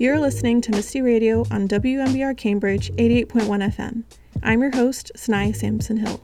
You're 0.00 0.20
listening 0.20 0.60
to 0.60 0.70
MISTI 0.70 1.02
Radio 1.02 1.40
on 1.50 1.66
WMBR 1.66 2.36
Cambridge 2.36 2.92
88.1 2.92 3.74
FM. 3.74 4.04
I'm 4.44 4.60
your 4.60 4.70
host, 4.70 5.10
Sanaya 5.16 5.56
Sampson 5.56 5.96
Hill. 5.96 6.20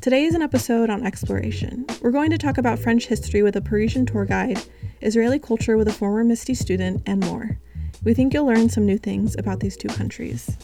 Today 0.00 0.24
is 0.24 0.34
an 0.34 0.42
episode 0.42 0.90
on 0.90 1.06
exploration. 1.06 1.86
We're 2.02 2.10
going 2.10 2.32
to 2.32 2.38
talk 2.38 2.58
about 2.58 2.80
French 2.80 3.06
history 3.06 3.44
with 3.44 3.54
a 3.54 3.60
Parisian 3.60 4.04
tour 4.04 4.24
guide, 4.24 4.60
Israeli 5.00 5.38
culture 5.38 5.76
with 5.76 5.86
a 5.86 5.92
former 5.92 6.24
MISTI 6.24 6.54
student, 6.54 7.04
and 7.06 7.20
more. 7.24 7.60
We 8.02 8.14
think 8.14 8.34
you'll 8.34 8.46
learn 8.46 8.68
some 8.68 8.84
new 8.84 8.98
things 8.98 9.36
about 9.38 9.60
these 9.60 9.76
two 9.76 9.86
countries. 9.86 10.58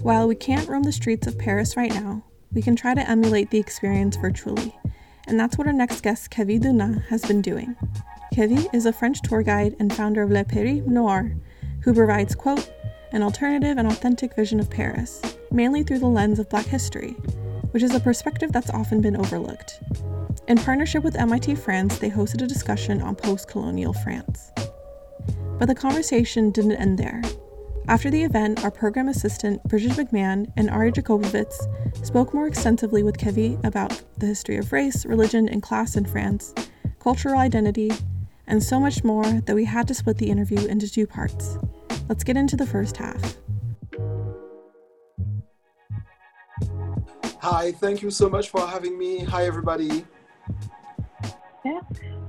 While 0.00 0.28
we 0.28 0.36
can't 0.36 0.68
roam 0.68 0.84
the 0.84 0.92
streets 0.92 1.26
of 1.26 1.40
Paris 1.40 1.76
right 1.76 1.92
now, 1.92 2.24
we 2.52 2.62
can 2.62 2.76
try 2.76 2.94
to 2.94 3.10
emulate 3.10 3.50
the 3.50 3.58
experience 3.58 4.14
virtually. 4.14 4.78
And 5.26 5.40
that's 5.40 5.58
what 5.58 5.66
our 5.66 5.72
next 5.72 6.02
guest, 6.02 6.30
Kevi 6.30 6.60
Donat, 6.60 7.06
has 7.06 7.24
been 7.24 7.42
doing. 7.42 7.74
Kevi 8.32 8.66
is 8.72 8.86
a 8.86 8.94
French 8.94 9.20
tour 9.20 9.42
guide 9.42 9.76
and 9.78 9.92
founder 9.92 10.22
of 10.22 10.30
Le 10.30 10.42
Paris 10.42 10.80
Noir, 10.86 11.32
who 11.82 11.92
provides, 11.92 12.34
quote, 12.34 12.72
an 13.12 13.22
alternative 13.22 13.76
and 13.76 13.86
authentic 13.86 14.34
vision 14.34 14.58
of 14.58 14.70
Paris, 14.70 15.20
mainly 15.50 15.82
through 15.82 15.98
the 15.98 16.06
lens 16.06 16.38
of 16.38 16.48
Black 16.48 16.64
history, 16.64 17.10
which 17.72 17.82
is 17.82 17.94
a 17.94 18.00
perspective 18.00 18.50
that's 18.50 18.70
often 18.70 19.02
been 19.02 19.16
overlooked. 19.16 19.82
In 20.48 20.56
partnership 20.56 21.04
with 21.04 21.20
MIT 21.20 21.56
France, 21.56 21.98
they 21.98 22.08
hosted 22.08 22.42
a 22.42 22.46
discussion 22.46 23.02
on 23.02 23.16
post 23.16 23.48
colonial 23.48 23.92
France. 23.92 24.50
But 25.58 25.66
the 25.66 25.74
conversation 25.74 26.50
didn't 26.52 26.72
end 26.72 26.98
there. 26.98 27.20
After 27.86 28.10
the 28.10 28.22
event, 28.22 28.64
our 28.64 28.70
program 28.70 29.08
assistant, 29.08 29.62
Bridget 29.64 29.92
McMahon, 29.92 30.50
and 30.56 30.70
Ari 30.70 30.92
Jacobovitz 30.92 31.66
spoke 32.02 32.32
more 32.32 32.46
extensively 32.46 33.02
with 33.02 33.18
Kevi 33.18 33.62
about 33.62 34.00
the 34.16 34.26
history 34.26 34.56
of 34.56 34.72
race, 34.72 35.04
religion, 35.04 35.50
and 35.50 35.62
class 35.62 35.96
in 35.96 36.06
France, 36.06 36.54
cultural 36.98 37.38
identity, 37.38 37.90
and 38.46 38.62
so 38.62 38.80
much 38.80 39.04
more 39.04 39.24
that 39.24 39.54
we 39.54 39.64
had 39.64 39.88
to 39.88 39.94
split 39.94 40.18
the 40.18 40.30
interview 40.30 40.66
into 40.66 40.90
two 40.90 41.06
parts. 41.06 41.58
Let's 42.08 42.24
get 42.24 42.36
into 42.36 42.56
the 42.56 42.66
first 42.66 42.96
half. 42.96 43.36
Hi, 47.40 47.72
thank 47.72 48.02
you 48.02 48.10
so 48.10 48.28
much 48.28 48.50
for 48.50 48.66
having 48.66 48.98
me. 48.98 49.20
Hi, 49.24 49.46
everybody. 49.46 50.04
Yeah. 51.64 51.80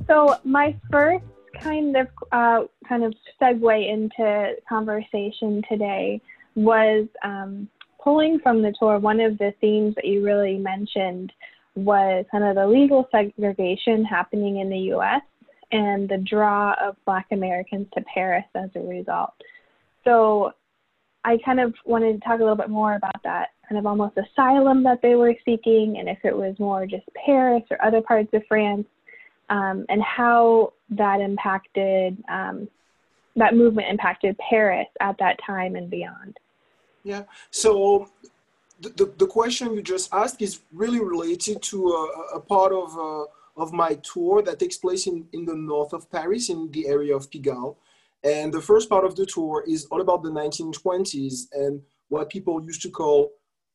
So 0.07 0.37
my 0.43 0.75
first 0.91 1.25
kind 1.61 1.95
of 1.95 2.07
uh, 2.31 2.63
kind 2.87 3.03
of 3.03 3.13
segue 3.41 3.89
into 3.89 4.55
conversation 4.67 5.61
today 5.69 6.21
was 6.55 7.07
um, 7.23 7.67
pulling 8.03 8.39
from 8.39 8.61
the 8.61 8.73
tour. 8.79 8.99
One 8.99 9.19
of 9.19 9.37
the 9.37 9.53
themes 9.61 9.95
that 9.95 10.05
you 10.05 10.23
really 10.23 10.57
mentioned 10.57 11.31
was 11.75 12.25
kind 12.31 12.43
of 12.43 12.55
the 12.55 12.67
legal 12.67 13.07
segregation 13.11 14.05
happening 14.05 14.59
in 14.59 14.69
the 14.69 14.77
U.S 14.77 15.21
and 15.73 16.07
the 16.07 16.19
draw 16.19 16.75
of 16.79 16.95
Black 17.03 17.25
Americans 17.31 17.87
to 17.95 18.03
Paris 18.13 18.45
as 18.55 18.69
a 18.75 18.79
result. 18.79 19.33
So 20.03 20.53
I 21.25 21.37
kind 21.43 21.59
of 21.59 21.73
wanted 21.83 22.13
to 22.13 22.19
talk 22.19 22.39
a 22.39 22.43
little 22.43 22.55
bit 22.55 22.69
more 22.69 22.95
about 22.95 23.21
that 23.23 23.49
kind 23.67 23.79
of 23.79 23.85
almost 23.85 24.15
asylum 24.17 24.83
that 24.83 25.01
they 25.01 25.15
were 25.15 25.33
seeking, 25.43 25.97
and 25.97 26.07
if 26.07 26.19
it 26.23 26.35
was 26.35 26.55
more 26.59 26.85
just 26.85 27.05
Paris 27.25 27.63
or 27.71 27.83
other 27.83 28.01
parts 28.01 28.29
of 28.33 28.43
France, 28.47 28.85
um, 29.49 29.85
and 29.89 30.01
how 30.03 30.73
that 30.91 31.19
impacted 31.19 32.23
um, 32.29 32.67
that 33.35 33.55
movement 33.55 33.87
impacted 33.89 34.37
Paris 34.37 34.87
at 34.99 35.17
that 35.17 35.39
time 35.45 35.75
and 35.75 35.89
beyond. 35.89 36.37
Yeah. 37.03 37.23
So 37.49 38.09
the, 38.79 38.89
the, 38.89 39.13
the 39.17 39.27
question 39.27 39.73
you 39.73 39.81
just 39.81 40.13
asked 40.13 40.39
is 40.41 40.59
really 40.71 40.99
related 40.99 41.63
to 41.63 41.87
a, 41.87 42.35
a 42.35 42.39
part 42.39 42.71
of. 42.71 42.95
Uh, 42.95 43.25
of 43.55 43.71
my 43.71 43.95
tour 43.95 44.41
that 44.41 44.59
takes 44.59 44.77
place 44.77 45.07
in, 45.07 45.25
in 45.33 45.45
the 45.45 45.55
north 45.55 45.93
of 45.93 46.09
Paris, 46.11 46.49
in 46.49 46.69
the 46.71 46.87
area 46.87 47.15
of 47.15 47.29
Pigalle. 47.29 47.77
And 48.23 48.53
the 48.53 48.61
first 48.61 48.89
part 48.89 49.05
of 49.05 49.15
the 49.15 49.25
tour 49.25 49.63
is 49.67 49.85
all 49.85 50.01
about 50.01 50.23
the 50.23 50.31
1920s 50.31 51.47
and 51.51 51.81
what 52.09 52.29
people 52.29 52.63
used 52.63 52.81
to 52.83 52.89
call 52.89 53.31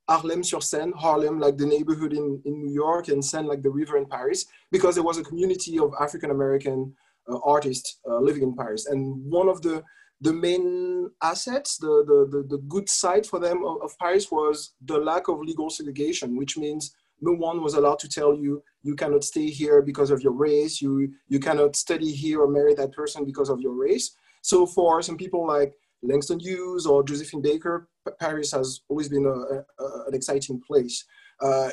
Harlem 0.09 0.43
sur 0.43 0.61
Seine, 0.61 0.93
Harlem 0.97 1.39
like 1.39 1.59
the 1.59 1.67
neighborhood 1.67 2.13
in, 2.13 2.41
in 2.45 2.59
New 2.59 2.73
York 2.73 3.09
and 3.09 3.23
Seine 3.23 3.47
like 3.47 3.63
the 3.63 3.71
river 3.71 3.99
in 3.99 4.07
Paris, 4.07 4.47
because 4.73 4.95
there 4.95 5.05
was 5.05 5.19
a 5.19 5.25
community 5.25 5.79
of 5.79 5.93
African 6.01 6.31
American 6.31 6.95
uh, 7.29 7.39
artists 7.45 7.99
uh, 8.09 8.19
living 8.19 8.43
in 8.43 8.57
Paris. 8.57 8.87
And 8.87 9.23
one 9.31 9.49
of 9.49 9.61
the, 9.61 9.85
the 10.23 10.33
main 10.33 11.11
assets, 11.23 11.77
the, 11.77 12.05
the, 12.07 12.39
the, 12.39 12.57
the 12.57 12.63
good 12.69 12.89
side 12.89 13.27
for 13.27 13.39
them 13.39 13.65
of, 13.67 13.83
of 13.83 13.99
Paris 13.99 14.31
was 14.31 14.73
the 14.83 14.99
lack 14.99 15.29
of 15.29 15.41
legal 15.41 15.69
segregation, 15.69 16.37
which 16.37 16.57
means 16.57 16.95
no 17.21 17.33
one 17.33 17.63
was 17.63 17.75
allowed 17.75 17.99
to 18.01 18.09
tell 18.09 18.35
you 18.35 18.63
you 18.83 18.95
cannot 18.95 19.25
stay 19.25 19.49
here 19.49 19.83
because 19.83 20.11
of 20.11 20.23
your 20.23 20.33
race. 20.33 20.81
You 20.81 21.13
you 21.29 21.41
cannot 21.41 21.77
study 21.77 22.13
here 22.13 22.41
or 22.41 22.49
marry 22.49 22.75
that 22.75 22.93
person 22.93 23.25
because 23.25 23.49
of 23.49 23.61
your 23.61 23.75
race. 23.75 24.15
So 24.43 24.67
for 24.67 25.03
some 25.03 25.17
people 25.17 25.47
like 25.47 25.75
langston 26.03 26.39
hughes 26.39 26.87
or 26.87 27.03
josephine 27.03 27.43
baker 27.43 27.89
paris 28.21 28.53
has 28.53 28.83
always 28.89 29.09
been 29.09 29.27
a, 29.27 29.83
a, 29.83 30.07
an 30.07 30.15
exciting 30.15 30.61
place. 30.67 31.05
Uh, 31.41 31.71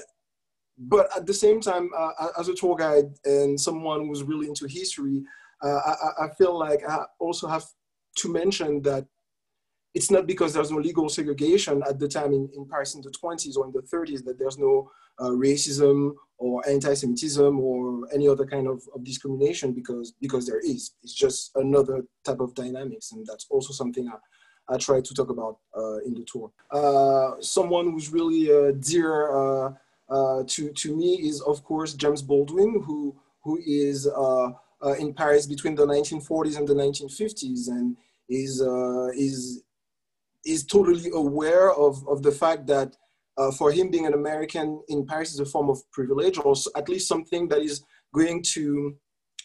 but 0.78 1.08
at 1.16 1.26
the 1.26 1.34
same 1.34 1.62
time 1.62 1.90
uh, 1.98 2.12
as 2.40 2.50
a 2.50 2.54
tour 2.54 2.76
guide 2.76 3.06
and 3.24 3.60
someone 3.60 4.06
who's 4.06 4.24
really 4.24 4.48
into 4.48 4.68
history 4.68 5.24
uh, 5.64 5.80
I, 5.86 6.26
I 6.26 6.30
feel 6.38 6.58
like 6.58 6.82
i 6.88 7.06
also 7.20 7.48
have 7.48 7.66
to 8.18 8.32
mention 8.32 8.82
that 8.82 9.06
it's 9.96 10.12
not 10.12 10.28
because 10.28 10.54
there's 10.54 10.72
no 10.72 10.78
legal 10.78 11.08
segregation 11.08 11.82
at 11.88 11.98
the 12.00 12.08
time 12.08 12.34
in, 12.34 12.50
in 12.56 12.68
Paris 12.68 12.96
in 12.96 13.02
the 13.02 13.10
20s 13.10 13.56
or 13.56 13.66
in 13.66 13.72
the 13.72 13.82
30s 13.82 14.26
that 14.26 14.38
there's 14.38 14.58
no 14.58 14.92
uh, 15.20 15.30
racism 15.30 16.12
or 16.38 16.62
anti-Semitism 16.68 17.58
or 17.60 18.02
any 18.14 18.28
other 18.28 18.46
kind 18.46 18.68
of, 18.68 18.84
of, 18.94 19.06
discrimination 19.06 19.72
because 19.72 20.14
because 20.20 20.46
there 20.46 20.60
is. 20.60 20.92
It's 21.02 21.14
just 21.14 21.52
another 21.56 22.04
type 22.26 22.42
of 22.42 22.54
dynamics, 22.54 23.14
and 23.14 23.26
that's 23.26 23.48
also 23.50 23.72
something 23.72 24.10
I, 24.10 24.74
I 24.74 24.78
try 24.78 25.00
to 25.00 25.14
talk 25.14 25.30
about 25.30 25.60
uh, 25.78 26.00
in 26.00 26.14
the 26.14 26.26
tour. 26.30 26.52
Uh, 26.70 27.40
someone 27.40 27.92
who's 27.92 28.12
really 28.12 28.52
uh, 28.52 28.74
dear 28.80 29.32
uh, 29.32 29.72
uh, 30.10 30.44
to 30.46 30.74
to 30.74 30.96
me 30.98 31.22
is 31.30 31.40
of 31.42 31.64
course 31.64 31.94
James 31.94 32.22
Baldwin, 32.22 32.84
who 32.86 33.16
who 33.46 33.60
is 33.66 34.10
in 35.00 35.14
Paris 35.14 35.48
between 35.48 35.76
the 35.76 35.86
1940s 35.86 36.58
and 36.58 36.68
the 36.68 36.74
1950s, 36.74 37.70
and 37.70 37.96
is 38.28 38.60
is 39.16 39.64
is 40.46 40.66
totally 40.66 41.10
aware 41.14 41.72
of, 41.72 42.08
of 42.08 42.22
the 42.22 42.32
fact 42.32 42.68
that 42.68 42.96
uh, 43.38 43.52
for 43.52 43.72
him 43.72 43.90
being 43.90 44.06
an 44.06 44.14
American 44.14 44.82
in 44.88 45.06
Paris 45.06 45.34
is 45.34 45.40
a 45.40 45.46
form 45.46 45.70
of 45.70 45.80
privilege, 45.92 46.38
or 46.38 46.56
at 46.76 46.88
least 46.88 47.08
something 47.08 47.48
that 47.50 47.62
is 47.62 47.84
going 48.14 48.42
to 48.42 48.96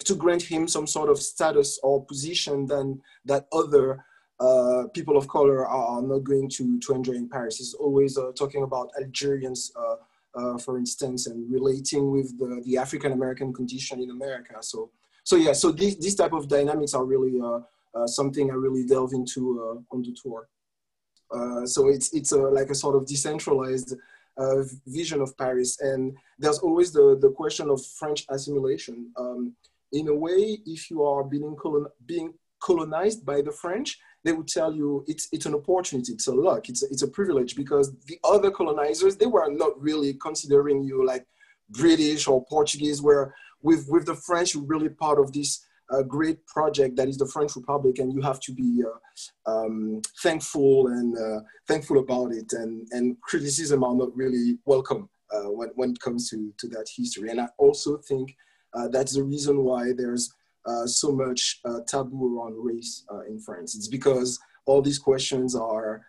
to 0.04 0.14
grant 0.14 0.42
him 0.42 0.66
some 0.66 0.86
sort 0.86 1.10
of 1.10 1.18
status 1.18 1.78
or 1.82 2.06
position 2.06 2.66
than 2.66 2.98
that 3.26 3.46
other 3.52 4.02
uh, 4.40 4.84
people 4.94 5.16
of 5.16 5.28
color 5.28 5.66
are 5.66 6.00
not 6.00 6.24
going 6.24 6.48
to, 6.48 6.78
to 6.80 6.94
enjoy 6.94 7.12
in 7.12 7.28
Paris. 7.28 7.58
He's 7.58 7.74
always 7.74 8.16
uh, 8.16 8.32
talking 8.38 8.62
about 8.62 8.88
Algerians, 8.98 9.70
uh, 9.76 9.96
uh, 10.38 10.58
for 10.58 10.78
instance, 10.78 11.26
and 11.26 11.52
relating 11.52 12.10
with 12.10 12.38
the, 12.38 12.62
the 12.64 12.78
African 12.78 13.12
American 13.12 13.52
condition 13.52 14.00
in 14.00 14.10
America. 14.10 14.54
So, 14.60 14.90
so 15.24 15.36
yeah, 15.36 15.52
so 15.52 15.70
these, 15.70 15.98
these 15.98 16.14
type 16.14 16.32
of 16.32 16.48
dynamics 16.48 16.94
are 16.94 17.04
really 17.04 17.38
uh, 17.38 18.06
something 18.06 18.50
I 18.50 18.54
really 18.54 18.86
delve 18.86 19.12
into 19.12 19.84
on 19.90 20.00
the 20.00 20.16
tour. 20.22 20.48
Uh, 21.30 21.64
so 21.66 21.88
it's 21.88 22.12
it's 22.12 22.32
a, 22.32 22.38
like 22.38 22.70
a 22.70 22.74
sort 22.74 22.96
of 22.96 23.06
decentralized 23.06 23.94
uh, 24.36 24.62
vision 24.86 25.20
of 25.20 25.36
Paris, 25.36 25.80
and 25.80 26.16
there's 26.38 26.58
always 26.58 26.92
the 26.92 27.18
the 27.20 27.30
question 27.30 27.70
of 27.70 27.84
French 27.84 28.24
assimilation. 28.28 29.12
Um, 29.16 29.54
in 29.92 30.08
a 30.08 30.14
way, 30.14 30.58
if 30.66 30.90
you 30.90 31.02
are 31.04 31.24
being 31.24 31.56
colon 31.56 31.86
being 32.06 32.34
colonized 32.60 33.24
by 33.24 33.42
the 33.42 33.52
French, 33.52 33.98
they 34.24 34.32
would 34.32 34.48
tell 34.48 34.72
you 34.72 35.04
it's 35.06 35.28
it's 35.32 35.46
an 35.46 35.54
opportunity, 35.54 36.12
it's 36.12 36.26
a 36.26 36.34
luck, 36.34 36.68
it's 36.68 36.82
a, 36.82 36.86
it's 36.86 37.02
a 37.02 37.08
privilege 37.08 37.56
because 37.56 37.92
the 38.06 38.18
other 38.24 38.50
colonizers 38.50 39.16
they 39.16 39.26
were 39.26 39.50
not 39.50 39.80
really 39.80 40.14
considering 40.14 40.82
you 40.82 41.06
like 41.06 41.26
British 41.70 42.26
or 42.26 42.44
Portuguese. 42.46 43.02
Where 43.02 43.34
with 43.62 43.86
with 43.88 44.06
the 44.06 44.14
French, 44.14 44.54
you're 44.54 44.64
really 44.64 44.88
part 44.88 45.18
of 45.18 45.32
this 45.32 45.66
a 45.90 46.04
great 46.04 46.46
project 46.46 46.96
that 46.96 47.08
is 47.08 47.18
the 47.18 47.26
French 47.26 47.56
Republic, 47.56 47.98
and 47.98 48.12
you 48.12 48.20
have 48.22 48.40
to 48.40 48.52
be 48.52 48.82
uh, 48.84 49.50
um, 49.50 50.00
thankful 50.22 50.88
and 50.88 51.16
uh, 51.18 51.40
thankful 51.66 51.98
about 51.98 52.32
it. 52.32 52.52
And, 52.52 52.86
and 52.92 53.20
criticism 53.20 53.82
are 53.84 53.94
not 53.94 54.14
really 54.16 54.58
welcome 54.64 55.08
uh, 55.34 55.50
when, 55.50 55.70
when 55.74 55.90
it 55.90 56.00
comes 56.00 56.30
to, 56.30 56.52
to 56.58 56.68
that 56.68 56.86
history. 56.96 57.30
And 57.30 57.40
I 57.40 57.48
also 57.58 57.98
think 57.98 58.36
uh, 58.74 58.88
that's 58.88 59.14
the 59.14 59.24
reason 59.24 59.64
why 59.64 59.92
there's 59.96 60.32
uh, 60.66 60.86
so 60.86 61.10
much 61.10 61.60
uh, 61.64 61.80
taboo 61.88 62.38
around 62.38 62.54
race 62.56 63.04
in 63.28 63.40
France. 63.40 63.74
It's 63.74 63.88
because 63.88 64.38
all 64.66 64.82
these 64.82 64.98
questions 64.98 65.56
are, 65.56 66.02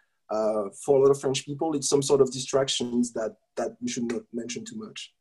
for 0.85 0.97
a 0.97 1.01
lot 1.01 1.11
of 1.11 1.19
French 1.19 1.45
people, 1.45 1.75
it's 1.75 1.89
some 1.89 2.01
sort 2.01 2.21
of 2.21 2.31
distractions 2.31 3.11
that, 3.13 3.35
that 3.57 3.71
we 3.81 3.89
should 3.89 4.11
not 4.11 4.21
mention 4.31 4.63
too 4.63 4.77
much. 4.77 5.13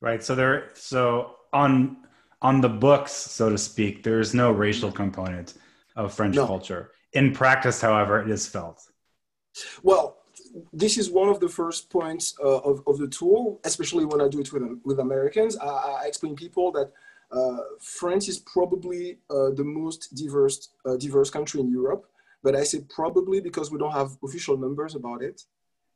Right. 0.00 0.22
So 0.22 0.34
there. 0.34 0.70
So 0.74 1.36
on 1.52 1.96
on 2.42 2.60
the 2.60 2.68
books, 2.68 3.12
so 3.12 3.50
to 3.50 3.58
speak, 3.58 4.02
there 4.02 4.20
is 4.20 4.34
no 4.34 4.50
racial 4.50 4.92
component 4.92 5.54
of 5.96 6.12
French 6.12 6.36
no. 6.36 6.46
culture. 6.46 6.92
In 7.12 7.32
practice, 7.32 7.80
however, 7.80 8.20
it 8.20 8.30
is 8.30 8.46
felt. 8.46 8.82
Well, 9.82 10.18
this 10.72 10.98
is 10.98 11.10
one 11.10 11.28
of 11.28 11.40
the 11.40 11.48
first 11.48 11.90
points 11.90 12.34
uh, 12.42 12.58
of, 12.58 12.82
of 12.86 12.98
the 12.98 13.08
tour, 13.08 13.58
especially 13.64 14.04
when 14.04 14.20
I 14.20 14.28
do 14.28 14.40
it 14.40 14.52
with, 14.52 14.62
with 14.84 14.98
Americans. 15.00 15.56
I, 15.56 15.66
I 15.66 16.04
explain 16.06 16.36
people 16.36 16.72
that 16.72 16.92
uh, 17.30 17.58
France 17.80 18.28
is 18.28 18.38
probably 18.38 19.18
uh, 19.30 19.50
the 19.50 19.64
most 19.64 20.14
diverse 20.14 20.70
uh, 20.84 20.96
diverse 20.96 21.30
country 21.30 21.60
in 21.60 21.70
Europe, 21.70 22.06
but 22.42 22.54
I 22.54 22.62
say 22.62 22.80
probably 22.88 23.40
because 23.40 23.70
we 23.70 23.78
don't 23.78 23.92
have 23.92 24.16
official 24.22 24.56
numbers 24.56 24.94
about 24.94 25.22
it, 25.22 25.42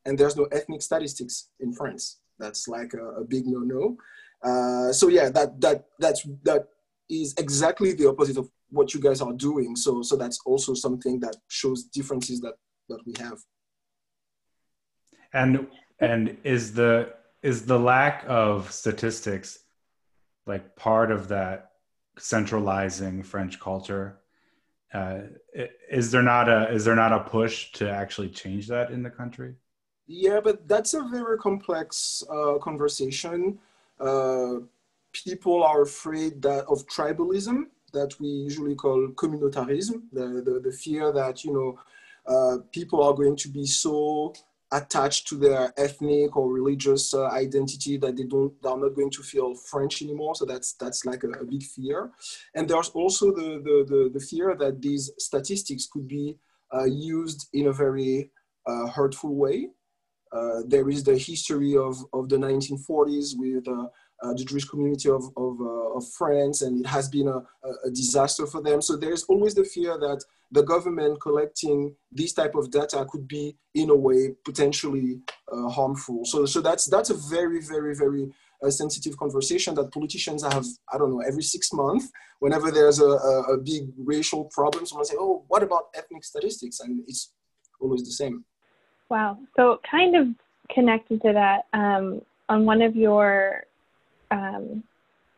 and 0.05 0.19
there's 0.19 0.37
no 0.37 0.45
ethnic 0.47 0.83
statistics 0.83 1.49
in 1.61 1.73
France. 1.73 2.19
That's 2.39 2.67
like 2.67 2.95
a, 2.95 3.21
a 3.21 3.25
big 3.25 3.47
no-no. 3.47 3.97
Uh, 4.43 4.93
so 4.93 5.09
yeah, 5.09 5.29
that 5.31 5.61
that 5.61 5.87
that's 5.99 6.27
that 6.45 6.69
is 7.09 7.35
exactly 7.39 7.93
the 7.93 8.09
opposite 8.09 8.39
of 8.39 8.49
what 8.71 8.95
you 8.95 9.01
guys 9.01 9.21
are 9.21 9.33
doing. 9.33 9.77
So 9.77 10.03
so 10.03 10.17
that's 10.17 10.41
also 10.47 10.75
something 10.75 11.21
that 11.21 11.37
shows 11.49 11.85
differences 11.85 12.41
that 12.41 12.55
that 12.89 13.01
we 13.07 13.15
have. 13.19 13.39
And 15.33 15.69
and 15.99 16.37
is 16.45 16.73
the 16.73 17.15
is 17.43 17.67
the 17.67 17.79
lack 17.79 18.25
of 18.27 18.71
statistics 18.73 19.59
like 20.47 20.77
part 20.77 21.11
of 21.11 21.29
that 21.29 21.73
centralizing 22.19 23.23
French 23.23 23.61
culture? 23.61 24.19
Uh, 24.93 25.21
is 25.91 26.11
there 26.11 26.23
not 26.23 26.49
a 26.49 26.73
is 26.73 26.85
there 26.85 26.97
not 26.97 27.13
a 27.13 27.21
push 27.21 27.73
to 27.73 27.89
actually 27.89 28.29
change 28.29 28.67
that 28.69 28.91
in 28.91 29.03
the 29.03 29.11
country? 29.11 29.55
Yeah, 30.07 30.41
but 30.41 30.67
that's 30.67 30.95
a 30.95 31.03
very 31.03 31.39
complex 31.39 32.25
uh, 32.29 32.59
conversation. 32.59 33.61
Uh, 34.01 34.61
people 35.13 35.63
are 35.63 35.83
afraid 35.83 36.41
that 36.43 36.65
of 36.67 36.87
tribalism 36.87 37.65
that 37.93 38.19
we 38.21 38.29
usually 38.29 38.75
call 38.75 39.09
communautarism, 39.15 40.03
the, 40.13 40.43
the, 40.45 40.61
the 40.63 40.73
fear 40.73 41.13
that 41.13 41.45
you 41.45 41.53
know 41.53 41.79
uh, 42.27 42.59
people 42.73 43.03
are 43.03 43.15
going 43.15 43.37
to 43.37 43.49
be 43.49 43.67
so 43.67 44.33
attached 44.73 45.27
to 45.27 45.37
their 45.37 45.73
ethnic 45.77 46.37
or 46.37 46.53
religious 46.53 47.13
uh, 47.13 47.27
identity 47.31 47.97
that 47.97 48.17
they 48.17 48.23
don't 48.23 48.53
they 48.63 48.69
are 48.69 48.79
not 48.79 48.95
going 48.95 49.11
to 49.11 49.23
feel 49.23 49.55
French 49.55 50.03
anymore. 50.03 50.35
So 50.35 50.45
that's 50.45 50.75
that's 50.75 51.05
like 51.05 51.25
a, 51.25 51.31
a 51.31 51.45
big 51.45 51.63
fear. 51.63 52.11
And 52.55 52.69
there's 52.69 52.91
also 52.91 53.33
the, 53.33 53.61
the, 53.65 53.85
the, 53.89 54.11
the, 54.15 54.21
fear 54.21 54.55
that 54.57 54.81
these 54.81 55.11
statistics 55.19 55.89
could 55.93 56.07
be 56.07 56.37
uh, 56.73 56.85
used 56.85 57.49
in 57.53 57.67
a 57.67 57.73
very 57.73 58.31
uh, 58.67 58.87
hurtful 58.87 59.35
way. 59.35 59.71
Uh, 60.33 60.61
there 60.67 60.89
is 60.89 61.03
the 61.03 61.17
history 61.19 61.77
of, 61.77 61.97
of 62.13 62.29
the 62.29 62.37
1940s 62.37 63.37
with 63.37 63.67
uh, 63.67 63.87
uh, 64.23 64.33
the 64.35 64.45
Jewish 64.45 64.65
community 64.65 65.09
of, 65.09 65.25
of, 65.37 65.61
of, 65.61 66.09
France, 66.17 66.63
and 66.63 66.85
it 66.85 66.87
has 66.87 67.09
been 67.09 67.27
a, 67.27 67.43
a 67.85 67.91
disaster 67.91 68.47
for 68.47 68.63
them. 68.63 68.81
So 68.81 68.97
there's 68.97 69.25
always 69.25 69.55
the 69.55 69.65
fear 69.65 69.99
that 69.99 70.23
the 70.53 70.63
government 70.63 71.21
collecting 71.21 71.95
this 72.13 72.33
type 72.33 72.55
of 72.55 72.71
data 72.71 73.07
could 73.11 73.27
be 73.27 73.57
in 73.75 73.91
a 73.91 73.97
way 73.97 74.35
potentially 74.45 75.21
uh, 75.51 75.69
harmful. 75.69 76.25
So, 76.25 76.45
so 76.45 76.61
that's 76.61 76.87
that's 76.87 77.11
a 77.11 77.15
very 77.15 77.61
very 77.61 77.95
very 77.95 78.31
sensitive 78.69 79.17
conversation 79.17 79.75
that 79.77 79.93
politicians 79.93 80.43
have. 80.43 80.67
I 80.93 80.99
don't 80.99 81.11
know 81.11 81.23
every 81.27 81.43
six 81.43 81.73
months. 81.73 82.11
Whenever 82.41 82.71
there's 82.71 83.01
a, 83.01 83.07
a, 83.07 83.55
a 83.55 83.59
big 83.59 83.89
racial 83.97 84.45
problem, 84.45 84.87
someone 84.87 85.07
say, 85.07 85.17
"Oh, 85.19 85.45
what 85.49 85.63
about 85.63 85.85
ethnic 85.95 86.25
statistics?" 86.25 86.81
And 86.81 87.03
it's 87.07 87.33
always 87.81 88.05
the 88.05 88.13
same. 88.13 88.45
Wow. 89.11 89.39
So 89.57 89.81
kind 89.91 90.17
of 90.17 90.29
connected 90.73 91.21
to 91.23 91.33
that, 91.33 91.67
um, 91.73 92.23
on 92.49 92.65
one 92.65 92.81
of 92.81 92.97
your 92.97 93.65
um, 94.31 94.83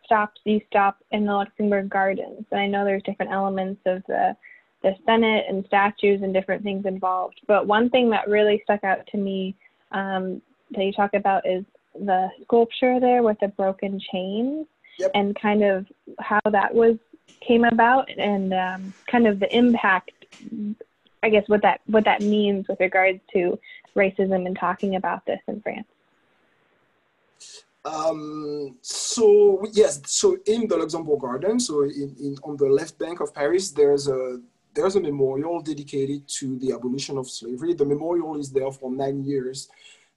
stops, 0.05 0.41
you 0.45 0.61
stop 0.69 0.99
in 1.11 1.25
the 1.25 1.33
Luxembourg 1.33 1.89
Gardens, 1.89 2.45
and 2.51 2.61
I 2.61 2.67
know 2.67 2.85
there's 2.85 3.03
different 3.03 3.33
elements 3.33 3.81
of 3.87 4.03
the 4.07 4.37
the 4.83 4.97
Senate 5.07 5.45
and 5.49 5.65
statues 5.67 6.23
and 6.23 6.35
different 6.35 6.65
things 6.65 6.87
involved. 6.87 7.41
But 7.47 7.69
one 7.69 7.89
thing 7.89 8.11
that 8.11 8.29
really 8.29 8.61
stuck 8.65 8.83
out 8.83 9.07
to 9.13 9.17
me 9.17 9.55
um, 9.93 10.43
that 10.73 10.85
you 10.85 10.93
talk 10.93 11.15
about 11.15 11.47
is 11.47 11.65
the 11.95 12.29
sculpture 12.43 12.99
there 12.99 13.23
with 13.23 13.39
the 13.41 13.47
broken 13.47 14.01
chains 14.11 14.67
yep. 14.99 15.13
and 15.15 15.39
kind 15.41 15.63
of 15.63 15.87
how 16.19 16.41
that 16.51 16.75
was 16.75 16.97
came 17.41 17.65
about 17.65 18.11
and 18.19 18.53
um, 18.53 18.93
kind 19.07 19.29
of 19.29 19.39
the 19.39 19.57
impact 19.57 20.11
I 21.23 21.29
guess 21.31 21.49
what 21.49 21.63
that 21.63 21.81
what 21.87 22.05
that 22.05 22.21
means 22.21 22.67
with 22.69 22.81
regards 22.81 23.21
to 23.33 23.59
racism 23.97 24.47
and 24.47 24.57
talking 24.59 24.97
about 24.97 25.25
this 25.27 25.41
in 25.47 25.61
France. 25.61 25.87
Um, 27.85 28.79
so 28.81 29.65
yes, 29.73 30.01
so 30.07 30.37
in 30.47 30.69
the 30.69 30.77
Luxembourg 30.77 31.21
Garden, 31.21 31.59
so 31.59 31.83
in, 31.83 32.15
in, 32.21 32.37
on 32.45 32.57
the 32.57 32.67
left 32.67 32.99
bank 32.99 33.21
of 33.21 33.35
Paris, 33.35 33.71
there's 33.71 34.09
a 34.09 34.41
there's 34.75 34.97
a 34.97 35.01
memorial 35.01 35.61
dedicated 35.61 36.27
to 36.27 36.59
the 36.59 36.73
abolition 36.73 37.19
of 37.19 37.29
slavery. 37.29 37.75
The 37.75 37.85
memorial 37.85 38.39
is 38.39 38.51
there 38.51 38.71
for 38.71 38.91
nine 38.91 39.25
years, 39.25 39.69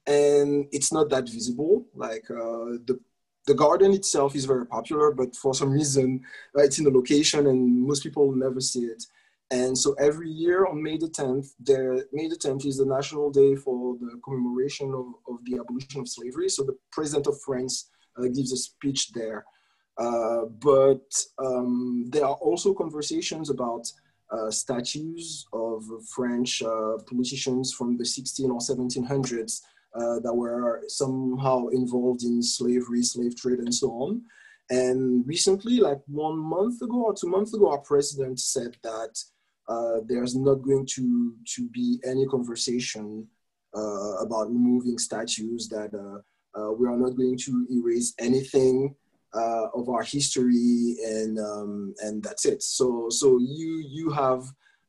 and 0.06 0.66
it's 0.72 0.92
not 0.92 1.10
that 1.10 1.28
visible. 1.28 1.84
Like 1.94 2.30
uh, 2.30 2.78
the 2.86 2.98
the 3.46 3.54
garden 3.54 3.92
itself 3.92 4.34
is 4.34 4.44
very 4.44 4.66
popular, 4.66 5.12
but 5.12 5.34
for 5.34 5.54
some 5.54 5.70
reason 5.70 6.22
uh, 6.56 6.62
it's 6.62 6.78
in 6.78 6.86
a 6.86 6.90
location 6.90 7.46
and 7.46 7.86
most 7.86 8.02
people 8.02 8.32
never 8.32 8.60
see 8.60 8.84
it. 8.86 9.04
And 9.52 9.78
so 9.78 9.94
every 9.94 10.28
year 10.28 10.66
on 10.66 10.82
May 10.82 10.96
the 10.96 11.06
10th, 11.06 11.50
there, 11.60 12.04
May 12.12 12.28
the 12.28 12.36
10th 12.36 12.66
is 12.66 12.78
the 12.78 12.86
national 12.86 13.30
day 13.30 13.54
for 13.54 13.96
the 14.00 14.20
commemoration 14.24 14.88
of, 14.88 15.06
of 15.32 15.44
the 15.44 15.58
abolition 15.60 16.00
of 16.00 16.08
slavery. 16.08 16.48
So 16.48 16.64
the 16.64 16.76
president 16.90 17.28
of 17.28 17.40
France 17.42 17.90
uh, 18.18 18.22
gives 18.22 18.52
a 18.52 18.56
speech 18.56 19.12
there. 19.12 19.44
Uh, 19.98 20.46
but 20.60 21.08
um, 21.38 22.06
there 22.10 22.24
are 22.24 22.34
also 22.34 22.74
conversations 22.74 23.48
about 23.50 23.86
uh, 24.30 24.50
statues 24.50 25.46
of 25.52 25.84
French 26.14 26.60
uh, 26.62 26.98
politicians 27.08 27.72
from 27.72 27.96
the 27.96 28.04
16 28.04 28.50
or 28.50 28.58
1700s 28.58 29.62
uh, 29.94 30.18
that 30.20 30.34
were 30.34 30.82
somehow 30.88 31.68
involved 31.68 32.24
in 32.24 32.42
slavery, 32.42 33.02
slave 33.02 33.36
trade, 33.36 33.60
and 33.60 33.72
so 33.72 33.90
on. 33.92 34.22
And 34.68 35.26
recently, 35.26 35.78
like 35.78 36.00
one 36.06 36.36
month 36.36 36.82
ago 36.82 37.04
or 37.04 37.14
two 37.14 37.28
months 37.28 37.54
ago, 37.54 37.70
our 37.70 37.78
president 37.78 38.40
said 38.40 38.76
that 38.82 39.16
uh, 39.68 40.00
there's 40.06 40.36
not 40.36 40.56
going 40.56 40.86
to, 40.94 41.34
to 41.54 41.68
be 41.70 41.98
any 42.04 42.26
conversation 42.26 43.26
uh, 43.76 44.16
about 44.24 44.48
removing 44.48 44.98
statues, 44.98 45.68
that 45.68 45.92
uh, 45.94 46.72
we 46.72 46.86
are 46.86 46.96
not 46.96 47.16
going 47.16 47.36
to 47.36 47.66
erase 47.70 48.14
anything 48.18 48.94
uh, 49.34 49.66
of 49.74 49.88
our 49.88 50.02
history 50.02 50.96
and 51.04 51.38
um, 51.38 51.94
and 52.00 52.22
that's 52.22 52.46
it. 52.46 52.62
So 52.62 53.08
so 53.10 53.38
you 53.38 53.84
you 53.90 54.10
have 54.10 54.44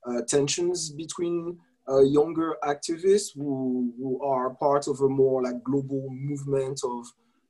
uh, 0.08 0.22
tensions 0.28 0.90
between 0.92 1.58
uh, 1.90 2.02
younger 2.02 2.58
activists 2.64 3.30
who, 3.36 3.94
who 3.98 4.24
are 4.24 4.52
part 4.56 4.88
of 4.88 5.00
a 5.02 5.10
more 5.10 5.44
like 5.44 5.64
global 5.64 6.08
movement 6.12 6.80
of 6.84 7.06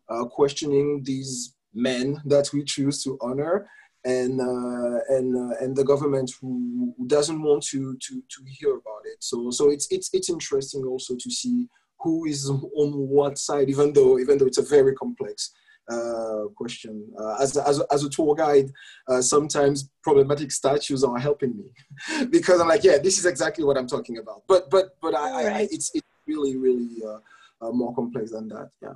uh, 0.10 0.26
questioning 0.26 1.02
these 1.04 1.56
men 1.74 2.22
that 2.26 2.50
we 2.54 2.64
choose 2.64 3.04
to 3.04 3.18
honor 3.22 3.68
and 4.06 4.40
uh, 4.40 5.00
and 5.10 5.36
uh, 5.36 5.56
and 5.60 5.76
the 5.76 5.84
government 5.84 6.32
who, 6.40 6.94
who 6.98 7.08
doesn't 7.08 7.42
want 7.42 7.64
to 7.64 7.98
to 7.98 8.24
to 8.30 8.44
hear 8.48 8.72
about 8.72 9.04
it. 9.06 9.18
So 9.20 9.52
so 9.52 9.70
it's 9.70 9.88
it's 9.92 10.10
it's 10.14 10.30
interesting 10.30 10.84
also 10.84 11.16
to 11.16 11.32
see 11.32 11.68
who 12.00 12.26
is 12.26 12.50
on 12.50 12.94
what 12.94 13.38
side, 13.38 13.70
even 13.70 13.94
though 13.94 14.20
even 14.20 14.38
though 14.38 14.46
it's 14.46 14.60
a 14.60 14.64
very 14.64 14.94
complex 14.96 15.54
uh, 15.90 16.44
question. 16.56 17.08
Uh, 17.20 17.38
as, 17.40 17.56
as, 17.58 17.82
as 17.92 18.04
a 18.04 18.10
tour 18.10 18.36
guide, 18.36 18.70
uh, 19.08 19.22
sometimes 19.22 19.90
problematic 20.04 20.52
statues 20.52 21.04
are 21.04 21.18
helping 21.18 21.58
me 21.58 22.26
because 22.30 22.60
I'm 22.60 22.68
like, 22.68 22.84
yeah, 22.84 22.98
this 22.98 23.18
is 23.18 23.26
exactly 23.26 23.64
what 23.64 23.78
I'm 23.78 23.88
talking 23.88 24.18
about. 24.18 24.44
But 24.48 24.70
but 24.70 24.98
but 25.02 25.16
I, 25.16 25.46
right. 25.46 25.56
I 25.56 25.62
it's 25.72 25.92
it's 25.94 26.08
really 26.26 26.58
really 26.58 26.90
uh, 27.06 27.20
uh, 27.66 27.72
more 27.72 27.94
complex 27.96 28.32
than 28.32 28.48
that. 28.50 28.70
Yeah. 28.82 28.94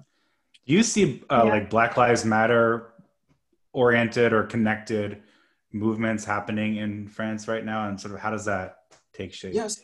Do 0.65 0.74
you 0.74 0.84
see 0.84 1.24
uh, 1.29 1.43
yeah. 1.46 1.51
like 1.51 1.70
Black 1.70 1.98
Lives 1.98 2.25
Matter 2.25 2.91
oriented 3.74 4.34
or 4.34 4.44
connected 4.44 5.22
movements 5.72 6.25
happening 6.25 6.78
in 6.78 7.08
France 7.08 7.48
right 7.48 7.63
now, 7.63 7.88
and 7.88 8.00
sort 8.00 8.13
of 8.13 8.20
how 8.20 8.32
does 8.32 8.46
that 8.46 8.78
take 9.13 9.34
shape? 9.34 9.54
Yes. 9.54 9.82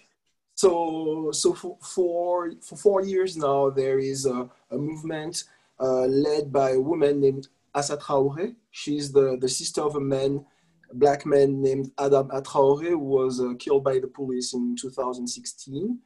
So 0.56 1.32
so 1.32 1.54
for 1.54 1.78
for, 1.82 2.52
for 2.62 2.76
four 2.76 3.04
years 3.04 3.38
now, 3.38 3.70
there 3.70 4.00
is 4.00 4.26
a, 4.26 4.50
a 4.72 4.78
movement 4.78 5.44
uh, 5.80 6.06
led 6.06 6.52
by 6.52 6.72
a 6.72 6.80
woman 6.80 7.20
named 7.20 7.48
Assa 7.76 7.98
Traoré. 7.98 8.56
She's 8.72 9.12
the, 9.12 9.38
the 9.40 9.50
sister 9.50 9.82
of 9.82 9.96
a 9.96 10.00
man, 10.00 10.44
a 10.90 10.96
black 10.96 11.26
man 11.26 11.62
named 11.62 11.92
Adama 11.98 12.42
Traoré, 12.44 12.90
who 12.90 13.00
was 13.00 13.40
uh, 13.40 13.54
killed 13.60 13.84
by 13.84 14.00
the 14.00 14.08
police 14.08 14.54
in 14.54 14.76
2016. 14.76 16.00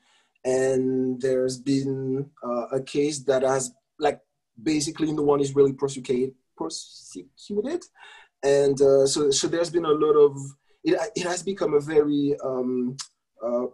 And 0.43 1.21
there's 1.21 1.57
been 1.57 2.29
uh, 2.43 2.67
a 2.71 2.81
case 2.81 3.19
that 3.19 3.43
has, 3.43 3.71
like, 3.99 4.19
basically 4.61 5.11
no 5.11 5.21
one 5.21 5.39
is 5.39 5.55
really 5.55 5.73
prosecuted. 5.73 6.33
Prosecuted. 6.61 7.83
And 8.43 8.81
uh, 8.81 9.05
so, 9.05 9.31
so 9.31 9.47
there's 9.47 9.69
been 9.69 9.85
a 9.85 9.89
lot 10.05 10.13
of, 10.13 10.37
it, 10.83 10.99
it 11.15 11.25
has 11.27 11.43
become 11.43 11.73
a 11.73 11.79
very 11.79 12.35
um, 12.43 12.97
uh, 13.45 13.65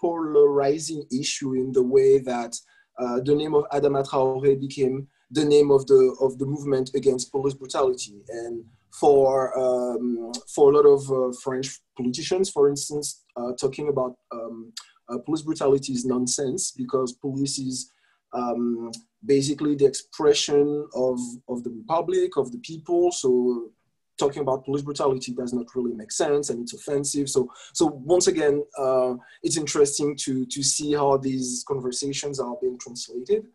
polarizing 0.00 1.04
issue 1.12 1.54
in 1.54 1.72
the 1.72 1.82
way 1.82 2.18
that 2.18 2.56
uh, 2.98 3.20
the 3.24 3.34
name 3.34 3.54
of 3.54 3.64
Adama 3.70 4.06
Traoré 4.08 4.60
became 4.60 5.08
the 5.30 5.44
name 5.44 5.70
of 5.70 5.86
the 5.86 6.14
of 6.20 6.38
the 6.38 6.44
movement 6.44 6.90
against 6.94 7.32
police 7.32 7.54
brutality. 7.54 8.22
And 8.28 8.64
for 9.00 9.58
um, 9.58 10.32
for 10.54 10.70
a 10.70 10.76
lot 10.76 10.86
of 10.86 11.10
uh, 11.10 11.32
French 11.42 11.80
politicians, 11.96 12.50
for 12.50 12.68
instance, 12.68 13.24
uh, 13.36 13.52
talking 13.58 13.88
about 13.88 14.14
um, 14.30 14.72
uh, 15.08 15.18
police 15.24 15.42
brutality 15.42 15.92
is 15.92 16.04
nonsense 16.04 16.72
because 16.72 17.12
police 17.14 17.58
is 17.58 17.90
um, 18.34 18.90
basically 19.24 19.74
the 19.74 19.86
expression 19.86 20.88
of 20.94 21.18
of 21.48 21.62
the 21.64 21.70
republic 21.70 22.36
of 22.36 22.50
the 22.52 22.58
people. 22.58 23.12
So 23.12 23.70
talking 24.18 24.42
about 24.42 24.64
police 24.64 24.82
brutality 24.82 25.32
does 25.32 25.52
not 25.52 25.66
really 25.74 25.94
make 25.94 26.12
sense 26.12 26.50
and 26.50 26.60
it's 26.62 26.74
offensive. 26.74 27.28
So, 27.28 27.50
so 27.72 27.86
once 27.86 28.26
again, 28.26 28.62
uh, 28.78 29.14
it's 29.42 29.56
interesting 29.56 30.16
to 30.24 30.46
to 30.46 30.62
see 30.62 30.92
how 30.94 31.16
these 31.16 31.64
conversations 31.66 32.38
are 32.38 32.56
being 32.60 32.78
translated, 32.78 33.46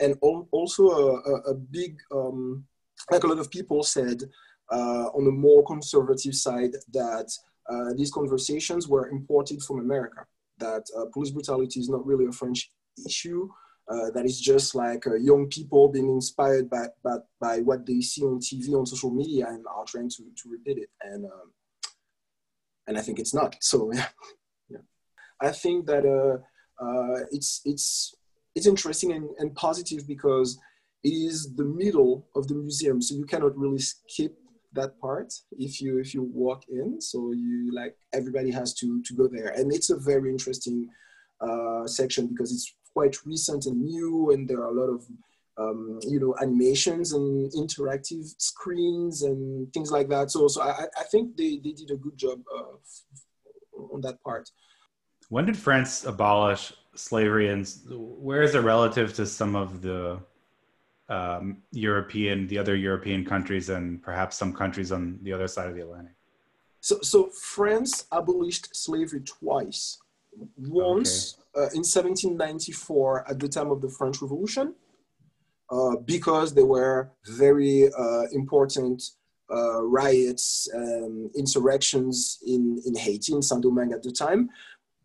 and 0.00 0.16
also 0.20 0.82
a, 0.90 1.34
a 1.52 1.54
big, 1.54 1.98
um, 2.14 2.64
like 3.10 3.24
a 3.24 3.26
lot 3.26 3.38
of 3.38 3.50
people 3.50 3.82
said, 3.82 4.22
uh, 4.70 5.06
on 5.16 5.24
the 5.24 5.30
more 5.30 5.64
conservative 5.64 6.34
side, 6.34 6.72
that 6.92 7.28
uh, 7.70 7.92
these 7.96 8.10
conversations 8.10 8.88
were 8.88 9.08
imported 9.08 9.62
from 9.62 9.78
America. 9.80 10.26
That 10.58 10.84
uh, 10.96 11.06
police 11.12 11.30
brutality 11.30 11.80
is 11.80 11.88
not 11.88 12.06
really 12.06 12.26
a 12.26 12.32
French 12.32 12.70
issue 13.06 13.48
uh, 13.90 14.10
that 14.14 14.24
is 14.24 14.40
just 14.40 14.74
like 14.74 15.06
uh, 15.06 15.14
young 15.14 15.48
people 15.48 15.88
being 15.88 16.08
inspired 16.08 16.70
by, 16.70 16.86
by, 17.02 17.16
by 17.40 17.58
what 17.58 17.84
they 17.84 18.00
see 18.00 18.22
on 18.22 18.38
TV, 18.38 18.72
on 18.74 18.86
social 18.86 19.10
media, 19.10 19.46
and 19.48 19.64
are 19.66 19.84
trying 19.84 20.08
to, 20.08 20.22
to 20.36 20.50
repeat 20.50 20.78
it. 20.78 20.90
And, 21.02 21.24
um, 21.24 21.52
and 22.86 22.96
I 22.96 23.00
think 23.00 23.18
it's 23.18 23.34
not. 23.34 23.56
So, 23.60 23.92
yeah. 23.92 24.08
yeah. 24.70 24.78
I 25.40 25.50
think 25.50 25.86
that 25.86 26.06
uh, 26.06 26.84
uh, 26.84 27.24
it's, 27.32 27.60
it's, 27.64 28.14
it's 28.54 28.66
interesting 28.66 29.12
and, 29.12 29.28
and 29.38 29.54
positive 29.54 30.06
because 30.06 30.58
it 31.02 31.10
is 31.10 31.54
the 31.56 31.64
middle 31.64 32.28
of 32.36 32.46
the 32.48 32.54
museum. 32.54 33.02
So 33.02 33.16
you 33.16 33.24
cannot 33.24 33.58
really 33.58 33.80
skip 33.80 34.36
that 34.74 34.98
part 35.00 35.32
if 35.58 35.80
you 35.82 35.98
if 35.98 36.14
you 36.14 36.22
walk 36.22 36.62
in 36.70 36.98
so 36.98 37.32
you 37.32 37.70
like 37.74 37.94
everybody 38.14 38.50
has 38.50 38.72
to 38.72 39.02
to 39.02 39.12
go 39.14 39.28
there 39.28 39.48
and 39.48 39.70
it's 39.70 39.90
a 39.90 39.96
very 39.98 40.30
interesting 40.30 40.88
uh, 41.42 41.86
section 41.86 42.26
because 42.26 42.52
it's 42.52 42.74
quite 42.92 43.16
recent 43.24 43.66
and 43.66 43.80
new, 43.80 44.30
and 44.32 44.48
there 44.48 44.60
are 44.60 44.70
a 44.70 44.80
lot 44.80 44.90
of 44.90 45.06
um, 45.58 46.00
you 46.02 46.18
know 46.20 46.34
animations 46.40 47.12
and 47.12 47.50
interactive 47.52 48.24
screens 48.38 49.22
and 49.22 49.72
things 49.72 49.90
like 49.90 50.08
that. 50.08 50.30
So, 50.30 50.48
so 50.48 50.62
I, 50.62 50.86
I 50.98 51.04
think 51.10 51.36
they, 51.36 51.60
they 51.62 51.72
did 51.72 51.90
a 51.90 51.96
good 51.96 52.16
job 52.16 52.40
uh, 52.54 53.82
on 53.92 54.00
that 54.02 54.22
part. 54.22 54.50
When 55.28 55.46
did 55.46 55.56
France 55.56 56.04
abolish 56.04 56.72
slavery, 56.94 57.48
and 57.48 57.70
where 57.90 58.42
is 58.42 58.54
it 58.54 58.60
relative 58.60 59.14
to 59.14 59.26
some 59.26 59.56
of 59.56 59.82
the 59.82 60.20
um, 61.08 61.58
European, 61.72 62.46
the 62.46 62.58
other 62.58 62.76
European 62.76 63.24
countries, 63.24 63.68
and 63.68 64.02
perhaps 64.02 64.36
some 64.36 64.52
countries 64.52 64.92
on 64.92 65.18
the 65.22 65.32
other 65.32 65.48
side 65.48 65.68
of 65.68 65.74
the 65.74 65.82
Atlantic? 65.82 66.14
So, 66.80 66.98
so 67.02 67.28
France 67.28 68.06
abolished 68.10 68.74
slavery 68.74 69.20
twice. 69.20 69.98
Once 70.56 71.36
uh, 71.56 71.68
in 71.74 71.84
1794 71.84 73.28
at 73.28 73.38
the 73.38 73.48
time 73.48 73.70
of 73.70 73.80
the 73.80 73.88
French 73.88 74.22
Revolution 74.22 74.74
uh, 75.70 75.96
because 76.04 76.52
there 76.54 76.66
were 76.66 77.10
very 77.26 77.92
uh, 77.92 78.24
important 78.32 79.02
uh, 79.52 79.82
riots, 79.82 80.68
and 80.72 81.30
insurrections 81.36 82.38
in, 82.46 82.80
in 82.86 82.94
Haiti, 82.94 83.34
in 83.34 83.42
Saint-Domingue 83.42 83.92
at 83.92 84.02
the 84.02 84.12
time. 84.12 84.48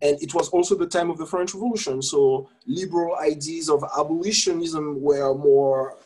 And 0.02 0.22
it 0.22 0.34
was 0.34 0.50
also 0.50 0.76
the 0.76 0.88
time 0.88 1.10
of 1.10 1.18
the 1.18 1.26
French 1.26 1.54
Revolution. 1.54 2.02
So 2.02 2.50
liberal 2.66 3.18
ideas 3.18 3.70
of 3.70 3.84
abolitionism 3.98 5.02
were 5.02 5.34
more 5.34 5.98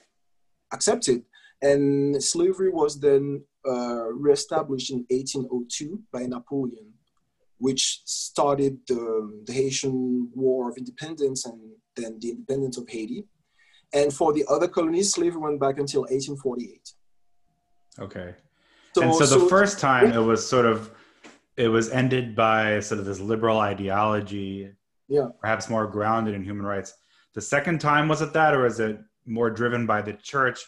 accepted. 0.73 1.23
And 1.61 2.23
slavery 2.23 2.69
was 2.69 2.99
then 2.99 3.43
uh, 3.67 4.11
reestablished 4.13 4.91
in 4.91 5.05
1802 5.09 6.01
by 6.11 6.25
Napoleon 6.25 6.93
which 7.61 8.01
started 8.05 8.79
the, 8.87 9.43
the, 9.45 9.53
Haitian 9.53 10.31
War 10.33 10.71
of 10.71 10.77
Independence 10.77 11.45
and 11.45 11.59
then 11.95 12.17
the 12.19 12.31
independence 12.31 12.75
of 12.79 12.89
Haiti. 12.89 13.23
And 13.93 14.11
for 14.11 14.33
the 14.33 14.43
other 14.49 14.67
colonies, 14.67 15.13
slavery 15.13 15.39
went 15.39 15.59
back 15.59 15.77
until 15.77 16.01
1848. 16.01 16.93
Okay. 17.99 18.33
So, 18.95 19.01
and 19.03 19.13
so, 19.13 19.25
so 19.25 19.39
the 19.39 19.45
first 19.45 19.79
time 19.79 20.09
yeah. 20.09 20.19
it 20.19 20.23
was 20.23 20.45
sort 20.45 20.65
of, 20.65 20.91
it 21.55 21.67
was 21.67 21.91
ended 21.91 22.35
by 22.35 22.79
sort 22.79 22.99
of 22.99 23.05
this 23.05 23.19
liberal 23.19 23.59
ideology, 23.59 24.71
yeah, 25.07 25.27
perhaps 25.39 25.69
more 25.69 25.85
grounded 25.85 26.33
in 26.33 26.43
human 26.43 26.65
rights. 26.65 26.95
The 27.35 27.41
second 27.41 27.79
time 27.79 28.07
was 28.07 28.23
it 28.23 28.33
that, 28.33 28.55
or 28.55 28.65
is 28.65 28.79
it 28.79 28.99
more 29.27 29.51
driven 29.51 29.85
by 29.85 30.01
the 30.01 30.13
church? 30.13 30.59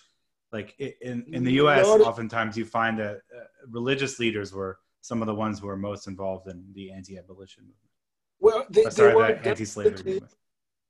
Like 0.51 0.75
in 0.79 1.25
in 1.33 1.43
the 1.43 1.53
U.S., 1.53 1.87
oftentimes 1.87 2.55
you 2.55 2.65
find 2.65 2.99
that 2.99 3.15
uh, 3.15 3.45
religious 3.71 4.19
leaders 4.19 4.53
were 4.53 4.77
some 5.03 5.21
of 5.21 5.27
the 5.27 5.35
ones 5.35 5.59
who 5.59 5.67
are 5.67 5.75
most 5.75 6.07
involved 6.07 6.47
in 6.47 6.63
the 6.73 6.89
anti-abolition 6.89 7.63
movement. 7.63 7.91
Well, 8.39 8.65
they, 8.69 8.83
sorry, 8.83 9.09
they 9.09 9.15
were 9.15 9.27
the 9.27 9.49
anti-slavery 9.49 10.03
movement. 10.05 10.33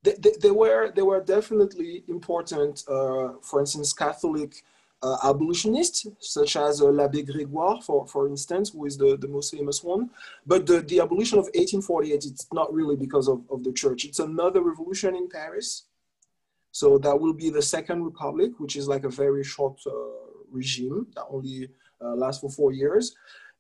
They, 0.03 0.13
they, 0.19 0.31
they, 0.39 0.51
were 0.51 0.91
they 0.95 1.01
were 1.01 1.21
definitely 1.21 2.03
important. 2.07 2.83
Uh, 2.87 3.33
for 3.41 3.59
instance, 3.59 3.91
Catholic 3.91 4.53
uh, 5.01 5.17
abolitionists, 5.23 6.05
such 6.19 6.55
as 6.55 6.79
uh, 6.81 6.85
l'Abbé 6.85 7.27
Grégoire, 7.27 7.83
for, 7.83 8.05
for 8.05 8.27
instance, 8.27 8.69
who 8.69 8.85
is 8.85 8.97
the, 8.97 9.17
the 9.17 9.27
most 9.27 9.51
famous 9.51 9.83
one. 9.83 10.11
But 10.45 10.67
the, 10.67 10.81
the 10.81 10.99
abolition 10.99 11.39
of 11.39 11.45
1848, 11.45 12.25
it's 12.25 12.47
not 12.53 12.71
really 12.71 12.95
because 12.95 13.27
of, 13.27 13.41
of 13.49 13.63
the 13.63 13.73
church. 13.73 14.05
It's 14.05 14.19
another 14.19 14.61
revolution 14.61 15.15
in 15.15 15.27
Paris. 15.27 15.85
So 16.71 16.99
that 16.99 17.19
will 17.19 17.33
be 17.33 17.49
the 17.49 17.61
Second 17.63 18.03
Republic, 18.03 18.51
which 18.59 18.75
is 18.75 18.87
like 18.87 19.05
a 19.05 19.09
very 19.09 19.43
short 19.43 19.81
uh, 19.87 19.91
regime 20.51 21.07
that 21.15 21.25
only 21.29 21.69
uh, 21.99 22.15
lasts 22.15 22.41
for 22.41 22.51
four 22.51 22.71
years. 22.71 23.15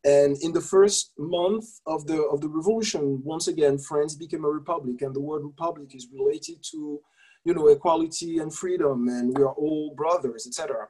And 0.05 0.37
in 0.41 0.51
the 0.51 0.61
first 0.61 1.13
month 1.17 1.65
of 1.85 2.05
the, 2.07 2.23
of 2.23 2.41
the 2.41 2.49
revolution, 2.49 3.21
once 3.23 3.47
again, 3.47 3.77
France 3.77 4.15
became 4.15 4.43
a 4.43 4.49
republic 4.49 5.01
and 5.01 5.15
the 5.15 5.21
word 5.21 5.43
republic 5.43 5.95
is 5.95 6.07
related 6.13 6.57
to, 6.71 6.99
you 7.45 7.53
know, 7.53 7.67
equality 7.67 8.39
and 8.39 8.53
freedom 8.53 9.07
and 9.07 9.37
we 9.37 9.43
are 9.43 9.53
all 9.53 9.93
brothers, 9.95 10.45
etc. 10.45 10.87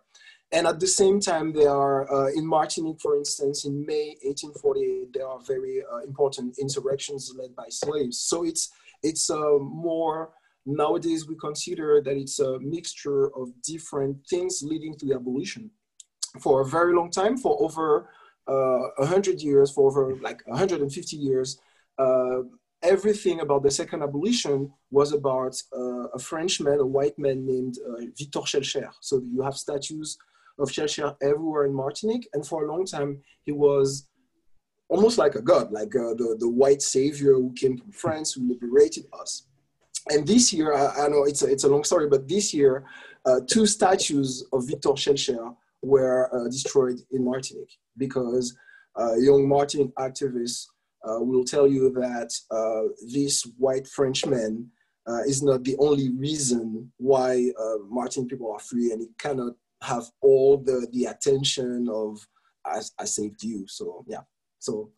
And 0.51 0.67
at 0.67 0.79
the 0.79 0.87
same 0.87 1.19
time, 1.19 1.51
there 1.53 1.69
are, 1.69 2.11
uh, 2.11 2.31
in 2.31 2.45
Martinique, 2.45 3.01
for 3.01 3.15
instance, 3.17 3.65
in 3.65 3.85
May 3.85 4.15
1848, 4.23 5.13
there 5.13 5.27
are 5.27 5.39
very 5.39 5.83
uh, 5.91 5.97
important 5.97 6.57
insurrections 6.59 7.33
led 7.35 7.55
by 7.55 7.65
slaves. 7.69 8.19
So 8.19 8.43
it's, 8.43 8.71
it's 9.01 9.29
uh, 9.29 9.57
more, 9.59 10.31
nowadays 10.65 11.27
we 11.27 11.35
consider 11.35 12.01
that 12.01 12.17
it's 12.17 12.39
a 12.39 12.59
mixture 12.59 13.35
of 13.35 13.49
different 13.63 14.17
things 14.27 14.61
leading 14.63 14.95
to 14.97 15.05
the 15.05 15.15
abolition. 15.15 15.71
For 16.39 16.61
a 16.61 16.65
very 16.65 16.95
long 16.95 17.11
time, 17.11 17.37
for 17.37 17.61
over 17.61 18.09
uh, 18.47 18.89
100 18.97 19.41
years, 19.41 19.71
for 19.71 19.89
over 19.89 20.15
like 20.17 20.45
150 20.47 21.15
years, 21.15 21.59
uh, 21.97 22.41
everything 22.81 23.39
about 23.39 23.63
the 23.63 23.71
second 23.71 24.03
abolition 24.03 24.71
was 24.91 25.13
about 25.13 25.55
uh, 25.75 26.07
a 26.13 26.19
Frenchman, 26.19 26.79
a 26.79 26.85
white 26.85 27.17
man 27.17 27.45
named 27.45 27.77
uh, 27.87 28.01
Victor 28.17 28.41
Schœlcher. 28.41 28.89
So 28.99 29.21
you 29.31 29.41
have 29.41 29.55
statues 29.55 30.17
of 30.59 30.69
Schœlcher 30.69 31.15
everywhere 31.21 31.65
in 31.65 31.73
Martinique. 31.73 32.27
And 32.33 32.45
for 32.45 32.65
a 32.65 32.71
long 32.71 32.85
time, 32.85 33.21
he 33.43 33.51
was 33.51 34.07
almost 34.89 35.17
like 35.17 35.35
a 35.35 35.41
god, 35.41 35.71
like 35.71 35.95
uh, 35.95 36.13
the, 36.13 36.35
the 36.39 36.49
white 36.49 36.81
savior 36.81 37.33
who 37.33 37.53
came 37.53 37.77
from 37.77 37.91
France, 37.91 38.33
who 38.33 38.47
liberated 38.47 39.05
us. 39.19 39.47
And 40.09 40.27
this 40.27 40.51
year, 40.51 40.73
I, 40.73 41.05
I 41.05 41.07
know 41.07 41.23
it's 41.23 41.41
a, 41.41 41.51
it's 41.51 41.63
a 41.63 41.69
long 41.69 41.83
story, 41.85 42.07
but 42.09 42.27
this 42.27 42.53
year, 42.53 42.85
uh, 43.25 43.39
two 43.47 43.65
statues 43.65 44.45
of 44.51 44.67
Victor 44.67 44.89
Schœlcher 44.89 45.55
were 45.83 46.33
uh, 46.33 46.49
destroyed 46.49 46.99
in 47.11 47.23
Martinique 47.23 47.77
because 47.97 48.55
uh, 48.99 49.15
young 49.15 49.47
Martinique 49.47 49.93
activists 49.95 50.65
uh, 51.07 51.19
will 51.19 51.43
tell 51.43 51.67
you 51.67 51.91
that 51.91 52.33
uh, 52.49 52.93
this 53.11 53.43
white 53.57 53.87
Frenchman 53.87 54.71
uh, 55.07 55.21
is 55.27 55.43
not 55.43 55.63
the 55.63 55.75
only 55.79 56.09
reason 56.11 56.91
why 56.97 57.51
uh, 57.59 57.77
Martinique 57.89 58.29
people 58.29 58.51
are 58.51 58.59
free 58.59 58.91
and 58.91 59.01
he 59.01 59.09
cannot 59.19 59.53
have 59.81 60.05
all 60.21 60.57
the, 60.57 60.87
the 60.93 61.05
attention 61.05 61.89
of 61.91 62.25
I, 62.65 62.79
I 62.97 63.05
saved 63.05 63.43
you. 63.43 63.65
So 63.67 64.05
yeah, 64.07 64.21
so. 64.59 64.91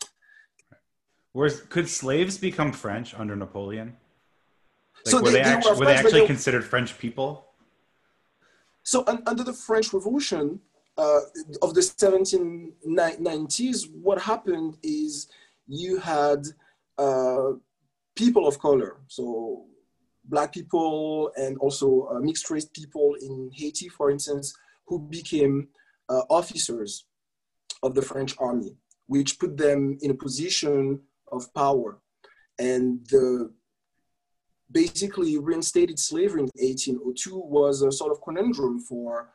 Could 1.69 1.89
slaves 1.89 2.37
become 2.37 2.71
French 2.71 3.13
under 3.13 3.35
Napoleon? 3.35 3.97
Like, 5.05 5.11
so 5.11 5.21
were 5.21 5.31
they, 5.31 5.33
they, 5.33 5.41
actually, 5.41 5.71
were, 5.71 5.79
were 5.79 5.85
they 5.85 5.95
actually 5.95 6.27
considered 6.27 6.63
French 6.63 6.97
people? 6.97 7.47
So 8.83 9.03
un, 9.07 9.21
under 9.25 9.43
the 9.43 9.51
French 9.51 9.91
Revolution, 9.91 10.61
uh, 10.97 11.19
of 11.61 11.73
the 11.73 11.81
1790s, 11.81 13.91
what 14.01 14.21
happened 14.21 14.77
is 14.83 15.27
you 15.67 15.97
had 15.97 16.45
uh, 16.97 17.51
people 18.15 18.47
of 18.47 18.59
color, 18.59 18.97
so 19.07 19.65
black 20.25 20.53
people 20.53 21.31
and 21.35 21.57
also 21.57 22.07
uh, 22.11 22.19
mixed 22.19 22.49
race 22.49 22.65
people 22.65 23.15
in 23.21 23.51
Haiti, 23.53 23.89
for 23.89 24.09
instance, 24.09 24.53
who 24.87 24.99
became 24.99 25.67
uh, 26.09 26.21
officers 26.29 27.05
of 27.83 27.93
the 27.93 28.01
French 28.01 28.35
army, 28.39 28.75
which 29.07 29.39
put 29.39 29.57
them 29.57 29.97
in 30.01 30.11
a 30.11 30.15
position 30.15 30.99
of 31.31 31.53
power. 31.53 31.99
And 32.57 33.05
the 33.09 33.51
basically 34.71 35.37
reinstated 35.37 35.99
slavery 35.99 36.41
in 36.41 36.49
1802 36.55 37.37
was 37.37 37.81
a 37.81 37.91
sort 37.91 38.11
of 38.11 38.21
conundrum 38.21 38.79
for 38.79 39.29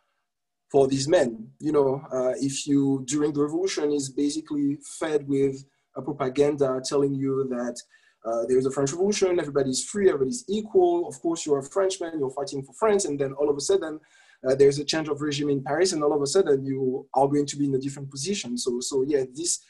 for 0.70 0.86
these 0.86 1.08
men. 1.08 1.48
You 1.58 1.72
know, 1.72 2.02
uh, 2.12 2.34
if 2.40 2.66
you 2.66 3.04
during 3.06 3.32
the 3.32 3.42
revolution 3.42 3.92
is 3.92 4.08
basically 4.10 4.78
fed 4.98 5.26
with 5.26 5.64
a 5.96 6.02
propaganda 6.02 6.80
telling 6.84 7.14
you 7.14 7.48
that 7.48 7.76
uh, 8.24 8.44
there's 8.46 8.66
a 8.66 8.70
French 8.70 8.92
Revolution, 8.92 9.40
everybody's 9.40 9.82
free, 9.84 10.08
everybody's 10.08 10.44
equal. 10.48 11.08
Of 11.08 11.20
course, 11.20 11.46
you're 11.46 11.58
a 11.58 11.62
Frenchman, 11.62 12.18
you're 12.18 12.30
fighting 12.30 12.62
for 12.62 12.74
France, 12.74 13.06
and 13.06 13.18
then 13.18 13.32
all 13.32 13.48
of 13.48 13.56
a 13.56 13.60
sudden, 13.60 13.98
uh, 14.46 14.54
there's 14.54 14.78
a 14.78 14.84
change 14.84 15.08
of 15.08 15.20
regime 15.20 15.50
in 15.50 15.62
Paris, 15.62 15.92
and 15.92 16.02
all 16.02 16.14
of 16.14 16.22
a 16.22 16.26
sudden 16.26 16.64
you 16.64 17.06
are 17.14 17.26
going 17.26 17.46
to 17.46 17.56
be 17.56 17.64
in 17.64 17.74
a 17.74 17.78
different 17.78 18.10
position. 18.10 18.56
So, 18.58 18.80
so 18.80 19.02
yeah, 19.06 19.24
these 19.34 19.60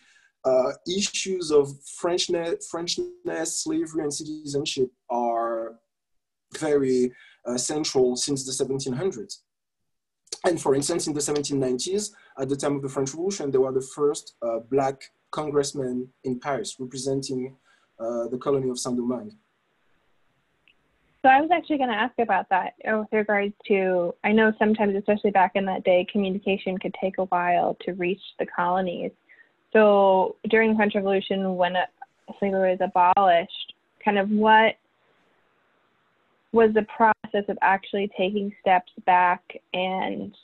uh, 0.45 0.73
issues 0.87 1.51
of 1.51 1.69
Frenchness, 2.01 2.69
Frenchness, 2.73 3.63
slavery, 3.63 4.03
and 4.03 4.13
citizenship 4.13 4.91
are 5.09 5.77
very 6.59 7.13
uh, 7.47 7.57
central 7.57 8.17
since 8.17 8.45
the 8.45 8.65
1700s. 8.65 9.39
And 10.45 10.61
for 10.61 10.75
instance, 10.75 11.07
in 11.07 11.13
the 11.13 11.21
1790s, 11.21 12.13
at 12.39 12.49
the 12.49 12.57
time 12.57 12.77
of 12.77 12.83
the 12.83 12.89
French 12.89 13.13
Revolution, 13.13 13.51
they 13.51 13.59
were 13.59 13.73
the 13.73 13.89
first 13.95 14.35
uh, 14.43 14.61
black 14.71 15.03
congressmen 15.31 16.09
in 16.25 16.41
Paris 16.41 16.77
representing 16.79 17.57
uh, 17.99 18.29
the 18.29 18.39
colony 18.39 18.71
of 18.71 18.79
Saint-Domingue. 18.79 19.37
So 21.23 21.29
I 21.29 21.41
was 21.43 21.51
actually 21.53 21.77
going 21.77 21.91
to 21.91 21.97
ask 21.97 22.19
about 22.19 22.49
that 22.49 22.73
with 22.83 23.09
regards 23.13 23.53
to, 23.69 24.15
I 24.25 24.33
know 24.33 24.55
sometimes, 24.59 24.97
especially 24.97 25.31
back 25.31 25.53
in 25.55 25.67
that 25.67 25.85
day, 25.85 26.07
communication 26.11 26.79
could 26.79 26.95
take 26.99 27.19
a 27.19 27.25
while 27.25 27.77
to 27.83 27.93
reach 27.93 28.23
the 28.39 28.47
colonies. 28.47 29.11
So 29.75 30.37
during 30.49 30.71
the 30.71 30.77
French 30.77 30.95
Revolution, 30.95 31.57
when 31.57 31.75
slavery 32.39 32.71
was 32.71 32.81
abolished, 32.81 33.75
kind 34.03 34.19
of 34.19 34.31
what 34.31 34.77
was 36.53 36.71
the 36.75 36.87
process 36.97 37.45
of 37.49 37.59
actually 37.63 38.11
taking 38.17 38.53
steps 38.61 38.93
back 39.07 39.43
and 39.73 40.35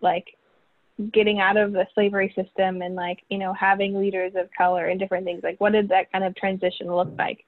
like 0.00 0.26
getting 1.12 1.40
out 1.40 1.56
of 1.56 1.72
the 1.72 1.86
slavery 1.94 2.32
system 2.34 2.82
and 2.82 2.94
like 2.94 3.22
you 3.28 3.38
know 3.38 3.52
having 3.52 3.98
leaders 3.98 4.32
of 4.36 4.48
color 4.56 4.86
and 4.86 5.00
different 5.00 5.24
things. 5.24 5.42
Like 5.42 5.60
what 5.60 5.72
did 5.72 5.88
that 5.88 6.10
kind 6.12 6.24
of 6.24 6.34
transition 6.36 6.94
look 6.94 7.12
like? 7.18 7.44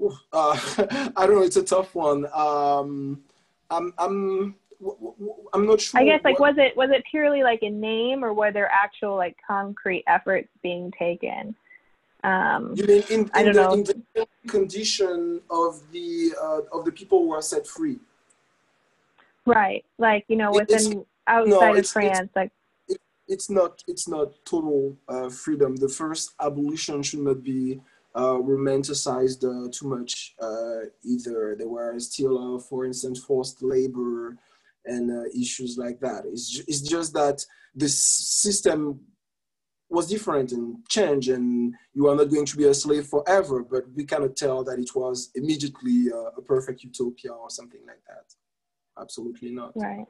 Uh, 0.00 0.58
i 1.16 1.26
don't 1.26 1.34
know 1.34 1.42
it's 1.42 1.56
a 1.56 1.64
tough 1.64 1.94
one. 1.94 2.26
Um, 2.32 3.22
i'm 3.70 3.92
i'm 3.98 4.54
i'm 5.52 5.66
not 5.66 5.80
sure 5.80 6.00
i 6.00 6.04
guess 6.04 6.20
like 6.24 6.38
what, 6.38 6.56
was 6.56 6.64
it 6.66 6.76
was 6.76 6.90
it 6.92 7.02
purely 7.10 7.42
like 7.42 7.60
a 7.62 7.70
name 7.70 8.24
or 8.24 8.32
were 8.32 8.52
there 8.52 8.70
actual 8.70 9.16
like 9.16 9.36
concrete 9.46 10.04
efforts 10.06 10.48
being 10.62 10.92
taken 10.98 11.54
um, 12.24 12.72
you 12.74 12.84
mean 12.84 13.02
in, 13.10 13.20
in 13.20 13.30
I 13.34 13.42
don't 13.44 13.54
the, 13.54 13.62
know. 13.62 13.72
in 13.72 13.84
the 13.84 14.26
condition 14.48 15.40
of 15.50 15.80
the 15.92 16.32
uh, 16.40 16.76
of 16.76 16.84
the 16.84 16.92
people 16.92 17.20
who 17.20 17.32
are 17.32 17.42
set 17.42 17.66
free 17.66 17.98
right 19.46 19.84
like 19.98 20.24
you 20.28 20.36
know 20.36 20.50
within 20.50 21.04
outside 21.28 21.74
no, 21.74 21.74
of 21.74 21.86
France, 21.86 22.18
it's, 22.24 22.36
like 22.36 22.50
it, 22.88 23.00
it's 23.28 23.50
not 23.50 23.84
it's 23.86 24.08
not 24.08 24.32
total 24.44 24.96
uh, 25.08 25.28
freedom. 25.28 25.76
The 25.76 25.88
first 25.88 26.34
abolition 26.40 27.02
should 27.02 27.20
not 27.20 27.42
be 27.44 27.80
uh, 28.14 28.38
romanticized 28.38 29.44
uh, 29.44 29.70
too 29.70 29.88
much 29.88 30.34
uh, 30.40 30.88
either. 31.04 31.54
There 31.56 31.68
were 31.68 31.98
still, 32.00 32.56
uh, 32.56 32.58
for 32.58 32.84
instance, 32.84 33.22
forced 33.22 33.62
labor 33.62 34.36
and 34.86 35.10
uh, 35.10 35.28
issues 35.38 35.76
like 35.76 36.00
that. 36.00 36.24
It's 36.24 36.48
ju- 36.48 36.64
it's 36.66 36.80
just 36.80 37.12
that 37.14 37.44
the 37.74 37.88
system 37.88 39.00
was 39.90 40.08
different 40.08 40.52
and 40.52 40.86
changed, 40.88 41.30
and 41.30 41.74
you 41.94 42.08
are 42.08 42.16
not 42.16 42.30
going 42.30 42.46
to 42.46 42.56
be 42.56 42.64
a 42.64 42.74
slave 42.74 43.06
forever. 43.06 43.62
But 43.62 43.84
we 43.94 44.04
cannot 44.04 44.36
tell 44.36 44.62
that 44.64 44.78
it 44.78 44.90
was 44.94 45.30
immediately 45.34 46.08
a 46.36 46.42
perfect 46.42 46.84
utopia 46.84 47.32
or 47.32 47.50
something 47.50 47.80
like 47.86 48.02
that. 48.06 48.34
Absolutely 49.00 49.50
not. 49.50 49.72
Right. 49.74 50.06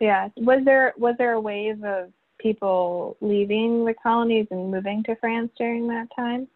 Yeah. 0.00 0.28
Was 0.36 0.64
there 0.64 0.92
was 0.98 1.14
there 1.18 1.32
a 1.32 1.40
wave 1.40 1.82
of 1.84 2.12
people 2.38 3.16
leaving 3.20 3.84
the 3.84 3.94
colonies 3.94 4.46
and 4.50 4.70
moving 4.70 5.02
to 5.04 5.16
France 5.16 5.50
during 5.56 5.88
that 5.88 6.08
time? 6.14 6.48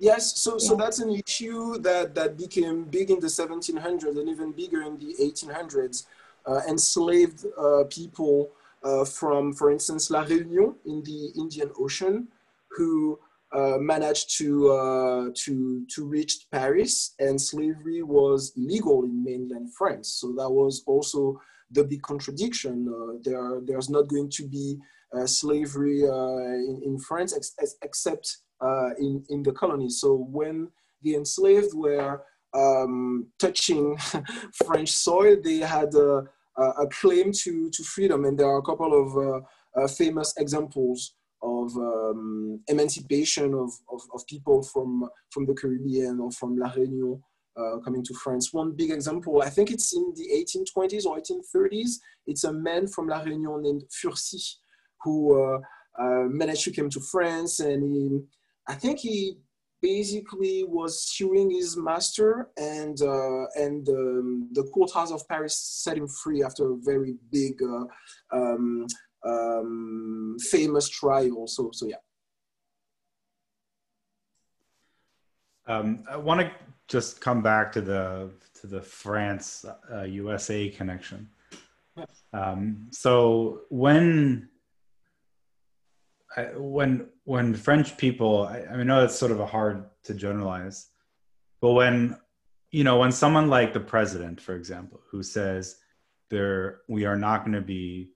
Yes, 0.00 0.40
so, 0.40 0.56
so 0.56 0.74
that's 0.76 0.98
an 0.98 1.10
issue 1.10 1.76
that, 1.80 2.14
that 2.14 2.38
became 2.38 2.84
big 2.84 3.10
in 3.10 3.20
the 3.20 3.26
1700s 3.26 4.18
and 4.18 4.30
even 4.30 4.50
bigger 4.50 4.80
in 4.80 4.98
the 4.98 5.14
1800s. 5.20 6.06
Uh, 6.46 6.62
enslaved 6.66 7.44
uh, 7.58 7.84
people 7.90 8.48
uh, 8.48 8.59
from, 9.06 9.52
for 9.52 9.70
instance, 9.70 10.10
La 10.10 10.24
Réunion 10.24 10.74
in 10.86 11.02
the 11.02 11.32
Indian 11.36 11.70
Ocean, 11.78 12.28
who 12.70 13.18
uh, 13.52 13.78
managed 13.80 14.38
to, 14.38 14.70
uh, 14.70 15.28
to, 15.34 15.84
to 15.88 16.04
reach 16.04 16.46
Paris, 16.52 17.14
and 17.18 17.40
slavery 17.40 18.00
was 18.00 18.52
illegal 18.56 19.02
in 19.02 19.24
mainland 19.24 19.74
France. 19.74 20.18
So 20.20 20.28
that 20.36 20.48
was 20.48 20.84
also 20.86 21.40
the 21.72 21.82
big 21.82 22.00
contradiction. 22.02 22.86
Uh, 22.88 23.18
there, 23.24 23.60
there's 23.64 23.90
not 23.90 24.06
going 24.06 24.30
to 24.30 24.46
be 24.46 24.78
uh, 25.16 25.26
slavery 25.26 26.04
uh, 26.04 26.54
in, 26.70 26.80
in 26.84 26.98
France 27.00 27.34
ex 27.36 27.74
except 27.82 28.38
in, 29.00 29.24
in 29.30 29.42
the 29.42 29.52
colonies. 29.52 30.00
So 30.00 30.28
when 30.30 30.68
the 31.02 31.16
enslaved 31.16 31.74
were 31.74 32.22
um, 32.54 33.26
touching 33.40 33.96
French 34.64 34.90
soil, 34.90 35.36
they 35.42 35.58
had 35.58 35.92
a, 35.94 36.28
a, 36.56 36.86
claim 36.88 37.32
to, 37.32 37.70
to 37.70 37.82
freedom. 37.82 38.24
And 38.24 38.38
there 38.38 38.48
are 38.48 38.58
a 38.58 38.62
couple 38.62 38.92
of 38.92 39.44
uh, 39.82 39.86
famous 39.88 40.34
examples 40.38 41.14
of 41.42 41.74
um, 41.76 42.60
emancipation 42.68 43.54
of, 43.54 43.70
of, 43.90 44.02
of, 44.14 44.26
people 44.26 44.62
from, 44.62 45.08
from 45.30 45.46
the 45.46 45.54
Caribbean 45.54 46.20
or 46.20 46.30
from 46.32 46.58
La 46.58 46.70
Réunion 46.70 47.18
uh, 47.56 47.78
coming 47.78 48.04
to 48.04 48.14
France. 48.14 48.52
One 48.52 48.72
big 48.72 48.90
example, 48.90 49.42
I 49.42 49.48
think 49.48 49.70
it's 49.70 49.94
in 49.94 50.12
the 50.14 50.28
1820s 50.28 51.06
or 51.06 51.18
1830s. 51.18 51.92
It's 52.26 52.44
a 52.44 52.52
man 52.52 52.86
from 52.86 53.08
La 53.08 53.22
Réunion 53.22 53.62
named 53.62 53.84
Furcy 53.90 54.56
who 55.02 55.42
uh, 55.42 55.58
uh, 55.98 56.24
managed 56.28 56.64
to 56.64 56.72
come 56.72 56.90
to 56.90 57.00
France, 57.00 57.60
and 57.60 57.82
he, 57.82 58.20
I 58.68 58.74
think 58.74 59.00
he 59.00 59.38
basically 59.82 60.64
was 60.64 61.02
suing 61.02 61.50
his 61.50 61.76
master, 61.76 62.50
and 62.56 63.00
uh, 63.02 63.46
and 63.56 63.88
um, 63.88 64.48
the 64.52 64.64
courthouse 64.74 65.10
of 65.10 65.26
Paris 65.28 65.56
set 65.58 65.96
him 65.96 66.08
free 66.08 66.42
after 66.42 66.72
a 66.72 66.76
very 66.76 67.14
big, 67.30 67.60
uh, 67.62 67.84
um, 68.36 68.86
um, 69.26 70.36
famous 70.50 70.88
trial. 70.88 71.46
So 71.46 71.70
so 71.72 71.86
yeah. 71.86 71.96
Um, 75.66 76.04
I 76.10 76.16
want 76.16 76.40
to 76.40 76.50
just 76.88 77.20
come 77.20 77.42
back 77.42 77.72
to 77.72 77.80
the 77.80 78.30
to 78.60 78.66
the 78.66 78.80
France 78.80 79.64
uh, 79.92 80.02
USA 80.02 80.68
connection. 80.68 81.28
Um, 82.32 82.88
so 82.90 83.62
when 83.68 84.48
I, 86.36 86.42
when 86.56 87.08
when 87.30 87.54
French 87.54 87.96
people, 87.96 88.44
I, 88.44 88.56
I, 88.56 88.72
mean, 88.72 88.80
I 88.80 88.82
know 88.82 89.04
it's 89.04 89.14
sort 89.14 89.30
of 89.30 89.38
a 89.38 89.46
hard 89.46 89.84
to 90.02 90.14
generalize, 90.14 90.88
but 91.60 91.74
when 91.74 92.18
you 92.72 92.82
know 92.82 92.98
when 92.98 93.12
someone 93.12 93.48
like 93.48 93.72
the 93.72 93.78
president, 93.94 94.40
for 94.40 94.56
example, 94.56 95.00
who 95.08 95.22
says 95.22 95.76
there 96.28 96.80
we 96.88 97.04
are 97.04 97.16
not 97.16 97.44
going 97.44 97.54
to 97.54 97.60
be 97.60 98.10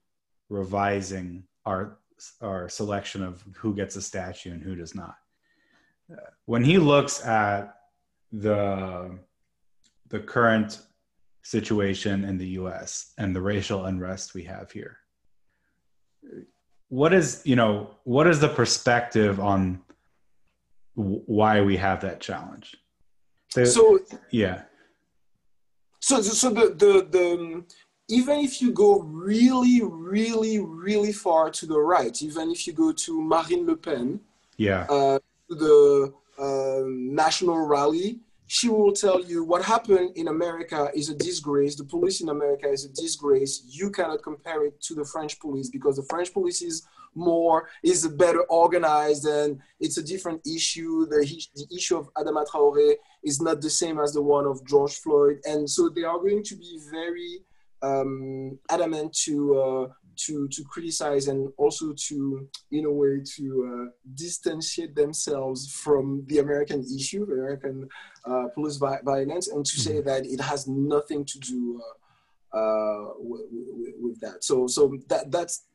revising 0.49 1.45
our 1.65 1.97
our 2.41 2.67
selection 2.67 3.23
of 3.23 3.41
who 3.55 3.73
gets 3.73 3.95
a 3.95 4.01
statue 4.01 4.51
and 4.51 4.61
who 4.61 4.75
does 4.75 4.93
not. 4.93 5.15
Uh, 6.11 6.31
when 6.45 6.65
he 6.65 6.77
looks 6.77 7.25
at 7.25 7.73
the 8.33 9.17
the 10.09 10.19
current 10.19 10.81
situation 11.41 12.25
in 12.25 12.37
the 12.37 12.59
US 12.59 13.13
and 13.17 13.33
the 13.33 13.41
racial 13.41 13.85
unrest 13.85 14.33
we 14.33 14.43
have 14.43 14.71
here. 14.71 14.97
What 16.89 17.13
is, 17.13 17.41
you 17.45 17.55
know, 17.55 17.91
what 18.03 18.27
is 18.27 18.39
the 18.39 18.49
perspective 18.49 19.39
on 19.39 19.81
w- 20.95 21.23
why 21.25 21.61
we 21.61 21.77
have 21.77 22.01
that 22.01 22.19
challenge? 22.19 22.75
So, 23.49 23.65
so 23.65 23.99
yeah. 24.31 24.63
So, 25.99 26.21
so 26.21 26.49
the, 26.51 26.67
the, 26.69 27.07
the, 27.09 27.63
even 28.07 28.39
if 28.39 28.61
you 28.61 28.71
go 28.71 29.01
really, 29.01 29.81
really, 29.81 30.59
really 30.59 31.11
far 31.11 31.49
to 31.49 31.65
the 31.65 31.79
right, 31.79 32.21
even 32.21 32.51
if 32.51 32.67
you 32.67 32.73
go 32.73 32.91
to 32.91 33.21
Marine 33.21 33.65
Le 33.65 33.75
Pen, 33.75 34.19
yeah, 34.57 34.85
uh, 34.89 35.19
the 35.49 36.13
uh, 36.37 36.81
national 36.85 37.57
rally, 37.65 38.19
she 38.47 38.69
will 38.69 38.93
tell 38.93 39.23
you 39.23 39.43
what 39.43 39.63
happened 39.63 40.11
in 40.15 40.27
America 40.27 40.89
is 40.93 41.09
a 41.09 41.15
disgrace. 41.15 41.75
The 41.75 41.83
police 41.83 42.21
in 42.21 42.29
America 42.29 42.67
is 42.67 42.85
a 42.85 42.89
disgrace. 42.89 43.63
You 43.67 43.89
cannot 43.89 44.21
compare 44.23 44.65
it 44.65 44.79
to 44.83 44.93
the 44.93 45.05
French 45.05 45.39
police 45.39 45.69
because 45.69 45.95
the 45.95 46.05
French 46.09 46.31
police 46.31 46.61
is 46.61 46.87
more 47.15 47.69
is 47.81 48.07
better 48.07 48.41
organized 48.43 49.25
and 49.25 49.59
it's 49.79 49.97
a 49.97 50.03
different 50.03 50.41
issue. 50.45 51.05
The, 51.07 51.25
the 51.55 51.75
issue 51.75 51.97
of 51.97 52.13
Adama 52.13 52.45
Traore 52.47 52.95
is 53.23 53.41
not 53.41 53.61
the 53.61 53.69
same 53.69 53.99
as 53.99 54.13
the 54.13 54.21
one 54.21 54.45
of 54.45 54.65
George 54.65 54.95
Floyd, 54.95 55.39
and 55.45 55.67
so 55.69 55.89
they 55.89 56.03
are 56.03 56.19
going 56.19 56.43
to 56.43 56.55
be 56.55 56.79
very 56.91 57.39
um, 57.81 58.59
adamant 58.69 59.13
to 59.23 59.59
uh, 59.59 59.87
to 60.17 60.47
to 60.49 60.63
criticize 60.63 61.27
and 61.27 61.51
also 61.57 61.93
to 61.93 62.47
in 62.71 62.85
a 62.85 62.91
way 62.91 63.21
to 63.35 63.45
uh, 63.67 64.13
distantiate 64.15 64.95
themselves 64.95 65.71
from 65.71 66.23
the 66.27 66.39
American 66.39 66.83
issue, 66.95 67.25
the 67.25 67.33
American 67.33 67.87
uh, 68.25 68.47
police 68.53 68.77
violence, 68.77 69.47
and 69.49 69.65
to 69.65 69.79
say 69.79 69.95
mm-hmm. 69.95 70.07
that 70.07 70.25
it 70.25 70.41
has 70.41 70.67
nothing 70.67 71.25
to 71.25 71.39
do 71.39 71.81
uh, 71.81 72.57
uh 72.57 73.13
with, 73.17 73.41
with, 73.51 73.95
with, 73.99 74.19
that. 74.21 74.43
So 74.43 74.67
so 74.67 74.97
that 75.09 75.31
that's 75.31 75.65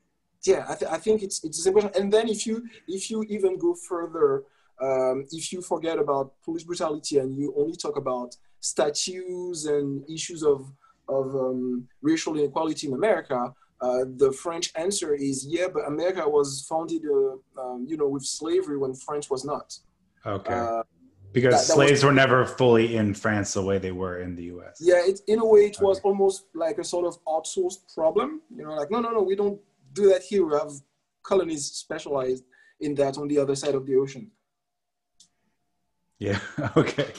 yeah, 0.44 0.64
I, 0.68 0.74
th- 0.74 0.90
I 0.90 0.96
think 0.96 1.22
it's 1.22 1.44
it's 1.44 1.64
important. 1.66 1.96
And 1.96 2.12
then 2.12 2.29
if 2.29 2.46
you 2.46 2.64
if 2.88 3.11
you 3.11 3.22
even 3.24 3.59
go 3.59 3.74
further, 3.74 4.44
um, 4.81 5.26
if 5.33 5.53
you 5.53 5.61
forget 5.61 5.98
about 5.98 6.33
police 6.42 6.64
brutality 6.64 7.18
and 7.18 7.37
you 7.37 7.55
only 7.57 7.76
talk 7.76 7.96
about 7.96 8.37
statues 8.61 9.66
and 9.66 10.09
issues 10.09 10.42
of 10.42 10.72
of 11.09 11.35
um, 11.35 11.88
racial 12.03 12.38
inequality 12.38 12.87
in 12.87 12.94
America, 12.94 13.53
uh, 13.80 14.04
the 14.16 14.30
French 14.32 14.72
answer 14.76 15.14
is 15.14 15.46
yeah, 15.48 15.66
but 15.72 15.86
America 15.86 16.28
was 16.28 16.66
founded, 16.68 17.02
uh, 17.06 17.60
um, 17.60 17.86
you 17.88 17.96
know, 17.96 18.08
with 18.08 18.24
slavery 18.24 18.76
when 18.76 18.94
France 18.94 19.30
was 19.30 19.44
not. 19.44 19.76
Okay. 20.26 20.52
Uh, 20.52 20.82
because 21.32 21.54
that, 21.54 21.66
that 21.66 21.74
slaves 21.74 21.92
was, 21.92 22.04
were 22.04 22.12
never 22.12 22.44
fully 22.44 22.96
in 22.96 23.14
France 23.14 23.54
the 23.54 23.62
way 23.62 23.78
they 23.78 23.92
were 23.92 24.20
in 24.20 24.34
the 24.34 24.44
U.S. 24.44 24.78
Yeah, 24.80 25.00
it, 25.04 25.20
in 25.28 25.38
a 25.38 25.46
way, 25.46 25.60
it 25.60 25.76
okay. 25.76 25.84
was 25.84 26.00
almost 26.00 26.46
like 26.54 26.78
a 26.78 26.84
sort 26.84 27.06
of 27.06 27.22
outsourced 27.24 27.94
problem. 27.94 28.42
You 28.54 28.64
know, 28.64 28.74
like 28.74 28.90
no, 28.90 29.00
no, 29.00 29.10
no, 29.10 29.22
we 29.22 29.36
don't 29.36 29.58
do 29.92 30.08
that 30.08 30.22
here. 30.22 30.44
We 30.44 30.54
have 30.54 30.72
colonies 31.22 31.66
specialized 31.66 32.44
in 32.80 32.94
that 32.96 33.16
on 33.16 33.28
the 33.28 33.38
other 33.38 33.54
side 33.54 33.74
of 33.74 33.86
the 33.86 33.96
ocean. 33.96 34.30
Yeah. 36.18 36.38
Okay. 36.76 37.12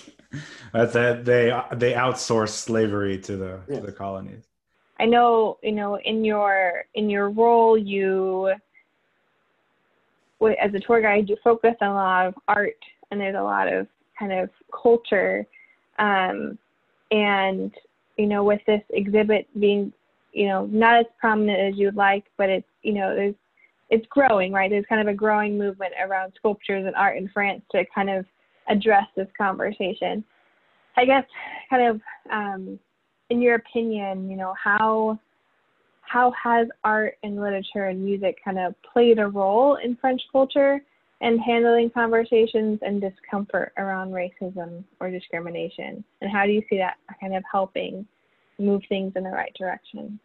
That 0.71 1.25
they 1.25 1.51
they 1.75 1.91
outsource 1.93 2.49
slavery 2.51 3.17
to 3.19 3.35
the 3.35 3.59
yeah. 3.67 3.79
to 3.79 3.85
the 3.87 3.91
colonies. 3.91 4.50
I 5.01 5.05
know, 5.05 5.57
you 5.63 5.71
know, 5.71 5.97
in 6.05 6.23
your 6.23 6.85
in 6.93 7.09
your 7.09 7.31
role, 7.31 7.75
you 7.75 8.53
as 10.61 10.73
a 10.75 10.79
tour 10.79 11.01
guide, 11.01 11.27
you 11.27 11.37
focus 11.43 11.75
on 11.81 11.89
a 11.89 11.93
lot 11.93 12.27
of 12.27 12.35
art, 12.47 12.77
and 13.09 13.19
there's 13.19 13.35
a 13.35 13.41
lot 13.41 13.67
of 13.67 13.87
kind 14.17 14.31
of 14.31 14.49
culture, 14.71 15.45
um, 15.97 16.57
and 17.09 17.73
you 18.17 18.27
know, 18.27 18.43
with 18.43 18.61
this 18.67 18.81
exhibit 18.91 19.47
being, 19.59 19.91
you 20.33 20.47
know, 20.47 20.67
not 20.67 20.99
as 20.99 21.05
prominent 21.19 21.59
as 21.59 21.79
you'd 21.79 21.95
like, 21.95 22.25
but 22.37 22.49
it's 22.49 22.67
you 22.83 22.93
know, 22.93 23.15
there's 23.15 23.35
it's 23.89 24.05
growing, 24.07 24.53
right? 24.53 24.69
There's 24.69 24.85
kind 24.87 25.01
of 25.01 25.11
a 25.11 25.17
growing 25.17 25.57
movement 25.57 25.93
around 25.99 26.33
sculptures 26.37 26.85
and 26.85 26.95
art 26.95 27.17
in 27.17 27.27
France 27.29 27.63
to 27.71 27.83
kind 27.93 28.11
of 28.11 28.23
address 28.69 29.05
this 29.15 29.27
conversation. 29.35 30.23
I 30.95 31.05
guess, 31.05 31.25
kind 31.69 31.87
of, 31.87 32.01
um, 32.31 32.79
in 33.31 33.41
your 33.41 33.55
opinion, 33.55 34.29
you 34.29 34.35
know, 34.35 34.53
how 34.61 35.17
how 36.01 36.31
has 36.31 36.67
art 36.83 37.17
and 37.23 37.39
literature 37.39 37.85
and 37.85 38.03
music 38.03 38.37
kind 38.43 38.59
of 38.59 38.75
played 38.81 39.17
a 39.17 39.27
role 39.27 39.77
in 39.77 39.95
French 39.95 40.21
culture 40.29 40.81
and 41.21 41.39
handling 41.39 41.89
conversations 41.89 42.79
and 42.81 42.99
discomfort 42.99 43.71
around 43.77 44.11
racism 44.11 44.83
or 44.99 45.09
discrimination? 45.09 46.03
And 46.19 46.29
how 46.29 46.45
do 46.45 46.51
you 46.51 46.61
see 46.69 46.77
that 46.77 46.97
kind 47.21 47.33
of 47.33 47.43
helping 47.49 48.05
move 48.59 48.81
things 48.89 49.13
in 49.15 49.23
the 49.23 49.29
right 49.29 49.53
direction? 49.57 50.19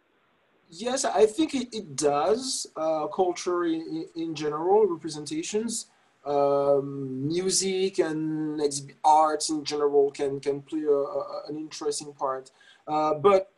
Yes, 0.69 1.05
I 1.05 1.25
think 1.25 1.55
it, 1.55 1.73
it 1.73 1.95
does. 1.95 2.67
Uh, 2.75 3.07
culture 3.07 3.63
in, 3.63 4.05
in 4.17 4.35
general, 4.35 4.85
representations 4.85 5.85
um, 6.27 7.25
music 7.27 7.99
and 7.99 8.61
art 9.03 9.49
in 9.49 9.63
general 9.63 10.11
can 10.11 10.39
can 10.39 10.61
play 10.61 10.83
a, 10.83 10.91
a, 10.91 11.41
an 11.47 11.57
interesting 11.57 12.13
part. 12.13 12.51
Uh, 12.87 13.15
but 13.15 13.51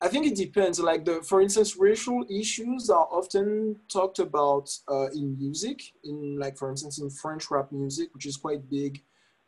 I 0.00 0.08
think 0.08 0.26
it 0.26 0.34
depends. 0.34 0.80
Like 0.80 1.04
the, 1.04 1.22
for 1.22 1.40
instance, 1.42 1.76
racial 1.76 2.24
issues 2.30 2.88
are 2.88 3.06
often 3.10 3.76
talked 3.92 4.18
about 4.18 4.70
uh, 4.90 5.08
in 5.10 5.36
music. 5.38 5.82
In 6.04 6.38
like, 6.38 6.56
for 6.56 6.70
instance, 6.70 6.98
in 6.98 7.10
French 7.10 7.50
rap 7.50 7.70
music, 7.70 8.14
which 8.14 8.26
is 8.26 8.36
quite 8.36 8.68
big. 8.70 9.02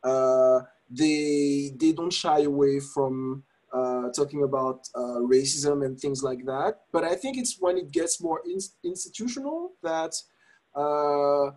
Uh, 0.05 0.61
they 0.91 1.73
they 1.77 1.93
don't 1.93 2.13
shy 2.13 2.41
away 2.41 2.81
from 2.81 3.45
uh, 3.73 4.11
talking 4.11 4.43
about 4.43 4.89
uh, 4.95 5.21
racism 5.21 5.87
and 5.87 5.99
things 5.99 6.23
like 6.23 6.45
that. 6.45 6.81
But 6.93 7.05
I 7.05 7.15
think 7.15 7.39
it's 7.39 7.57
when 7.59 7.79
it 7.79 7.91
gets 7.91 8.21
more 8.21 8.43
in, 8.45 8.59
institutional 8.85 9.73
that 9.83 10.15
uh, 10.75 11.53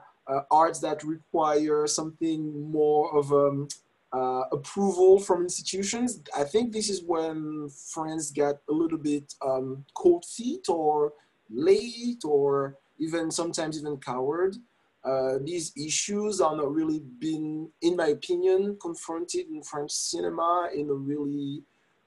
arts 0.50 0.80
that 0.80 1.04
require 1.04 1.86
something 1.88 2.72
more 2.72 3.14
of 3.18 3.34
um, 3.34 3.68
uh, 4.14 4.44
approval 4.52 5.20
from 5.20 5.44
institutions. 5.44 6.22
I 6.36 6.44
think 6.44 6.72
this 6.72 6.90
is 6.90 7.04
when 7.04 7.70
France 7.94 8.32
get 8.32 8.56
a 8.70 8.74
little 8.74 8.98
bit 8.98 9.34
um, 9.46 9.86
cold 9.94 10.26
feet 10.26 10.70
or 10.70 11.14
late 11.50 12.24
or 12.24 12.78
even 12.98 13.32
sometimes 13.32 13.78
even 13.78 13.98
coward. 13.98 14.56
Uh, 15.04 15.38
these 15.44 15.72
issues 15.78 16.42
are 16.42 16.56
not 16.56 16.74
really 16.74 17.00
been, 17.20 17.70
in 17.82 17.96
my 17.96 18.08
opinion, 18.08 18.78
confronted 18.82 19.48
in 19.48 19.62
French 19.62 19.92
cinema 19.92 20.70
in 20.74 20.90
a 20.90 20.94
really 20.94 21.62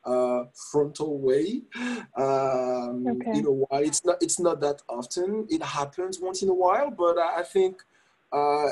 uh, 0.05 0.45
frontal 0.73 1.19
way. 1.19 1.63
Um, 2.17 3.07
okay. 3.07 3.37
You 3.37 3.43
know, 3.43 3.67
while 3.69 3.83
it's 3.83 4.05
not 4.05 4.17
it's 4.21 4.41
not 4.41 4.61
that 4.61 4.83
often. 4.89 5.47
It 5.49 5.63
happens 5.63 6.19
once 6.19 6.43
in 6.43 6.49
a 6.49 6.55
while, 6.55 6.91
but 6.91 7.19
I, 7.19 7.41
I 7.41 7.43
think 7.45 7.83
uh, 8.33 8.67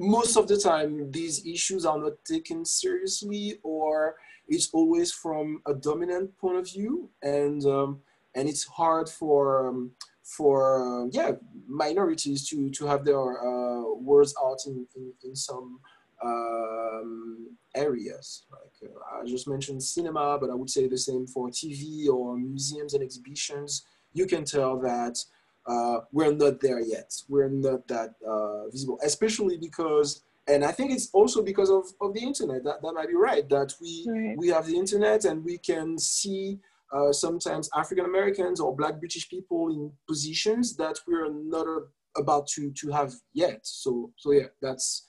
most 0.00 0.38
of 0.38 0.48
the 0.48 0.56
time 0.56 1.10
these 1.12 1.46
issues 1.46 1.84
are 1.84 1.98
not 1.98 2.24
taken 2.24 2.64
seriously 2.64 3.58
or 3.62 4.14
it's 4.48 4.70
always 4.72 5.12
from 5.12 5.60
a 5.66 5.74
dominant 5.74 6.36
point 6.38 6.56
of 6.56 6.66
view 6.66 7.10
and 7.22 7.66
um, 7.66 8.00
and 8.34 8.48
it's 8.48 8.64
hard 8.64 9.10
for 9.10 9.68
um, 9.68 9.90
for 10.22 10.58
uh, 10.80 11.06
yeah 11.12 11.32
minorities 11.68 12.48
to 12.48 12.70
to 12.70 12.86
have 12.86 13.04
their 13.04 13.46
uh, 13.46 13.94
words 13.94 14.34
out 14.42 14.58
in, 14.66 14.86
in, 14.96 15.12
in 15.22 15.36
some 15.36 15.78
um, 16.24 17.56
areas. 17.74 18.44
Like 18.50 18.90
uh, 18.90 19.20
I 19.20 19.26
just 19.26 19.46
mentioned 19.46 19.82
cinema 19.82 20.38
but 20.40 20.48
I 20.48 20.54
would 20.54 20.70
say 20.70 20.88
the 20.88 20.96
same 20.96 21.26
for 21.26 21.50
TV 21.50 22.08
or 22.08 22.38
museums 22.38 22.94
and 22.94 23.02
exhibitions. 23.02 23.84
You 24.14 24.24
can 24.24 24.46
tell 24.46 24.78
that 24.80 25.22
uh, 25.70 26.00
we're 26.10 26.32
not 26.32 26.60
there 26.60 26.80
yet. 26.80 27.12
We're 27.28 27.48
not 27.48 27.86
that 27.88 28.14
uh, 28.26 28.68
visible, 28.70 28.98
especially 29.04 29.56
because, 29.56 30.22
and 30.48 30.64
I 30.64 30.72
think 30.72 30.90
it's 30.90 31.10
also 31.12 31.42
because 31.42 31.70
of, 31.70 31.84
of 32.00 32.12
the 32.14 32.20
internet. 32.20 32.64
That, 32.64 32.82
that 32.82 32.92
might 32.92 33.08
be 33.08 33.14
right. 33.14 33.48
That 33.48 33.72
we 33.80 34.06
right. 34.08 34.36
we 34.36 34.48
have 34.48 34.66
the 34.66 34.76
internet 34.76 35.24
and 35.24 35.44
we 35.44 35.58
can 35.58 35.98
see 35.98 36.58
uh, 36.92 37.12
sometimes 37.12 37.70
African 37.76 38.06
Americans 38.06 38.58
or 38.58 38.74
Black 38.74 38.98
British 38.98 39.28
people 39.28 39.68
in 39.68 39.92
positions 40.08 40.76
that 40.76 40.98
we're 41.06 41.32
not 41.32 41.66
about 42.16 42.48
to 42.54 42.72
to 42.72 42.90
have 42.90 43.12
yet. 43.32 43.60
So 43.62 44.12
so 44.16 44.32
yeah, 44.32 44.50
that's 44.60 45.06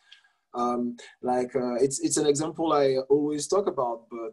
um, 0.53 0.95
like 1.23 1.55
uh, 1.55 1.75
it's 1.75 1.99
it's 2.01 2.17
an 2.17 2.27
example 2.27 2.71
I 2.73 2.97
always 3.09 3.47
talk 3.47 3.67
about, 3.67 4.05
but. 4.11 4.31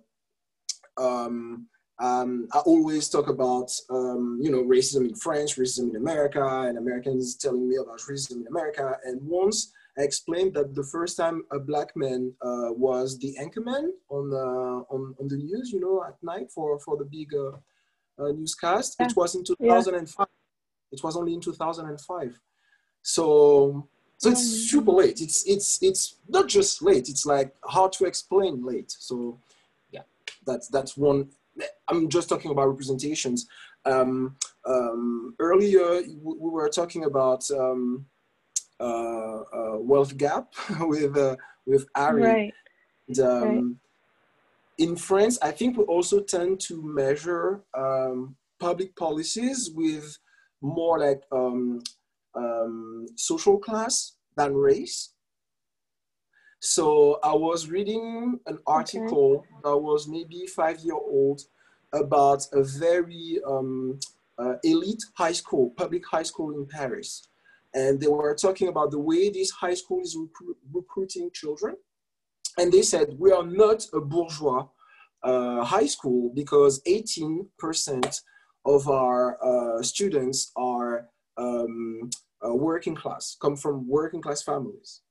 Um, 1.00 1.68
um, 2.00 2.48
I 2.52 2.58
always 2.60 3.08
talk 3.08 3.28
about, 3.28 3.72
um, 3.90 4.38
you 4.40 4.50
know, 4.50 4.62
racism 4.62 5.08
in 5.08 5.14
France, 5.16 5.54
racism 5.54 5.90
in 5.90 5.96
America, 5.96 6.44
and 6.68 6.78
Americans 6.78 7.34
telling 7.34 7.68
me 7.68 7.76
about 7.76 7.98
racism 7.98 8.42
in 8.42 8.46
America. 8.46 8.96
And 9.04 9.20
once 9.22 9.72
I 9.98 10.02
explained 10.02 10.54
that 10.54 10.76
the 10.76 10.84
first 10.84 11.16
time 11.16 11.42
a 11.50 11.58
black 11.58 11.96
man 11.96 12.32
uh, 12.40 12.70
was 12.70 13.18
the 13.18 13.36
anchorman 13.40 13.88
on, 14.10 14.32
uh, 14.32 14.94
on, 14.94 15.14
on 15.18 15.28
the 15.28 15.36
news, 15.36 15.72
you 15.72 15.80
know, 15.80 16.04
at 16.04 16.14
night 16.22 16.52
for, 16.52 16.78
for 16.78 16.96
the 16.96 17.04
big 17.04 17.34
uh, 17.34 17.56
uh 18.22 18.32
newscast, 18.32 18.96
yeah. 19.00 19.06
it 19.06 19.16
was 19.16 19.34
in 19.34 19.42
2005. 19.42 20.16
Yeah. 20.18 20.24
It 20.92 21.02
was 21.02 21.16
only 21.16 21.34
in 21.34 21.40
2005. 21.40 22.38
So, 23.02 23.88
so 24.18 24.30
it's 24.30 24.40
mm. 24.40 24.70
super 24.70 24.92
late. 24.92 25.20
It's, 25.20 25.44
it's, 25.48 25.82
it's 25.82 26.14
not 26.28 26.46
just 26.46 26.80
late, 26.80 27.08
it's 27.08 27.26
like 27.26 27.56
hard 27.64 27.92
to 27.94 28.04
explain 28.04 28.64
late. 28.64 28.94
So 28.96 29.40
yeah, 29.90 30.02
that's, 30.46 30.68
that's 30.68 30.96
one 30.96 31.30
I'm 31.88 32.08
just 32.08 32.28
talking 32.28 32.50
about 32.50 32.68
representations. 32.68 33.46
Um, 33.84 34.36
um, 34.66 35.34
earlier, 35.38 36.02
we 36.22 36.50
were 36.50 36.68
talking 36.68 37.04
about 37.04 37.48
um, 37.50 38.06
uh, 38.80 39.40
uh, 39.40 39.78
wealth 39.78 40.16
gap 40.16 40.52
with 40.80 41.16
uh, 41.16 41.36
with 41.66 41.86
Ari. 41.94 42.22
Right. 42.22 42.54
And, 43.08 43.18
um, 43.20 43.42
right. 43.42 43.64
In 44.78 44.94
France, 44.94 45.38
I 45.42 45.50
think 45.50 45.76
we 45.76 45.84
also 45.84 46.20
tend 46.20 46.60
to 46.60 46.80
measure 46.80 47.62
um, 47.74 48.36
public 48.60 48.94
policies 48.94 49.70
with 49.74 50.16
more 50.60 51.00
like 51.00 51.22
um, 51.32 51.82
social 53.16 53.58
class 53.58 54.12
than 54.36 54.54
race. 54.54 55.14
So 56.60 57.20
I 57.22 57.34
was 57.34 57.68
reading 57.68 58.40
an 58.46 58.58
article 58.66 59.38
okay. 59.38 59.48
that 59.62 59.78
was 59.78 60.08
maybe 60.08 60.46
five 60.46 60.80
year 60.80 60.94
old 60.94 61.42
about 61.92 62.44
a 62.52 62.62
very 62.62 63.38
um, 63.46 63.98
uh, 64.38 64.54
elite 64.64 65.04
high 65.16 65.32
school, 65.32 65.72
public 65.76 66.06
high 66.06 66.24
school 66.24 66.50
in 66.56 66.66
Paris. 66.66 67.28
And 67.74 68.00
they 68.00 68.08
were 68.08 68.34
talking 68.34 68.68
about 68.68 68.90
the 68.90 68.98
way 68.98 69.30
this 69.30 69.50
high 69.50 69.74
school 69.74 70.00
is 70.00 70.16
recru 70.16 70.54
recruiting 70.72 71.30
children. 71.32 71.76
And 72.58 72.72
they 72.72 72.82
said, 72.82 73.14
we 73.18 73.30
are 73.30 73.46
not 73.46 73.86
a 73.92 74.00
bourgeois 74.00 74.66
uh, 75.22 75.64
high 75.64 75.86
school 75.86 76.32
because 76.34 76.82
18% 76.82 78.20
of 78.64 78.88
our 78.88 79.38
uh, 79.42 79.82
students 79.82 80.50
are 80.56 81.08
um, 81.36 82.10
uh, 82.44 82.54
working 82.54 82.96
class, 82.96 83.36
come 83.40 83.56
from 83.56 83.88
working 83.88 84.20
class 84.20 84.42
families. 84.42 85.02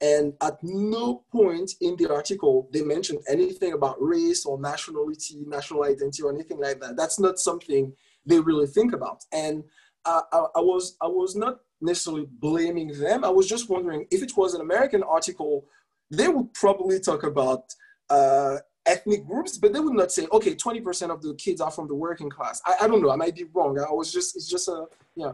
And 0.00 0.34
at 0.42 0.58
no 0.62 1.24
point 1.32 1.72
in 1.80 1.96
the 1.96 2.12
article 2.12 2.68
they 2.72 2.82
mentioned 2.82 3.20
anything 3.28 3.72
about 3.72 3.96
race 4.00 4.44
or 4.44 4.60
nationality, 4.60 5.44
national 5.46 5.84
identity, 5.84 6.22
or 6.22 6.32
anything 6.32 6.60
like 6.60 6.80
that. 6.80 6.96
That's 6.96 7.18
not 7.18 7.38
something 7.38 7.92
they 8.26 8.40
really 8.40 8.66
think 8.66 8.92
about. 8.92 9.24
And 9.32 9.64
I, 10.04 10.20
I, 10.32 10.60
was 10.60 10.96
I 11.00 11.06
was 11.06 11.34
not 11.34 11.60
necessarily 11.80 12.26
blaming 12.28 12.88
them. 12.88 13.24
I 13.24 13.28
was 13.28 13.48
just 13.48 13.70
wondering 13.70 14.06
if 14.10 14.22
it 14.22 14.36
was 14.36 14.54
an 14.54 14.60
American 14.60 15.02
article, 15.02 15.66
they 16.10 16.28
would 16.28 16.52
probably 16.54 17.00
talk 17.00 17.22
about 17.22 17.64
uh, 18.10 18.56
ethnic 18.86 19.26
groups, 19.26 19.56
but 19.56 19.72
they 19.72 19.80
would 19.80 19.94
not 19.94 20.12
say, 20.12 20.26
okay, 20.32 20.54
20% 20.54 21.10
of 21.10 21.22
the 21.22 21.34
kids 21.34 21.60
are 21.60 21.70
from 21.70 21.88
the 21.88 21.94
working 21.94 22.28
class. 22.28 22.60
I, 22.66 22.76
I 22.82 22.88
don't 22.88 23.02
know. 23.02 23.10
I 23.10 23.16
might 23.16 23.34
be 23.34 23.44
wrong. 23.52 23.78
I 23.78 23.92
was 23.92 24.12
just, 24.12 24.36
it's 24.36 24.48
just 24.48 24.68
a, 24.68 24.86
yeah. 25.16 25.32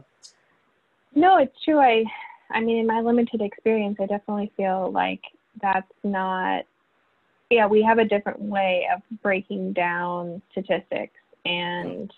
No, 1.15 1.39
it's 1.39 1.57
true. 1.65 1.79
I, 1.79 2.05
I 2.53 2.61
mean, 2.61 2.79
in 2.79 2.87
my 2.87 3.01
limited 3.01 3.41
experience, 3.41 3.97
I 4.01 4.07
definitely 4.07 4.53
feel 4.57 4.91
like 4.93 5.23
that's 5.63 5.93
not, 6.03 6.65
yeah, 7.51 7.67
we 7.67 7.83
have 7.83 7.99
a 7.99 8.05
different 8.05 8.41
way 8.41 8.89
of 8.95 9.03
breaking 9.23 9.73
down 9.73 10.43
statistics. 10.53 11.15
And 11.45 12.13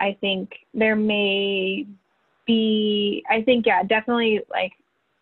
I 0.00 0.16
think 0.20 0.52
there 0.72 0.96
may 0.96 1.86
be, 2.46 3.24
I 3.30 3.42
think, 3.42 3.66
yeah, 3.66 3.82
definitely 3.82 4.40
like 4.50 4.72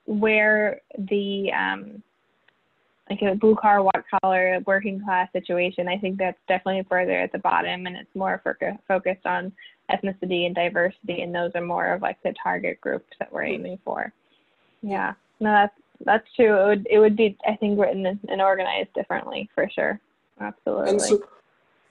where 0.06 0.80
the, 0.98 1.52
um, 1.52 2.02
like 3.10 3.20
a 3.22 3.34
blue 3.34 3.54
collar, 3.54 3.82
white 3.82 4.04
collar, 4.22 4.60
working 4.66 5.02
class 5.04 5.28
situation, 5.32 5.88
I 5.88 5.98
think 5.98 6.18
that's 6.18 6.38
definitely 6.48 6.86
further 6.88 7.20
at 7.20 7.32
the 7.32 7.38
bottom, 7.38 7.86
and 7.86 7.96
it's 7.96 8.14
more 8.14 8.42
focused 8.88 9.26
on 9.26 9.52
ethnicity 9.90 10.46
and 10.46 10.54
diversity, 10.54 11.20
and 11.20 11.34
those 11.34 11.50
are 11.54 11.60
more 11.60 11.92
of 11.92 12.00
like 12.00 12.22
the 12.22 12.34
target 12.42 12.80
groups 12.80 13.12
that 13.18 13.30
we're 13.30 13.44
aiming 13.44 13.78
for. 13.84 14.12
Yeah, 14.82 15.14
no, 15.40 15.52
that's 15.52 15.74
that's 16.04 16.34
true. 16.34 16.54
It 16.54 16.66
would 16.66 16.86
it 16.90 16.98
would 16.98 17.16
be 17.16 17.36
I 17.46 17.56
think 17.56 17.78
written 17.78 18.06
and 18.28 18.42
organized 18.42 18.92
differently 18.94 19.48
for 19.54 19.68
sure. 19.70 20.00
Absolutely. 20.40 20.90
And 20.90 21.00
so, 21.00 21.22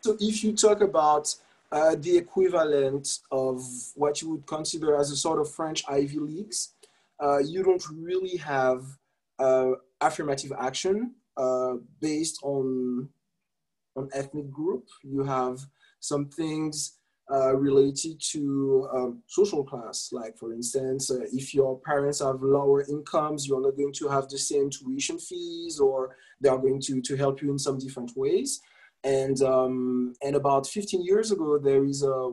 so 0.02 0.18
if 0.20 0.44
you 0.44 0.54
talk 0.54 0.82
about 0.82 1.34
uh, 1.72 1.96
the 1.98 2.18
equivalent 2.18 3.20
of 3.32 3.64
what 3.96 4.22
you 4.22 4.32
would 4.32 4.46
consider 4.46 4.96
as 4.96 5.12
a 5.12 5.16
sort 5.16 5.40
of 5.40 5.50
French 5.50 5.84
Ivy 5.88 6.20
Leagues, 6.20 6.74
uh, 7.24 7.38
you 7.38 7.64
don't 7.64 7.84
really 7.90 8.38
have 8.38 8.84
uh, 9.40 9.72
affirmative 10.02 10.52
action 10.60 11.16
uh, 11.38 11.76
based 12.02 12.40
on 12.44 13.10
on 13.96 14.10
ethnic 14.14 14.50
group. 14.52 14.88
You 15.04 15.24
have 15.24 15.60
some 16.00 16.26
things 16.26 16.94
uh, 17.32 17.56
related 17.56 18.20
to 18.20 18.90
um, 18.94 19.24
social 19.28 19.64
class, 19.64 20.10
like 20.12 20.38
for 20.38 20.54
instance, 20.54 21.10
uh, 21.12 21.26
if 21.32 21.54
your 21.54 21.80
parents 21.80 22.20
have 22.20 22.42
lower 22.42 22.84
incomes, 22.90 23.48
you're 23.48 23.62
not 23.62 23.78
going 23.78 23.94
to 23.94 24.08
have 24.08 24.28
the 24.30 24.38
same 24.38 24.70
tuition 24.70 25.18
fees, 25.18 25.80
or 25.80 26.16
they 26.42 26.50
are 26.50 26.58
going 26.58 26.82
to 26.82 27.02
to 27.02 27.16
help 27.16 27.42
you 27.42 27.52
in 27.52 27.60
some 27.60 27.78
different 27.78 28.12
ways. 28.16 28.60
And 29.04 29.42
um, 29.42 30.14
and 30.22 30.36
about 30.36 30.68
15 30.68 31.04
years 31.04 31.32
ago, 31.32 31.58
there 31.58 31.86
is 31.86 32.04
a 32.04 32.32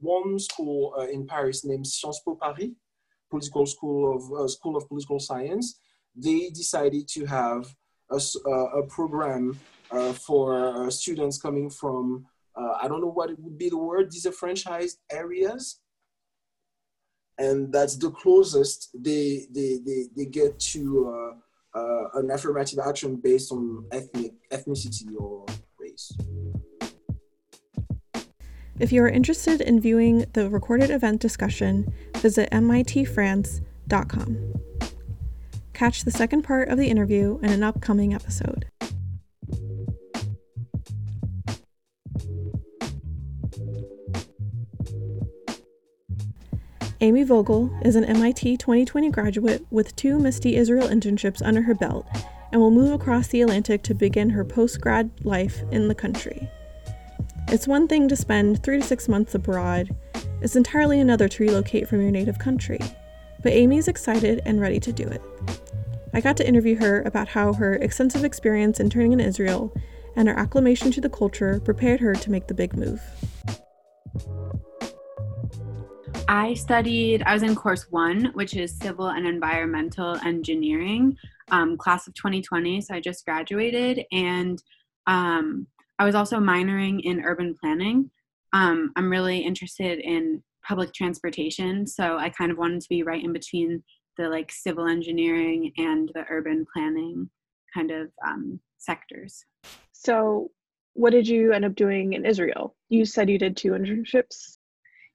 one 0.00 0.38
school 0.38 0.94
uh, 0.98 1.06
in 1.06 1.26
Paris 1.26 1.64
named 1.64 1.86
Sciences 1.86 2.22
Po 2.24 2.34
Paris, 2.34 2.70
political 3.30 3.66
school 3.66 4.16
of 4.16 4.22
uh, 4.44 4.48
school 4.48 4.76
of 4.76 4.88
political 4.88 5.20
science 5.20 5.78
they 6.14 6.50
decided 6.50 7.08
to 7.08 7.26
have 7.26 7.74
a, 8.10 8.20
a 8.46 8.82
program 8.88 9.58
uh, 9.90 10.12
for 10.12 10.86
uh, 10.86 10.90
students 10.90 11.40
coming 11.40 11.70
from, 11.70 12.26
uh, 12.56 12.74
I 12.80 12.88
don't 12.88 13.00
know 13.00 13.10
what 13.10 13.30
it 13.30 13.38
would 13.38 13.58
be 13.58 13.68
the 13.68 13.78
word, 13.78 14.10
disenfranchised 14.10 14.98
areas. 15.10 15.80
And 17.38 17.72
that's 17.72 17.96
the 17.96 18.10
closest 18.10 18.90
they, 18.94 19.46
they, 19.50 19.78
they, 19.84 20.04
they 20.16 20.26
get 20.26 20.58
to 20.60 21.34
uh, 21.74 21.78
uh, 21.78 22.08
an 22.14 22.30
affirmative 22.30 22.78
action 22.78 23.16
based 23.16 23.52
on 23.52 23.86
ethnic, 23.90 24.32
ethnicity 24.50 25.18
or 25.18 25.46
race. 25.78 26.12
If 28.78 28.92
you 28.92 29.02
are 29.02 29.08
interested 29.08 29.60
in 29.60 29.80
viewing 29.80 30.26
the 30.32 30.50
recorded 30.50 30.90
event 30.90 31.20
discussion, 31.20 31.92
visit 32.16 32.50
mitfrance.com. 32.50 34.54
Catch 35.72 36.04
the 36.04 36.10
second 36.10 36.42
part 36.42 36.68
of 36.68 36.78
the 36.78 36.88
interview 36.88 37.38
in 37.42 37.50
an 37.50 37.62
upcoming 37.62 38.14
episode. 38.14 38.66
Amy 47.02 47.24
Vogel 47.24 47.68
is 47.82 47.96
an 47.96 48.04
MIT 48.04 48.58
2020 48.58 49.10
graduate 49.10 49.66
with 49.72 49.96
two 49.96 50.20
MISTI 50.20 50.54
Israel 50.54 50.86
internships 50.86 51.44
under 51.44 51.60
her 51.62 51.74
belt 51.74 52.06
and 52.52 52.60
will 52.60 52.70
move 52.70 52.92
across 52.92 53.26
the 53.26 53.42
Atlantic 53.42 53.82
to 53.82 53.92
begin 53.92 54.30
her 54.30 54.44
post 54.44 54.80
grad 54.80 55.10
life 55.24 55.64
in 55.72 55.88
the 55.88 55.96
country. 55.96 56.48
It's 57.48 57.66
one 57.66 57.88
thing 57.88 58.06
to 58.06 58.14
spend 58.14 58.62
three 58.62 58.78
to 58.78 58.86
six 58.86 59.08
months 59.08 59.34
abroad, 59.34 59.90
it's 60.40 60.54
entirely 60.54 61.00
another 61.00 61.28
to 61.28 61.42
relocate 61.42 61.88
from 61.88 62.00
your 62.00 62.12
native 62.12 62.38
country. 62.38 62.78
But 63.42 63.52
Amy 63.52 63.78
is 63.78 63.88
excited 63.88 64.40
and 64.46 64.60
ready 64.60 64.78
to 64.78 64.92
do 64.92 65.08
it. 65.08 65.20
I 66.14 66.20
got 66.20 66.36
to 66.36 66.46
interview 66.46 66.76
her 66.76 67.02
about 67.02 67.26
how 67.26 67.54
her 67.54 67.74
extensive 67.74 68.24
experience 68.24 68.78
interning 68.78 69.10
in 69.10 69.18
Israel 69.18 69.74
and 70.14 70.28
her 70.28 70.38
acclimation 70.38 70.92
to 70.92 71.00
the 71.00 71.10
culture 71.10 71.58
prepared 71.58 71.98
her 71.98 72.14
to 72.14 72.30
make 72.30 72.46
the 72.46 72.54
big 72.54 72.76
move. 72.76 73.02
I 76.28 76.54
studied, 76.54 77.22
I 77.24 77.34
was 77.34 77.42
in 77.42 77.54
course 77.54 77.86
one, 77.90 78.30
which 78.34 78.54
is 78.54 78.76
civil 78.76 79.08
and 79.08 79.26
environmental 79.26 80.16
engineering, 80.24 81.16
um, 81.50 81.76
class 81.76 82.06
of 82.06 82.14
2020. 82.14 82.80
So 82.80 82.94
I 82.94 83.00
just 83.00 83.24
graduated. 83.24 84.04
And 84.12 84.62
um, 85.06 85.66
I 85.98 86.04
was 86.04 86.14
also 86.14 86.38
minoring 86.38 87.00
in 87.02 87.24
urban 87.24 87.54
planning. 87.60 88.10
Um, 88.52 88.92
I'm 88.96 89.10
really 89.10 89.38
interested 89.38 89.98
in 89.98 90.42
public 90.66 90.92
transportation. 90.92 91.86
So 91.86 92.18
I 92.18 92.28
kind 92.30 92.52
of 92.52 92.58
wanted 92.58 92.82
to 92.82 92.88
be 92.88 93.02
right 93.02 93.22
in 93.22 93.32
between 93.32 93.82
the 94.16 94.28
like 94.28 94.52
civil 94.52 94.86
engineering 94.86 95.72
and 95.78 96.10
the 96.14 96.24
urban 96.28 96.66
planning 96.72 97.28
kind 97.74 97.90
of 97.90 98.10
um, 98.26 98.60
sectors. 98.78 99.44
So, 99.92 100.50
what 100.94 101.10
did 101.10 101.26
you 101.26 101.52
end 101.52 101.64
up 101.64 101.74
doing 101.74 102.12
in 102.12 102.26
Israel? 102.26 102.76
You 102.90 103.06
said 103.06 103.30
you 103.30 103.38
did 103.38 103.56
two 103.56 103.70
internships. 103.70 104.58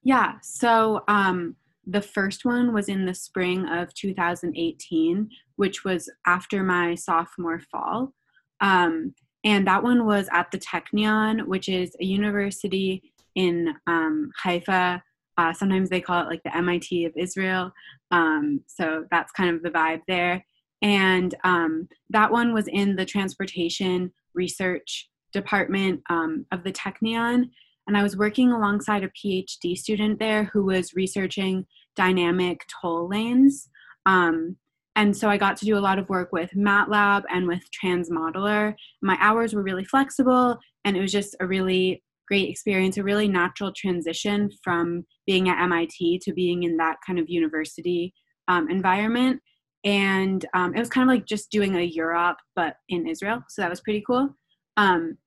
Yeah. 0.03 0.35
So, 0.41 1.03
um, 1.07 1.55
the 1.89 2.01
first 2.01 2.43
one 2.43 2.73
was 2.73 2.89
in 2.89 3.05
the 3.05 3.13
spring 3.13 3.65
of 3.69 3.93
2018, 3.93 5.29
which 5.55 5.85
was 5.85 6.09
after 6.25 6.61
my 6.61 6.95
sophomore 6.95 7.61
fall. 7.71 8.13
Um, 8.59 9.13
and 9.45 9.65
that 9.67 9.83
one 9.83 10.05
was 10.05 10.27
at 10.33 10.51
the 10.51 10.59
Technion, 10.59 11.47
which 11.47 11.69
is 11.69 11.95
a 12.01 12.05
university 12.05 13.13
in 13.35 13.73
um, 13.87 14.31
Haifa. 14.43 15.01
Uh, 15.37 15.53
sometimes 15.53 15.89
they 15.89 16.01
call 16.01 16.23
it 16.23 16.29
like 16.29 16.43
the 16.43 16.55
MIT 16.55 17.05
of 17.05 17.13
Israel. 17.15 17.71
Um, 18.11 18.61
so 18.67 19.05
that's 19.09 19.31
kind 19.31 19.55
of 19.55 19.63
the 19.63 19.69
vibe 19.69 20.01
there. 20.07 20.43
And 20.81 21.33
um, 21.43 21.87
that 22.09 22.31
one 22.31 22.53
was 22.53 22.67
in 22.67 22.95
the 22.97 23.05
transportation 23.05 24.11
research 24.33 25.09
department 25.31 26.01
um, 26.09 26.45
of 26.51 26.63
the 26.63 26.71
Technion. 26.71 27.49
And 27.87 27.97
I 27.97 28.03
was 28.03 28.17
working 28.17 28.51
alongside 28.51 29.03
a 29.03 29.09
PhD 29.09 29.75
student 29.77 30.19
there 30.19 30.45
who 30.53 30.65
was 30.65 30.93
researching 30.93 31.65
dynamic 31.95 32.65
toll 32.81 33.07
lanes. 33.07 33.69
Um, 34.05 34.57
and 34.95 35.15
so 35.15 35.29
I 35.29 35.37
got 35.37 35.57
to 35.57 35.65
do 35.65 35.77
a 35.77 35.79
lot 35.79 35.99
of 35.99 36.09
work 36.09 36.31
with 36.31 36.51
MATLAB 36.51 37.23
and 37.29 37.47
with 37.47 37.63
Transmodeler. 37.71 38.73
My 39.01 39.17
hours 39.21 39.53
were 39.53 39.61
really 39.61 39.85
flexible, 39.85 40.57
and 40.85 40.97
it 40.97 41.01
was 41.01 41.11
just 41.11 41.35
a 41.39 41.47
really 41.47 42.03
great 42.27 42.49
experience, 42.49 42.97
a 42.97 43.03
really 43.03 43.27
natural 43.27 43.71
transition 43.71 44.49
from 44.63 45.05
being 45.25 45.49
at 45.49 45.61
MIT 45.61 46.19
to 46.23 46.33
being 46.33 46.63
in 46.63 46.77
that 46.77 46.97
kind 47.05 47.19
of 47.19 47.29
university 47.29 48.13
um, 48.47 48.69
environment. 48.69 49.39
And 49.83 50.45
um, 50.53 50.75
it 50.75 50.79
was 50.79 50.89
kind 50.89 51.09
of 51.09 51.15
like 51.15 51.25
just 51.25 51.51
doing 51.51 51.75
a 51.75 51.81
Europe, 51.81 52.37
but 52.55 52.75
in 52.89 53.07
Israel. 53.07 53.43
So 53.49 53.61
that 53.61 53.69
was 53.69 53.81
pretty 53.81 54.03
cool. 54.05 54.35
Um, 54.75 55.17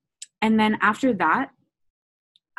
and 0.42 0.58
then 0.58 0.78
after 0.82 1.14
that, 1.14 1.50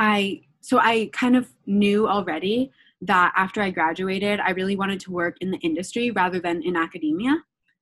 I, 0.01 0.41
so 0.61 0.79
I 0.79 1.11
kind 1.13 1.37
of 1.37 1.47
knew 1.67 2.07
already 2.07 2.71
that 3.01 3.31
after 3.35 3.61
I 3.61 3.69
graduated, 3.69 4.39
I 4.39 4.51
really 4.51 4.75
wanted 4.75 4.99
to 5.01 5.11
work 5.11 5.37
in 5.41 5.51
the 5.51 5.59
industry 5.59 6.09
rather 6.11 6.39
than 6.39 6.63
in 6.63 6.75
academia. 6.75 7.35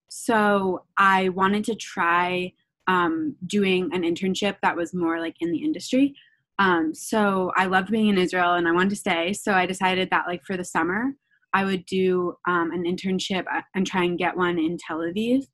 So 0.09 0.83
I 0.97 1.29
wanted 1.29 1.63
to 1.65 1.75
try 1.75 2.53
um, 2.87 3.35
doing 3.47 3.89
an 3.93 4.03
internship 4.03 4.57
that 4.61 4.75
was 4.75 4.93
more 4.93 5.19
like 5.19 5.35
in 5.39 5.51
the 5.51 5.63
industry. 5.63 6.13
Um, 6.57 6.93
so 6.93 7.53
I 7.55 7.65
loved 7.67 7.89
being 7.89 8.07
in 8.07 8.17
Israel 8.17 8.55
and 8.55 8.67
I 8.67 8.73
wanted 8.73 8.89
to 8.89 8.95
stay. 8.97 9.31
So 9.31 9.53
I 9.53 9.65
decided 9.65 10.09
that 10.11 10.27
like 10.27 10.43
for 10.43 10.57
the 10.57 10.65
summer, 10.65 11.13
I 11.53 11.63
would 11.63 11.85
do 11.85 12.35
um, 12.47 12.71
an 12.71 12.83
internship 12.83 13.45
uh, 13.51 13.61
and 13.75 13.87
try 13.87 14.03
and 14.03 14.17
get 14.17 14.35
one 14.35 14.59
in 14.59 14.77
Tel 14.77 14.99
Aviv. 14.99 15.45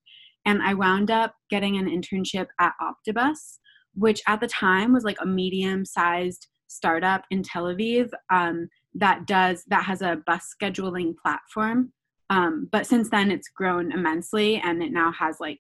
And 0.45 0.63
I 0.63 0.73
wound 0.73 1.12
up 1.12 1.36
getting 1.51 1.78
an 1.78 1.88
internship 1.88 2.47
at 2.60 2.73
Optibus, 2.82 3.60
which 3.93 4.21
at 4.28 4.39
the 4.39 4.47
time 4.47 4.93
was 4.93 5.04
like 5.04 5.17
a 5.21 5.28
medium 5.28 5.86
sized 5.86 6.47
startup 6.76 7.24
in 7.32 7.44
Tel 7.44 7.66
Aviv 7.66 8.10
um, 8.30 8.70
that 8.94 9.26
does 9.28 9.64
that 9.68 9.84
has 9.84 10.02
a 10.02 10.22
bus 10.26 10.54
scheduling 10.56 11.16
platform. 11.22 11.92
Um, 12.30 12.68
but 12.72 12.88
since 12.88 13.10
then, 13.10 13.30
it's 13.30 13.50
grown 13.50 13.92
immensely, 13.92 14.58
and 14.58 14.82
it 14.82 14.92
now 14.92 15.12
has 15.12 15.40
like 15.40 15.60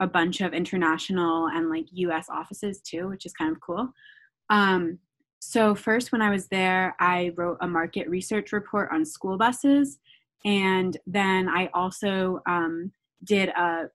a 0.00 0.06
bunch 0.06 0.40
of 0.40 0.54
international 0.54 1.48
and 1.48 1.70
like 1.70 1.86
U.S. 1.92 2.28
offices 2.30 2.80
too, 2.80 3.08
which 3.08 3.26
is 3.26 3.32
kind 3.32 3.52
of 3.52 3.60
cool. 3.60 3.92
Um, 4.50 4.98
so, 5.40 5.74
first, 5.74 6.10
when 6.10 6.22
I 6.22 6.30
was 6.30 6.48
there, 6.48 6.96
I 6.98 7.32
wrote 7.36 7.58
a 7.60 7.68
market 7.68 8.08
research 8.08 8.52
report 8.52 8.88
on 8.92 9.04
school 9.04 9.36
buses. 9.36 9.98
And 10.44 10.96
then 11.06 11.48
I 11.48 11.68
also 11.74 12.40
um, 12.46 12.92
did 13.24 13.50
a, 13.50 13.90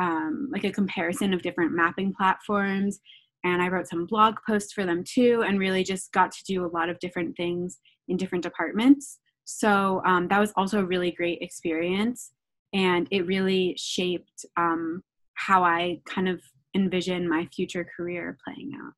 um, 0.00 0.48
like 0.50 0.64
a 0.64 0.72
comparison 0.72 1.32
of 1.32 1.42
different 1.42 1.72
mapping 1.72 2.14
platforms 2.14 3.00
and 3.44 3.62
i 3.62 3.68
wrote 3.68 3.88
some 3.88 4.06
blog 4.06 4.34
posts 4.46 4.72
for 4.72 4.84
them 4.84 5.04
too 5.04 5.44
and 5.46 5.58
really 5.58 5.84
just 5.84 6.12
got 6.12 6.32
to 6.32 6.44
do 6.44 6.64
a 6.64 6.72
lot 6.76 6.88
of 6.88 6.98
different 7.00 7.36
things 7.36 7.78
in 8.08 8.16
different 8.16 8.44
departments 8.44 9.18
so 9.44 10.02
um, 10.06 10.28
that 10.28 10.40
was 10.40 10.52
also 10.56 10.80
a 10.80 10.84
really 10.84 11.10
great 11.10 11.38
experience 11.40 12.32
and 12.74 13.08
it 13.10 13.26
really 13.26 13.74
shaped 13.78 14.44
um, 14.56 15.02
how 15.34 15.62
i 15.64 16.00
kind 16.06 16.28
of 16.28 16.40
envision 16.74 17.28
my 17.28 17.46
future 17.54 17.86
career 17.96 18.36
playing 18.44 18.72
out 18.82 18.92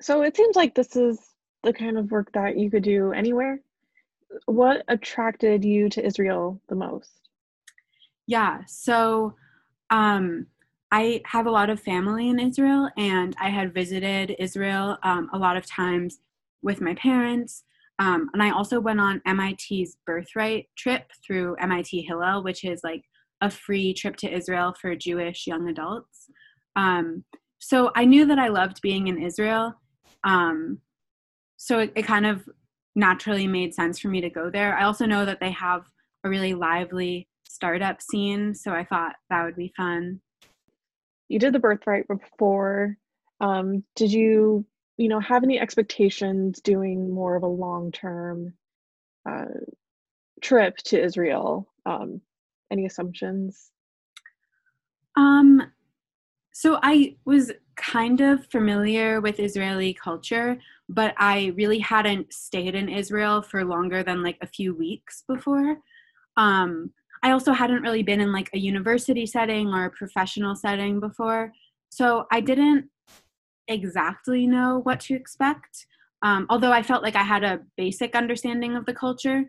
So 0.00 0.22
it 0.22 0.36
seems 0.36 0.56
like 0.56 0.74
this 0.74 0.96
is 0.96 1.18
the 1.62 1.72
kind 1.72 1.98
of 1.98 2.10
work 2.10 2.32
that 2.32 2.58
you 2.58 2.70
could 2.70 2.82
do 2.82 3.12
anywhere. 3.12 3.60
What 4.46 4.84
attracted 4.88 5.64
you 5.64 5.88
to 5.90 6.04
Israel 6.04 6.60
the 6.68 6.76
most? 6.76 7.10
Yeah. 8.26 8.60
So 8.66 9.34
um, 9.90 10.46
I 10.92 11.22
have 11.26 11.46
a 11.46 11.50
lot 11.50 11.70
of 11.70 11.80
family 11.80 12.28
in 12.28 12.40
Israel, 12.40 12.90
and 12.96 13.36
I 13.40 13.48
had 13.48 13.72
visited 13.74 14.34
Israel 14.38 14.98
um, 15.02 15.30
a 15.32 15.38
lot 15.38 15.56
of 15.56 15.66
times 15.66 16.18
with 16.62 16.80
my 16.80 16.94
parents. 16.94 17.64
Um, 17.98 18.28
and 18.32 18.42
I 18.42 18.50
also 18.50 18.80
went 18.80 19.00
on 19.00 19.22
MIT's 19.26 19.96
Birthright 20.06 20.66
trip 20.76 21.10
through 21.24 21.56
MIT 21.56 22.02
Hillel, 22.02 22.42
which 22.42 22.64
is 22.64 22.80
like 22.82 23.04
a 23.40 23.50
free 23.50 23.94
trip 23.94 24.16
to 24.16 24.32
Israel 24.32 24.74
for 24.80 24.94
Jewish 24.96 25.46
young 25.46 25.68
adults. 25.68 26.26
Um, 26.76 27.24
so 27.58 27.92
I 27.94 28.04
knew 28.04 28.26
that 28.26 28.38
I 28.38 28.48
loved 28.48 28.80
being 28.80 29.06
in 29.06 29.22
Israel. 29.22 29.74
Um, 30.24 30.80
so 31.56 31.80
it, 31.80 31.92
it 31.94 32.06
kind 32.06 32.26
of 32.26 32.48
naturally 32.96 33.46
made 33.46 33.74
sense 33.74 33.98
for 33.98 34.08
me 34.08 34.20
to 34.22 34.30
go 34.30 34.50
there. 34.50 34.76
I 34.76 34.84
also 34.84 35.06
know 35.06 35.24
that 35.24 35.40
they 35.40 35.50
have 35.52 35.82
a 36.24 36.28
really 36.28 36.54
lively 36.54 37.28
startup 37.44 38.00
scene, 38.00 38.54
so 38.54 38.72
I 38.72 38.84
thought 38.84 39.14
that 39.28 39.44
would 39.44 39.56
be 39.56 39.72
fun. 39.76 40.20
You 41.30 41.38
did 41.38 41.52
the 41.52 41.60
birthright 41.60 42.08
before. 42.08 42.96
Um, 43.40 43.84
did 43.94 44.12
you, 44.12 44.66
you 44.96 45.08
know, 45.08 45.20
have 45.20 45.44
any 45.44 45.60
expectations 45.60 46.60
doing 46.60 47.08
more 47.08 47.36
of 47.36 47.44
a 47.44 47.46
long-term 47.46 48.52
uh, 49.24 49.44
trip 50.42 50.76
to 50.78 51.00
Israel? 51.00 51.68
Um, 51.86 52.20
any 52.72 52.84
assumptions? 52.84 53.70
Um, 55.16 55.70
so 56.50 56.80
I 56.82 57.14
was 57.24 57.52
kind 57.76 58.20
of 58.20 58.44
familiar 58.46 59.20
with 59.20 59.38
Israeli 59.38 59.94
culture, 59.94 60.58
but 60.88 61.14
I 61.16 61.52
really 61.54 61.78
hadn't 61.78 62.32
stayed 62.32 62.74
in 62.74 62.88
Israel 62.88 63.40
for 63.40 63.64
longer 63.64 64.02
than 64.02 64.24
like 64.24 64.38
a 64.42 64.48
few 64.48 64.74
weeks 64.74 65.22
before. 65.28 65.78
Um, 66.36 66.90
I 67.22 67.32
also 67.32 67.52
hadn't 67.52 67.82
really 67.82 68.02
been 68.02 68.20
in 68.20 68.32
like 68.32 68.50
a 68.54 68.58
university 68.58 69.26
setting 69.26 69.68
or 69.68 69.84
a 69.84 69.90
professional 69.90 70.54
setting 70.54 71.00
before, 71.00 71.52
so 71.90 72.26
I 72.32 72.40
didn't 72.40 72.88
exactly 73.68 74.46
know 74.46 74.80
what 74.84 75.00
to 75.00 75.14
expect. 75.14 75.86
Um, 76.22 76.46
although 76.50 76.72
I 76.72 76.82
felt 76.82 77.02
like 77.02 77.16
I 77.16 77.22
had 77.22 77.44
a 77.44 77.60
basic 77.76 78.14
understanding 78.14 78.76
of 78.76 78.86
the 78.86 78.94
culture, 78.94 79.44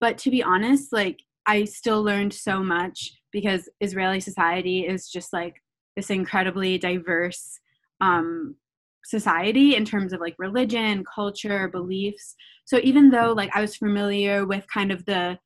but 0.00 0.18
to 0.18 0.30
be 0.30 0.42
honest, 0.42 0.92
like 0.92 1.20
I 1.46 1.64
still 1.64 2.02
learned 2.02 2.32
so 2.32 2.62
much 2.62 3.12
because 3.32 3.68
Israeli 3.80 4.20
society 4.20 4.86
is 4.86 5.08
just 5.08 5.32
like 5.32 5.62
this 5.94 6.10
incredibly 6.10 6.78
diverse 6.78 7.60
um, 8.00 8.56
society 9.04 9.76
in 9.76 9.84
terms 9.84 10.12
of 10.12 10.20
like 10.20 10.34
religion, 10.38 11.04
culture, 11.04 11.68
beliefs. 11.68 12.34
So 12.64 12.80
even 12.82 13.10
though 13.10 13.32
like 13.32 13.54
I 13.54 13.60
was 13.60 13.76
familiar 13.76 14.44
with 14.44 14.66
kind 14.72 14.90
of 14.90 15.04
the 15.06 15.38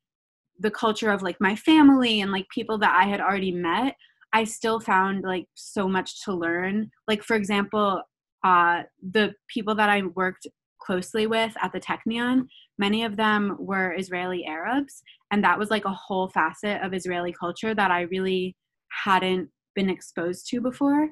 the 0.61 0.71
culture 0.71 1.11
of 1.11 1.21
like 1.21 1.37
my 1.39 1.55
family 1.55 2.21
and 2.21 2.31
like 2.31 2.47
people 2.49 2.77
that 2.79 2.95
I 2.95 3.07
had 3.07 3.19
already 3.19 3.51
met, 3.51 3.95
I 4.33 4.43
still 4.43 4.79
found 4.79 5.23
like 5.23 5.47
so 5.55 5.87
much 5.87 6.23
to 6.23 6.33
learn. 6.33 6.91
Like 7.07 7.23
for 7.23 7.35
example, 7.35 8.01
uh, 8.43 8.83
the 9.01 9.33
people 9.47 9.75
that 9.75 9.89
I 9.89 10.03
worked 10.15 10.47
closely 10.81 11.27
with 11.27 11.53
at 11.61 11.73
the 11.73 11.79
Technion, 11.79 12.45
many 12.77 13.03
of 13.03 13.17
them 13.17 13.55
were 13.59 13.95
Israeli 13.97 14.45
Arabs, 14.45 15.01
and 15.31 15.43
that 15.43 15.59
was 15.59 15.69
like 15.69 15.85
a 15.85 15.93
whole 15.93 16.29
facet 16.29 16.81
of 16.81 16.93
Israeli 16.93 17.33
culture 17.33 17.75
that 17.75 17.91
I 17.91 18.01
really 18.01 18.55
hadn't 19.05 19.49
been 19.75 19.89
exposed 19.89 20.47
to 20.49 20.61
before. 20.61 21.09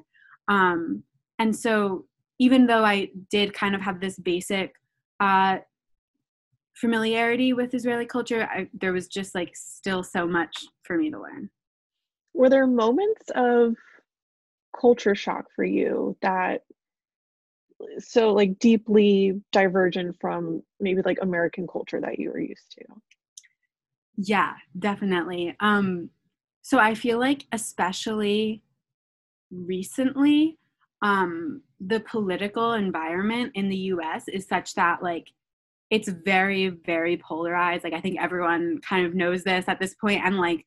Um, 0.48 1.04
and 1.38 1.56
so 1.56 2.06
even 2.38 2.66
though 2.66 2.84
I 2.84 3.10
did 3.30 3.54
kind 3.54 3.74
of 3.74 3.80
have 3.80 4.00
this 4.00 4.18
basic 4.18 4.72
uh, 5.20 5.58
familiarity 6.80 7.52
with 7.52 7.74
Israeli 7.74 8.06
culture, 8.06 8.48
I, 8.50 8.68
there 8.72 8.92
was 8.92 9.06
just 9.06 9.34
like 9.34 9.54
still 9.54 10.02
so 10.02 10.26
much 10.26 10.64
for 10.82 10.96
me 10.96 11.10
to 11.10 11.20
learn. 11.20 11.50
Were 12.32 12.48
there 12.48 12.66
moments 12.66 13.30
of 13.34 13.74
culture 14.78 15.14
shock 15.14 15.46
for 15.54 15.64
you 15.64 16.16
that 16.22 16.62
so 17.98 18.32
like 18.32 18.58
deeply 18.58 19.40
divergent 19.52 20.16
from 20.20 20.62
maybe 20.80 21.02
like 21.02 21.18
American 21.22 21.66
culture 21.66 22.00
that 22.00 22.18
you 22.18 22.30
were 22.30 22.40
used 22.40 22.70
to? 22.72 22.84
Yeah, 24.16 24.52
definitely. 24.78 25.56
Um, 25.60 26.10
so 26.62 26.78
I 26.78 26.94
feel 26.94 27.18
like 27.18 27.46
especially 27.52 28.62
recently, 29.50 30.58
um, 31.02 31.62
the 31.80 32.00
political 32.00 32.74
environment 32.74 33.52
in 33.54 33.68
the 33.68 33.76
US 33.76 34.28
is 34.28 34.46
such 34.46 34.74
that 34.74 35.02
like 35.02 35.32
it's 35.90 36.08
very, 36.08 36.68
very 36.68 37.16
polarized. 37.16 37.84
Like 37.84 37.92
I 37.92 38.00
think 38.00 38.20
everyone 38.20 38.78
kind 38.88 39.04
of 39.04 39.14
knows 39.14 39.42
this 39.42 39.66
at 39.68 39.80
this 39.80 39.94
point 39.94 40.24
and 40.24 40.38
like 40.38 40.64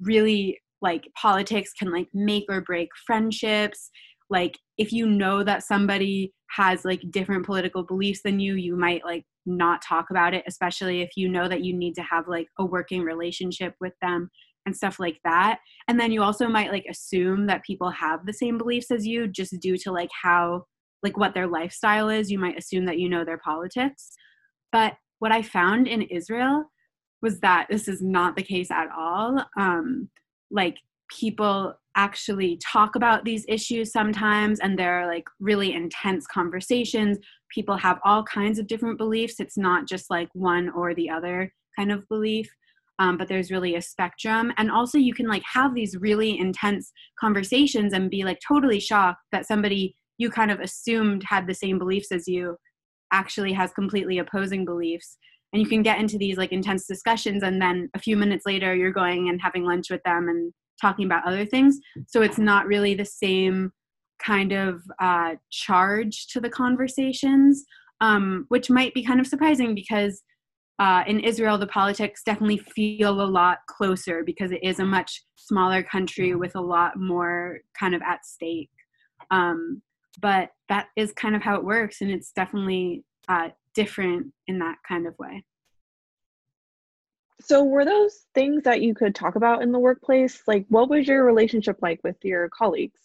really 0.00 0.60
like 0.82 1.08
politics 1.20 1.72
can 1.72 1.90
like 1.92 2.08
make 2.12 2.44
or 2.48 2.60
break 2.60 2.88
friendships. 3.06 3.90
Like 4.28 4.58
if 4.78 4.92
you 4.92 5.06
know 5.06 5.42
that 5.44 5.62
somebody 5.62 6.32
has 6.50 6.84
like 6.84 7.00
different 7.10 7.46
political 7.46 7.82
beliefs 7.82 8.20
than 8.22 8.40
you, 8.40 8.54
you 8.54 8.76
might 8.76 9.04
like 9.04 9.24
not 9.46 9.82
talk 9.82 10.10
about 10.10 10.34
it, 10.34 10.44
especially 10.46 11.00
if 11.00 11.10
you 11.16 11.28
know 11.28 11.48
that 11.48 11.64
you 11.64 11.74
need 11.74 11.94
to 11.94 12.02
have 12.02 12.28
like 12.28 12.48
a 12.58 12.64
working 12.64 13.02
relationship 13.02 13.74
with 13.80 13.94
them 14.02 14.30
and 14.66 14.76
stuff 14.76 15.00
like 15.00 15.18
that. 15.24 15.58
And 15.88 15.98
then 15.98 16.12
you 16.12 16.22
also 16.22 16.48
might 16.48 16.70
like 16.70 16.84
assume 16.88 17.46
that 17.46 17.64
people 17.64 17.90
have 17.90 18.26
the 18.26 18.32
same 18.32 18.58
beliefs 18.58 18.90
as 18.90 19.06
you 19.06 19.26
just 19.26 19.58
due 19.60 19.78
to 19.78 19.92
like 19.92 20.10
how 20.22 20.64
like 21.02 21.16
what 21.16 21.34
their 21.34 21.46
lifestyle 21.46 22.10
is. 22.10 22.30
You 22.30 22.38
might 22.38 22.58
assume 22.58 22.84
that 22.86 22.98
you 22.98 23.08
know 23.08 23.24
their 23.24 23.38
politics. 23.38 24.12
But 24.72 24.94
what 25.18 25.32
I 25.32 25.42
found 25.42 25.86
in 25.86 26.02
Israel 26.02 26.64
was 27.22 27.40
that 27.40 27.66
this 27.70 27.88
is 27.88 28.00
not 28.00 28.36
the 28.36 28.42
case 28.42 28.70
at 28.70 28.88
all. 28.96 29.44
Um, 29.58 30.08
like 30.50 30.76
people 31.18 31.74
actually 31.96 32.58
talk 32.64 32.94
about 32.94 33.24
these 33.24 33.44
issues 33.48 33.92
sometimes 33.92 34.60
and 34.60 34.78
there 34.78 35.00
are 35.00 35.06
like 35.06 35.24
really 35.40 35.74
intense 35.74 36.26
conversations. 36.26 37.18
People 37.52 37.76
have 37.76 37.98
all 38.04 38.22
kinds 38.22 38.58
of 38.58 38.68
different 38.68 38.96
beliefs. 38.96 39.40
It's 39.40 39.58
not 39.58 39.88
just 39.88 40.08
like 40.08 40.28
one 40.32 40.70
or 40.70 40.94
the 40.94 41.10
other 41.10 41.52
kind 41.76 41.90
of 41.92 42.06
belief 42.08 42.48
um, 43.00 43.16
but 43.16 43.28
there's 43.28 43.50
really 43.50 43.76
a 43.76 43.82
spectrum. 43.82 44.52
And 44.58 44.70
also 44.70 44.98
you 44.98 45.14
can 45.14 45.26
like 45.26 45.42
have 45.50 45.74
these 45.74 45.96
really 45.96 46.38
intense 46.38 46.92
conversations 47.18 47.94
and 47.94 48.10
be 48.10 48.24
like 48.24 48.38
totally 48.46 48.78
shocked 48.78 49.22
that 49.32 49.48
somebody 49.48 49.96
you 50.18 50.30
kind 50.30 50.50
of 50.50 50.60
assumed 50.60 51.24
had 51.26 51.46
the 51.46 51.54
same 51.54 51.78
beliefs 51.78 52.12
as 52.12 52.28
you 52.28 52.56
actually 53.12 53.52
has 53.52 53.72
completely 53.72 54.18
opposing 54.18 54.64
beliefs 54.64 55.18
and 55.52 55.60
you 55.60 55.68
can 55.68 55.82
get 55.82 55.98
into 55.98 56.16
these 56.16 56.36
like 56.36 56.52
intense 56.52 56.86
discussions 56.86 57.42
and 57.42 57.60
then 57.60 57.88
a 57.94 57.98
few 57.98 58.16
minutes 58.16 58.46
later 58.46 58.74
you're 58.74 58.92
going 58.92 59.28
and 59.28 59.40
having 59.40 59.64
lunch 59.64 59.90
with 59.90 60.02
them 60.04 60.28
and 60.28 60.52
talking 60.80 61.04
about 61.04 61.26
other 61.26 61.44
things 61.44 61.78
so 62.06 62.22
it's 62.22 62.38
not 62.38 62.66
really 62.66 62.94
the 62.94 63.04
same 63.04 63.70
kind 64.24 64.52
of 64.52 64.82
uh, 65.00 65.34
charge 65.50 66.26
to 66.28 66.40
the 66.40 66.50
conversations 66.50 67.64
um, 68.00 68.46
which 68.48 68.70
might 68.70 68.94
be 68.94 69.04
kind 69.04 69.20
of 69.20 69.26
surprising 69.26 69.74
because 69.74 70.22
uh, 70.80 71.04
in 71.06 71.20
Israel, 71.20 71.58
the 71.58 71.66
politics 71.66 72.22
definitely 72.24 72.56
feel 72.56 73.20
a 73.20 73.22
lot 73.22 73.58
closer 73.68 74.22
because 74.24 74.50
it 74.50 74.60
is 74.62 74.78
a 74.78 74.84
much 74.84 75.22
smaller 75.36 75.82
country 75.82 76.34
with 76.34 76.56
a 76.56 76.60
lot 76.60 76.98
more 76.98 77.58
kind 77.78 77.94
of 77.94 78.00
at 78.00 78.24
stake. 78.24 78.70
Um, 79.30 79.82
but 80.20 80.50
that 80.68 80.88
is 80.96 81.12
kind 81.12 81.34
of 81.34 81.42
how 81.42 81.56
it 81.56 81.64
works, 81.64 82.00
and 82.00 82.10
it's 82.10 82.32
definitely 82.32 83.04
uh, 83.28 83.50
different 83.74 84.32
in 84.46 84.58
that 84.58 84.78
kind 84.86 85.06
of 85.06 85.18
way. 85.18 85.44
So, 87.40 87.64
were 87.64 87.84
those 87.84 88.26
things 88.34 88.64
that 88.64 88.82
you 88.82 88.94
could 88.94 89.14
talk 89.14 89.36
about 89.36 89.62
in 89.62 89.72
the 89.72 89.78
workplace? 89.78 90.42
Like, 90.46 90.66
what 90.68 90.90
was 90.90 91.08
your 91.08 91.24
relationship 91.24 91.78
like 91.80 92.00
with 92.04 92.16
your 92.22 92.48
colleagues? 92.50 93.00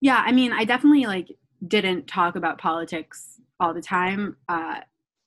Yeah, 0.00 0.22
I 0.24 0.32
mean, 0.32 0.52
I 0.52 0.64
definitely 0.64 1.06
like 1.06 1.34
didn't 1.66 2.06
talk 2.06 2.36
about 2.36 2.58
politics 2.58 3.40
all 3.58 3.72
the 3.72 3.80
time. 3.80 4.36
Uh, 4.48 4.80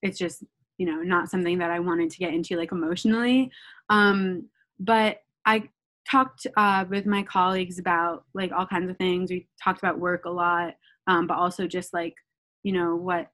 it's 0.04 0.20
just 0.20 0.44
you 0.78 0.86
know 0.86 1.02
not 1.02 1.32
something 1.32 1.58
that 1.58 1.72
I 1.72 1.80
wanted 1.80 2.12
to 2.12 2.18
get 2.18 2.34
into 2.34 2.56
like 2.56 2.72
emotionally. 2.72 3.52
Um, 3.90 4.50
but 4.80 5.24
I 5.46 5.70
talked 6.10 6.48
uh, 6.56 6.86
with 6.90 7.06
my 7.06 7.24
colleagues 7.24 7.80
about 7.80 8.24
like 8.34 8.52
all 8.52 8.66
kinds 8.66 8.90
of 8.90 8.98
things. 8.98 9.30
We 9.30 9.48
talked 9.64 9.80
about 9.80 10.00
work 10.00 10.26
a 10.26 10.30
lot, 10.30 10.76
um, 11.08 11.28
but 11.28 11.38
also 11.38 11.68
just 11.68 11.94
like 11.94 12.16
you 12.64 12.74
know 12.74 12.96
what 12.96 13.28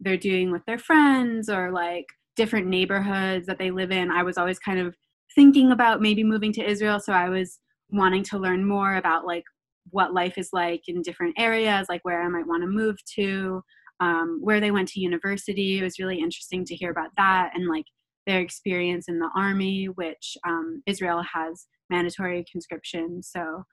they're 0.00 0.16
doing 0.16 0.50
with 0.50 0.64
their 0.66 0.78
friends 0.78 1.48
or 1.48 1.70
like 1.70 2.06
different 2.36 2.66
neighborhoods 2.66 3.46
that 3.46 3.58
they 3.58 3.70
live 3.70 3.90
in. 3.90 4.10
I 4.10 4.22
was 4.22 4.38
always 4.38 4.58
kind 4.58 4.78
of 4.78 4.96
thinking 5.34 5.72
about 5.72 6.00
maybe 6.00 6.24
moving 6.24 6.52
to 6.54 6.64
Israel. 6.68 7.00
So 7.00 7.12
I 7.12 7.28
was 7.28 7.58
wanting 7.90 8.22
to 8.24 8.38
learn 8.38 8.66
more 8.66 8.96
about 8.96 9.26
like 9.26 9.44
what 9.90 10.14
life 10.14 10.38
is 10.38 10.50
like 10.52 10.82
in 10.88 11.02
different 11.02 11.34
areas, 11.38 11.86
like 11.88 12.04
where 12.04 12.22
I 12.22 12.28
might 12.28 12.46
want 12.46 12.62
to 12.62 12.68
move 12.68 12.96
to, 13.16 13.62
um, 14.00 14.40
where 14.42 14.60
they 14.60 14.70
went 14.70 14.88
to 14.88 15.00
university. 15.00 15.78
It 15.78 15.82
was 15.82 15.98
really 15.98 16.18
interesting 16.18 16.64
to 16.66 16.74
hear 16.74 16.90
about 16.90 17.10
that 17.16 17.52
and 17.54 17.68
like 17.68 17.86
their 18.26 18.40
experience 18.40 19.08
in 19.08 19.18
the 19.18 19.30
army, 19.36 19.86
which 19.86 20.36
um, 20.46 20.82
Israel 20.86 21.22
has 21.34 21.66
mandatory 21.92 22.44
conscription. 22.50 23.22
So 23.22 23.64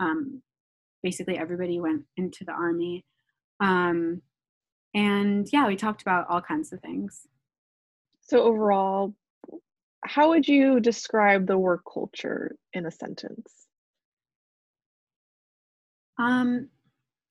um, 0.00 0.42
basically, 1.02 1.38
everybody 1.38 1.80
went 1.80 2.02
into 2.16 2.44
the 2.44 2.52
army. 2.52 3.04
Um, 3.60 4.22
and 4.94 5.46
yeah, 5.52 5.66
we 5.66 5.76
talked 5.76 6.02
about 6.02 6.26
all 6.28 6.40
kinds 6.40 6.72
of 6.72 6.80
things. 6.80 7.26
So, 8.22 8.42
overall, 8.42 9.14
how 10.04 10.30
would 10.30 10.48
you 10.48 10.80
describe 10.80 11.46
the 11.46 11.58
work 11.58 11.82
culture 11.92 12.56
in 12.72 12.86
a 12.86 12.90
sentence? 12.90 13.52
Um, 16.18 16.68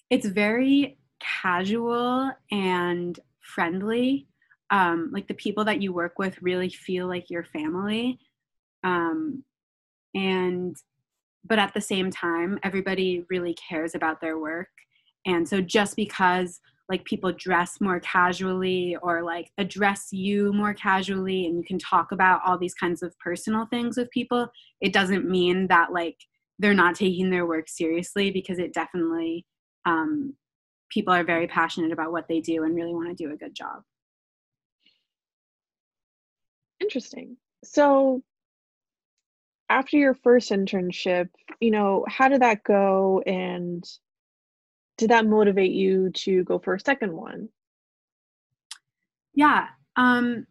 it's 0.10 0.28
very 0.28 1.00
casual 1.20 2.32
and 2.52 3.20
friendly. 3.42 4.28
Um, 4.72 5.10
like 5.12 5.28
the 5.28 5.34
people 5.34 5.66
that 5.66 5.82
you 5.82 5.94
work 5.94 6.18
with 6.18 6.42
really 6.42 6.70
feel 6.70 7.08
like 7.08 7.30
your 7.30 7.44
family. 7.44 8.20
Um, 8.84 9.44
and 10.16 10.76
but 11.48 11.60
at 11.60 11.76
the 11.76 11.82
same 11.82 12.10
time, 12.10 12.58
everybody 12.64 13.24
really 13.30 13.54
cares 13.54 13.94
about 13.94 14.20
their 14.20 14.40
work. 14.40 14.70
And 15.28 15.48
so 15.48 15.62
just 15.62 15.96
because 15.96 16.60
like 16.90 17.06
people 17.06 17.32
dress 17.32 17.80
more 17.80 18.00
casually 18.00 18.98
or 19.02 19.24
like 19.24 19.52
address 19.60 20.08
you 20.12 20.52
more 20.54 20.74
casually 20.74 21.46
and 21.46 21.58
you 21.58 21.64
can 21.64 21.78
talk 21.78 22.12
about 22.12 22.42
all 22.46 22.58
these 22.58 22.74
kinds 22.74 23.04
of 23.04 23.18
personal 23.20 23.68
things 23.68 23.98
with 23.98 24.10
people, 24.10 24.48
it 24.82 24.94
doesn't 24.94 25.30
mean 25.30 25.68
that 25.68 25.92
like 25.92 26.18
they're 26.58 26.74
not 26.74 26.96
taking 26.96 27.30
their 27.30 27.46
work 27.46 27.68
seriously 27.68 28.32
because 28.32 28.58
it 28.60 28.74
definitely 28.74 29.46
um, 29.86 30.34
people 30.90 31.14
are 31.14 31.24
very 31.24 31.48
passionate 31.48 31.92
about 31.92 32.12
what 32.12 32.28
they 32.28 32.40
do 32.40 32.64
and 32.64 32.76
really 32.76 32.94
want 32.94 33.10
to 33.10 33.24
do 33.24 33.34
a 33.34 33.38
good 33.38 33.56
job. 33.56 33.82
Interesting. 36.80 37.38
So, 37.64 38.22
after 39.70 39.98
your 39.98 40.14
first 40.14 40.52
internship, 40.52 41.30
you 41.60 41.72
know, 41.72 42.06
how 42.08 42.28
did 42.28 42.42
that 42.42 42.64
go? 42.64 43.22
And 43.26 43.84
did 44.98 45.10
that 45.10 45.26
motivate 45.26 45.72
you 45.72 46.12
to 46.12 46.44
go 46.44 46.60
for 46.60 46.76
a 46.76 46.80
second 46.80 47.14
one? 47.14 47.50
Yeah. 49.34 49.68
Um, 49.96 50.48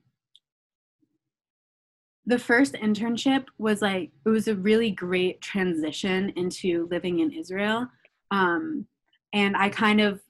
the 2.26 2.38
first 2.38 2.74
internship 2.74 3.46
was 3.58 3.82
like 3.82 4.10
it 4.24 4.28
was 4.28 4.48
a 4.48 4.54
really 4.54 4.90
great 4.90 5.40
transition 5.40 6.30
into 6.36 6.88
living 6.90 7.20
in 7.20 7.32
Israel. 7.32 7.86
Um, 8.30 8.86
and 9.32 9.56
I 9.56 9.68
kind 9.68 10.00
of 10.00 10.20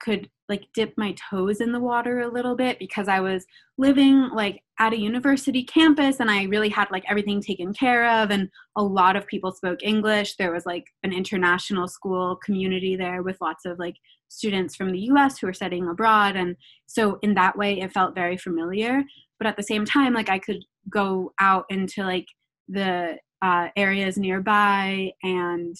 could 0.00 0.28
like 0.48 0.68
dip 0.74 0.94
my 0.96 1.14
toes 1.30 1.60
in 1.60 1.72
the 1.72 1.80
water 1.80 2.20
a 2.20 2.32
little 2.32 2.56
bit 2.56 2.78
because 2.78 3.08
I 3.08 3.20
was 3.20 3.44
living 3.76 4.30
like 4.32 4.62
at 4.78 4.92
a 4.92 4.98
university 4.98 5.62
campus 5.62 6.20
and 6.20 6.30
I 6.30 6.44
really 6.44 6.68
had 6.68 6.90
like 6.90 7.04
everything 7.08 7.40
taken 7.40 7.72
care 7.72 8.08
of 8.22 8.30
and 8.30 8.48
a 8.76 8.82
lot 8.82 9.16
of 9.16 9.26
people 9.26 9.52
spoke 9.52 9.82
English. 9.82 10.36
There 10.36 10.52
was 10.52 10.66
like 10.66 10.86
an 11.02 11.12
international 11.12 11.88
school 11.88 12.36
community 12.44 12.96
there 12.96 13.22
with 13.22 13.36
lots 13.40 13.64
of 13.64 13.78
like 13.78 13.96
students 14.28 14.76
from 14.76 14.92
the 14.92 15.00
US 15.10 15.38
who 15.38 15.46
were 15.46 15.54
studying 15.54 15.88
abroad 15.88 16.36
and 16.36 16.56
so 16.86 17.18
in 17.22 17.34
that 17.34 17.56
way 17.56 17.80
it 17.80 17.92
felt 17.92 18.14
very 18.14 18.36
familiar 18.36 19.02
but 19.38 19.46
at 19.46 19.56
the 19.56 19.62
same 19.62 19.84
time 19.84 20.12
like 20.12 20.28
I 20.28 20.38
could 20.38 20.64
go 20.90 21.32
out 21.40 21.64
into 21.70 22.02
like 22.02 22.26
the 22.68 23.18
uh, 23.40 23.68
areas 23.76 24.18
nearby 24.18 25.12
and 25.22 25.76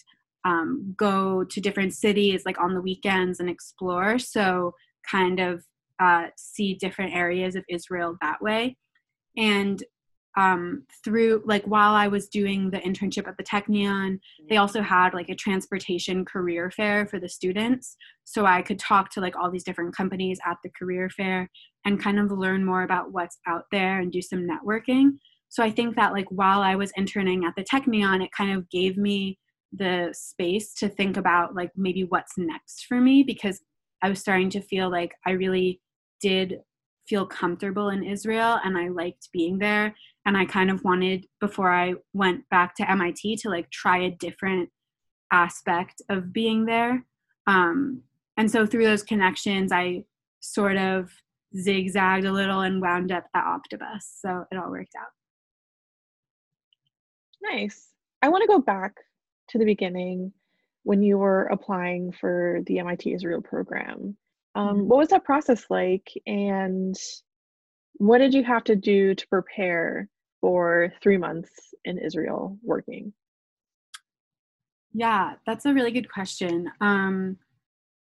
um, 0.49 0.95
go 0.97 1.45
to 1.45 1.61
different 1.61 1.93
cities 1.93 2.43
like 2.47 2.59
on 2.59 2.75
the 2.75 2.81
weekends 2.81 3.39
and 3.39 3.51
explore. 3.51 4.19
So 4.19 4.73
kind 5.11 5.41
of 5.41 5.63
uh, 6.01 6.29
see 6.37 6.75
different 6.75 7.15
areas 7.15 7.55
of 7.55 7.65
Israel 7.69 8.17
that 8.23 8.41
way. 8.41 8.77
And 9.37 9.83
um, 10.39 10.85
through 11.05 11.43
like 11.45 11.65
while 11.65 11.95
I 11.95 12.07
was 12.07 12.29
doing 12.29 12.71
the 12.71 12.79
internship 12.79 13.27
at 13.27 13.37
the 13.37 13.45
Technion, 13.45 14.21
they 14.49 14.57
also 14.57 14.81
had 14.81 15.13
like 15.13 15.29
a 15.29 15.35
transportation 15.35 16.25
career 16.25 16.71
fair 16.71 17.07
for 17.07 17.19
the 17.19 17.29
students. 17.29 17.97
So 18.25 18.47
I 18.47 18.63
could 18.63 18.79
talk 18.79 19.11
to 19.13 19.21
like 19.21 19.37
all 19.37 19.51
these 19.51 19.65
different 19.65 19.97
companies 19.97 20.39
at 20.47 20.57
the 20.63 20.71
career 20.71 21.11
fair 21.11 21.51
and 21.85 22.03
kind 22.03 22.19
of 22.19 22.31
learn 22.31 22.65
more 22.65 22.85
about 22.85 23.13
what's 23.13 23.39
out 23.47 23.65
there 23.73 23.99
and 24.01 24.13
do 24.13 24.23
some 24.23 24.47
networking. 24.47 25.19
So 25.49 25.63
I 25.63 25.71
think 25.71 25.97
that 25.97 26.13
like 26.13 26.27
while 26.31 26.61
I 26.61 26.77
was 26.77 26.93
interning 26.97 27.45
at 27.45 27.55
the 27.57 27.65
Technion, 27.65 28.23
it 28.25 28.31
kind 28.37 28.57
of 28.57 28.69
gave 28.71 28.97
me 28.97 29.39
the 29.73 30.11
space 30.13 30.75
to 30.75 30.89
think 30.89 31.17
about 31.17 31.55
like 31.55 31.71
maybe 31.77 32.05
what's 32.05 32.39
next 32.39 32.87
for 32.87 33.01
me 33.01 33.23
because 33.23 33.61
I 34.03 34.09
was 34.09 34.21
starting 34.21 34.51
to 34.51 34.61
feel 34.61 34.91
like 34.91 35.15
I 35.27 35.33
really 35.33 35.81
did 36.21 36.61
feel 37.09 37.27
comfortable 37.27 37.89
in 37.89 38.05
Israel 38.05 38.61
and 38.65 38.77
I 38.77 38.89
liked 38.89 39.29
being 39.33 39.59
there. 39.59 39.95
And 40.27 40.37
I 40.37 40.45
kind 40.45 40.71
of 40.71 40.85
wanted 40.85 41.27
before 41.41 41.73
I 41.73 41.95
went 42.13 42.49
back 42.51 42.75
to 42.77 42.91
MIT 42.91 43.37
to 43.37 43.49
like 43.49 43.71
try 43.71 43.99
a 43.99 44.11
different 44.11 44.69
aspect 45.33 46.03
of 46.11 46.33
being 46.33 46.67
there. 46.67 47.05
Um, 47.47 48.03
and 48.37 48.51
so 48.51 48.67
through 48.67 48.85
those 48.85 49.03
connections 49.03 49.73
I 49.73 50.05
sort 50.41 50.77
of 50.77 51.11
zigzagged 51.57 52.27
a 52.27 52.33
little 52.33 52.61
and 52.61 52.81
wound 52.81 53.11
up 53.11 53.25
at 53.35 53.45
Optibus. 53.45 54.21
So 54.21 54.45
it 54.53 54.57
all 54.57 54.71
worked 54.71 54.95
out. 54.99 55.09
Nice. 57.43 57.89
I 58.23 58.29
want 58.29 58.43
to 58.43 58.49
go 58.49 58.61
back 58.61 58.93
to 59.51 59.59
the 59.59 59.65
beginning 59.65 60.33
when 60.85 61.03
you 61.03 61.19
were 61.19 61.45
applying 61.45 62.13
for 62.13 62.61
the 62.67 62.79
MIT 62.79 63.13
Israel 63.13 63.43
program. 63.43 64.17
Um, 64.55 64.69
mm-hmm. 64.69 64.89
what 64.89 64.99
was 64.99 65.09
that 65.09 65.25
process 65.25 65.65
like, 65.69 66.09
and 66.27 66.97
what 67.95 68.19
did 68.19 68.33
you 68.35 68.45
have 68.45 68.65
to 68.65 68.77
do 68.77 69.15
to 69.15 69.29
prepare 69.29 70.09
for 70.41 70.93
three 71.03 71.19
months 71.19 71.51
in 71.85 71.99
Israel 71.99 72.59
working? 72.63 73.13
Yeah, 74.95 75.35
that's 75.47 75.67
a 75.67 75.75
really 75.75 75.91
good 75.91 76.11
question. 76.11 76.71
Um, 76.81 77.37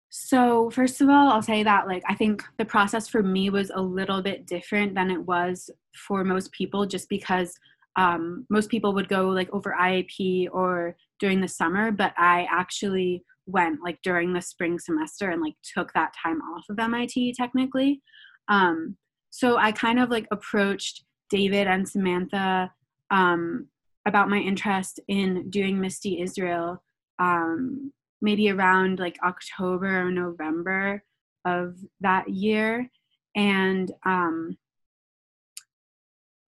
so, 0.09 0.69
first 0.69 0.99
of 1.01 1.09
all, 1.09 1.29
I'll 1.29 1.41
say 1.41 1.63
that 1.63 1.87
like 1.87 2.03
I 2.07 2.15
think 2.15 2.43
the 2.57 2.65
process 2.65 3.07
for 3.07 3.23
me 3.23 3.49
was 3.49 3.71
a 3.73 3.81
little 3.81 4.21
bit 4.21 4.45
different 4.45 4.93
than 4.93 5.09
it 5.09 5.21
was 5.25 5.69
for 6.07 6.23
most 6.23 6.51
people, 6.51 6.85
just 6.85 7.07
because 7.09 7.57
um, 7.95 8.45
most 8.49 8.69
people 8.69 8.93
would 8.93 9.09
go 9.09 9.29
like 9.29 9.49
over 9.53 9.75
IAP 9.79 10.47
or 10.51 10.95
during 11.21 11.39
the 11.39 11.47
summer, 11.47 11.91
but 11.91 12.13
I 12.17 12.45
actually 12.51 13.23
went 13.45 13.79
like 13.81 13.99
during 14.03 14.33
the 14.33 14.41
spring 14.41 14.77
semester 14.79 15.29
and 15.29 15.41
like 15.41 15.55
took 15.63 15.93
that 15.93 16.13
time 16.21 16.41
off 16.41 16.65
of 16.69 16.79
MIT 16.79 17.35
technically. 17.37 18.01
Um, 18.49 18.97
so 19.29 19.57
I 19.57 19.71
kind 19.71 19.99
of 19.99 20.09
like 20.09 20.27
approached 20.31 21.05
David 21.29 21.67
and 21.67 21.87
Samantha 21.87 22.71
um, 23.11 23.67
about 24.05 24.29
my 24.29 24.39
interest 24.39 24.99
in 25.07 25.49
doing 25.49 25.79
MISTI 25.79 26.21
Israel 26.21 26.83
um, 27.19 27.93
maybe 28.21 28.49
around 28.49 28.99
like 28.99 29.17
October 29.23 30.01
or 30.07 30.11
November 30.11 31.03
of 31.45 31.77
that 32.01 32.29
year. 32.29 32.89
And 33.35 33.91
um, 34.05 34.57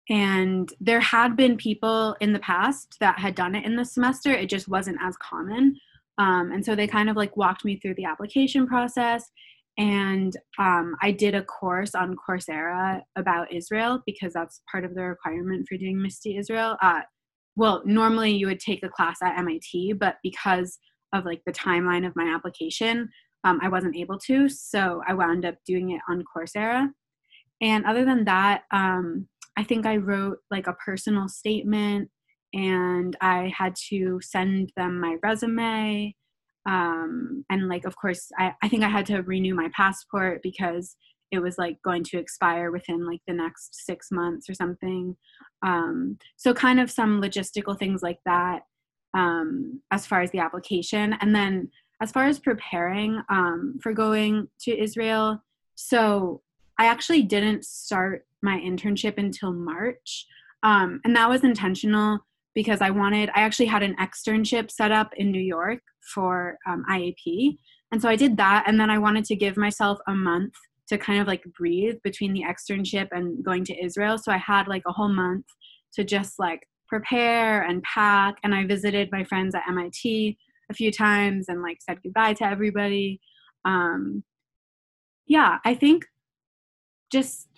and 0.08 0.72
there 0.80 1.00
had 1.00 1.36
been 1.36 1.56
people 1.56 2.16
in 2.20 2.32
the 2.32 2.38
past 2.38 2.96
that 3.00 3.18
had 3.18 3.34
done 3.34 3.54
it 3.54 3.64
in 3.64 3.74
the 3.76 3.84
semester. 3.84 4.30
It 4.30 4.48
just 4.48 4.68
wasn't 4.68 4.98
as 5.02 5.16
common. 5.16 5.76
Um, 6.18 6.52
and 6.52 6.64
so 6.64 6.74
they 6.74 6.86
kind 6.86 7.10
of 7.10 7.16
like 7.16 7.36
walked 7.36 7.64
me 7.64 7.78
through 7.78 7.94
the 7.94 8.04
application 8.04 8.66
process. 8.66 9.30
And 9.78 10.34
um, 10.58 10.96
i 11.02 11.10
did 11.10 11.34
a 11.34 11.42
course 11.42 11.94
on 11.94 12.16
coursera 12.16 13.02
about 13.16 13.52
israel 13.52 14.00
because 14.06 14.32
that's 14.32 14.62
part 14.70 14.86
of 14.86 14.94
the 14.94 15.02
requirement 15.02 15.66
for 15.68 15.76
doing 15.76 16.00
MISTI 16.00 16.38
israel. 16.38 16.76
Uh, 16.80 17.00
well 17.56 17.82
normally 17.84 18.30
you 18.30 18.46
would 18.46 18.60
take 18.60 18.82
a 18.82 18.88
class 18.88 19.18
at 19.22 19.36
mit 19.44 19.98
but 19.98 20.16
because 20.22 20.78
of 21.12 21.26
like 21.26 21.42
the 21.44 21.52
timeline 21.52 22.06
of 22.06 22.16
my 22.16 22.24
application 22.34 23.08
um, 23.44 23.60
i 23.62 23.68
wasn't 23.68 23.96
able 23.96 24.18
to. 24.20 24.48
So 24.48 25.02
i 25.06 25.12
wound 25.12 25.44
up 25.44 25.56
doing 25.66 25.90
it 25.90 26.00
on 26.08 26.24
coursera. 26.34 26.88
And 27.60 27.84
other 27.84 28.06
than 28.06 28.24
that 28.24 28.62
um, 28.70 29.28
I 29.56 29.64
think 29.64 29.86
I 29.86 29.96
wrote 29.96 30.38
like 30.50 30.66
a 30.66 30.74
personal 30.74 31.28
statement 31.28 32.10
and 32.52 33.16
I 33.20 33.52
had 33.56 33.74
to 33.88 34.20
send 34.22 34.72
them 34.76 35.00
my 35.00 35.16
resume. 35.22 36.14
Um, 36.68 37.44
and 37.50 37.68
like, 37.68 37.84
of 37.84 37.96
course, 37.96 38.28
I, 38.38 38.52
I 38.62 38.68
think 38.68 38.82
I 38.82 38.88
had 38.88 39.06
to 39.06 39.22
renew 39.22 39.54
my 39.54 39.70
passport 39.74 40.40
because 40.42 40.96
it 41.32 41.40
was 41.40 41.58
like 41.58 41.80
going 41.82 42.04
to 42.04 42.18
expire 42.18 42.70
within 42.70 43.06
like 43.06 43.20
the 43.26 43.34
next 43.34 43.84
six 43.84 44.08
months 44.10 44.48
or 44.48 44.54
something. 44.54 45.16
Um, 45.64 46.18
so, 46.36 46.54
kind 46.54 46.80
of 46.80 46.90
some 46.90 47.20
logistical 47.20 47.78
things 47.78 48.02
like 48.02 48.20
that 48.26 48.62
um, 49.14 49.80
as 49.90 50.06
far 50.06 50.22
as 50.22 50.30
the 50.30 50.38
application. 50.38 51.14
And 51.20 51.34
then, 51.34 51.70
as 52.00 52.12
far 52.12 52.26
as 52.26 52.38
preparing 52.38 53.22
um, 53.28 53.78
for 53.82 53.92
going 53.92 54.48
to 54.60 54.78
Israel, 54.78 55.42
so 55.74 56.42
I 56.78 56.86
actually 56.86 57.22
didn't 57.22 57.64
start 57.64 58.26
my 58.46 58.58
internship 58.58 59.18
until 59.18 59.52
March. 59.52 60.26
Um, 60.62 61.00
and 61.04 61.14
that 61.14 61.28
was 61.28 61.44
intentional 61.44 62.20
because 62.54 62.80
I 62.80 62.90
wanted, 62.90 63.28
I 63.34 63.40
actually 63.40 63.66
had 63.66 63.82
an 63.82 63.94
externship 63.96 64.70
set 64.70 64.90
up 64.90 65.10
in 65.16 65.30
New 65.30 65.42
York 65.42 65.80
for 66.14 66.56
um, 66.66 66.84
IAP. 66.90 67.58
And 67.92 68.00
so 68.00 68.08
I 68.08 68.16
did 68.16 68.38
that. 68.38 68.64
And 68.66 68.80
then 68.80 68.90
I 68.90 68.98
wanted 68.98 69.26
to 69.26 69.36
give 69.36 69.58
myself 69.58 69.98
a 70.08 70.14
month 70.14 70.54
to 70.88 70.96
kind 70.96 71.20
of 71.20 71.26
like 71.26 71.44
breathe 71.58 71.96
between 72.02 72.32
the 72.32 72.44
externship 72.44 73.08
and 73.10 73.44
going 73.44 73.64
to 73.64 73.84
Israel. 73.84 74.16
So 74.18 74.32
I 74.32 74.38
had 74.38 74.68
like 74.68 74.82
a 74.86 74.92
whole 74.92 75.12
month 75.12 75.44
to 75.94 76.04
just 76.04 76.38
like 76.38 76.66
prepare 76.88 77.62
and 77.62 77.82
pack. 77.82 78.36
And 78.42 78.54
I 78.54 78.66
visited 78.66 79.10
my 79.12 79.24
friends 79.24 79.54
at 79.54 79.68
MIT 79.68 80.38
a 80.70 80.74
few 80.74 80.90
times 80.90 81.46
and 81.48 81.62
like 81.62 81.78
said 81.80 81.98
goodbye 82.02 82.34
to 82.34 82.44
everybody. 82.44 83.20
Um, 83.64 84.24
yeah, 85.26 85.58
I 85.64 85.74
think 85.74 86.04
just 87.10 87.48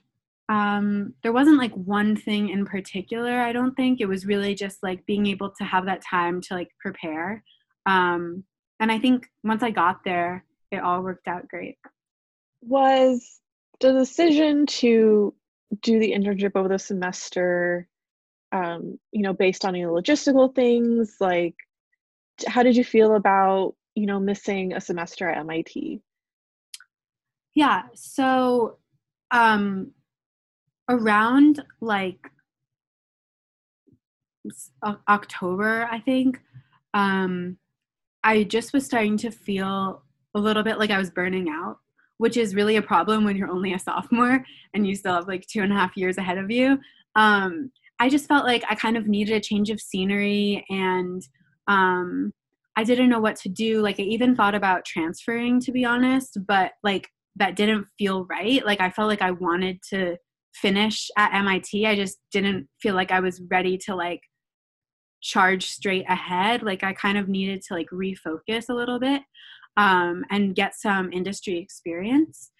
um, 0.48 1.14
there 1.22 1.32
wasn't 1.32 1.58
like 1.58 1.74
one 1.74 2.16
thing 2.16 2.48
in 2.48 2.64
particular. 2.64 3.40
I 3.40 3.52
don't 3.52 3.74
think 3.74 4.00
it 4.00 4.06
was 4.06 4.26
really 4.26 4.54
just 4.54 4.82
like 4.82 5.04
being 5.04 5.26
able 5.26 5.50
to 5.58 5.64
have 5.64 5.84
that 5.86 6.02
time 6.02 6.40
to 6.42 6.54
like 6.54 6.70
prepare. 6.80 7.44
Um, 7.84 8.44
and 8.80 8.90
I 8.90 8.98
think 8.98 9.26
once 9.44 9.62
I 9.62 9.70
got 9.70 10.04
there, 10.04 10.44
it 10.70 10.78
all 10.78 11.02
worked 11.02 11.28
out 11.28 11.48
great. 11.48 11.76
Was 12.62 13.40
the 13.80 13.92
decision 13.92 14.66
to 14.66 15.34
do 15.82 15.98
the 15.98 16.12
internship 16.12 16.52
over 16.54 16.68
the 16.68 16.78
semester, 16.78 17.86
um, 18.52 18.98
you 19.12 19.22
know, 19.22 19.34
based 19.34 19.64
on 19.64 19.74
any 19.74 19.84
logistical 19.84 20.54
things? 20.54 21.16
Like, 21.20 21.56
how 22.46 22.62
did 22.62 22.76
you 22.76 22.84
feel 22.84 23.16
about, 23.16 23.74
you 23.94 24.06
know, 24.06 24.18
missing 24.18 24.72
a 24.72 24.80
semester 24.80 25.28
at 25.28 25.38
MIT? 25.38 26.00
Yeah, 27.54 27.82
so 27.94 28.78
um, 29.30 29.92
around 30.88 31.62
like 31.80 32.30
October, 35.08 35.88
I 35.90 36.00
think, 36.00 36.40
um, 36.94 37.58
I 38.24 38.44
just 38.44 38.72
was 38.72 38.84
starting 38.84 39.16
to 39.18 39.30
feel 39.30 40.02
a 40.34 40.40
little 40.40 40.62
bit 40.62 40.78
like 40.78 40.90
I 40.90 40.98
was 40.98 41.10
burning 41.10 41.48
out, 41.48 41.78
which 42.18 42.36
is 42.36 42.54
really 42.54 42.76
a 42.76 42.82
problem 42.82 43.24
when 43.24 43.36
you're 43.36 43.50
only 43.50 43.72
a 43.74 43.78
sophomore 43.78 44.44
and 44.74 44.86
you 44.86 44.94
still 44.94 45.14
have 45.14 45.28
like 45.28 45.46
two 45.46 45.62
and 45.62 45.72
a 45.72 45.76
half 45.76 45.96
years 45.96 46.18
ahead 46.18 46.38
of 46.38 46.50
you. 46.50 46.78
Um, 47.16 47.70
I 48.00 48.08
just 48.08 48.26
felt 48.26 48.44
like 48.44 48.64
I 48.68 48.74
kind 48.74 48.96
of 48.96 49.08
needed 49.08 49.34
a 49.34 49.40
change 49.40 49.70
of 49.70 49.80
scenery 49.80 50.64
and 50.68 51.22
um, 51.66 52.32
I 52.76 52.84
didn't 52.84 53.08
know 53.08 53.20
what 53.20 53.36
to 53.36 53.48
do. 53.48 53.82
Like, 53.82 53.98
I 53.98 54.04
even 54.04 54.36
thought 54.36 54.54
about 54.54 54.84
transferring, 54.84 55.60
to 55.60 55.72
be 55.72 55.84
honest, 55.84 56.38
but 56.46 56.72
like 56.82 57.08
that 57.36 57.56
didn't 57.56 57.86
feel 57.98 58.24
right. 58.26 58.64
Like, 58.64 58.80
I 58.80 58.90
felt 58.90 59.08
like 59.08 59.22
I 59.22 59.32
wanted 59.32 59.82
to 59.90 60.16
finish 60.60 61.10
at 61.16 61.34
MIT. 61.34 61.86
I 61.86 61.96
just 61.96 62.18
didn't 62.32 62.68
feel 62.80 62.94
like 62.94 63.10
I 63.10 63.20
was 63.20 63.40
ready 63.50 63.78
to 63.78 63.94
like 63.94 64.22
charge 65.20 65.66
straight 65.66 66.04
ahead. 66.08 66.62
Like 66.62 66.84
I 66.84 66.92
kind 66.92 67.18
of 67.18 67.28
needed 67.28 67.62
to 67.68 67.74
like 67.74 67.88
refocus 67.90 68.68
a 68.68 68.74
little 68.74 68.98
bit 68.98 69.22
um, 69.76 70.24
and 70.30 70.54
get 70.54 70.74
some 70.74 71.12
industry 71.12 71.58
experience. 71.58 72.50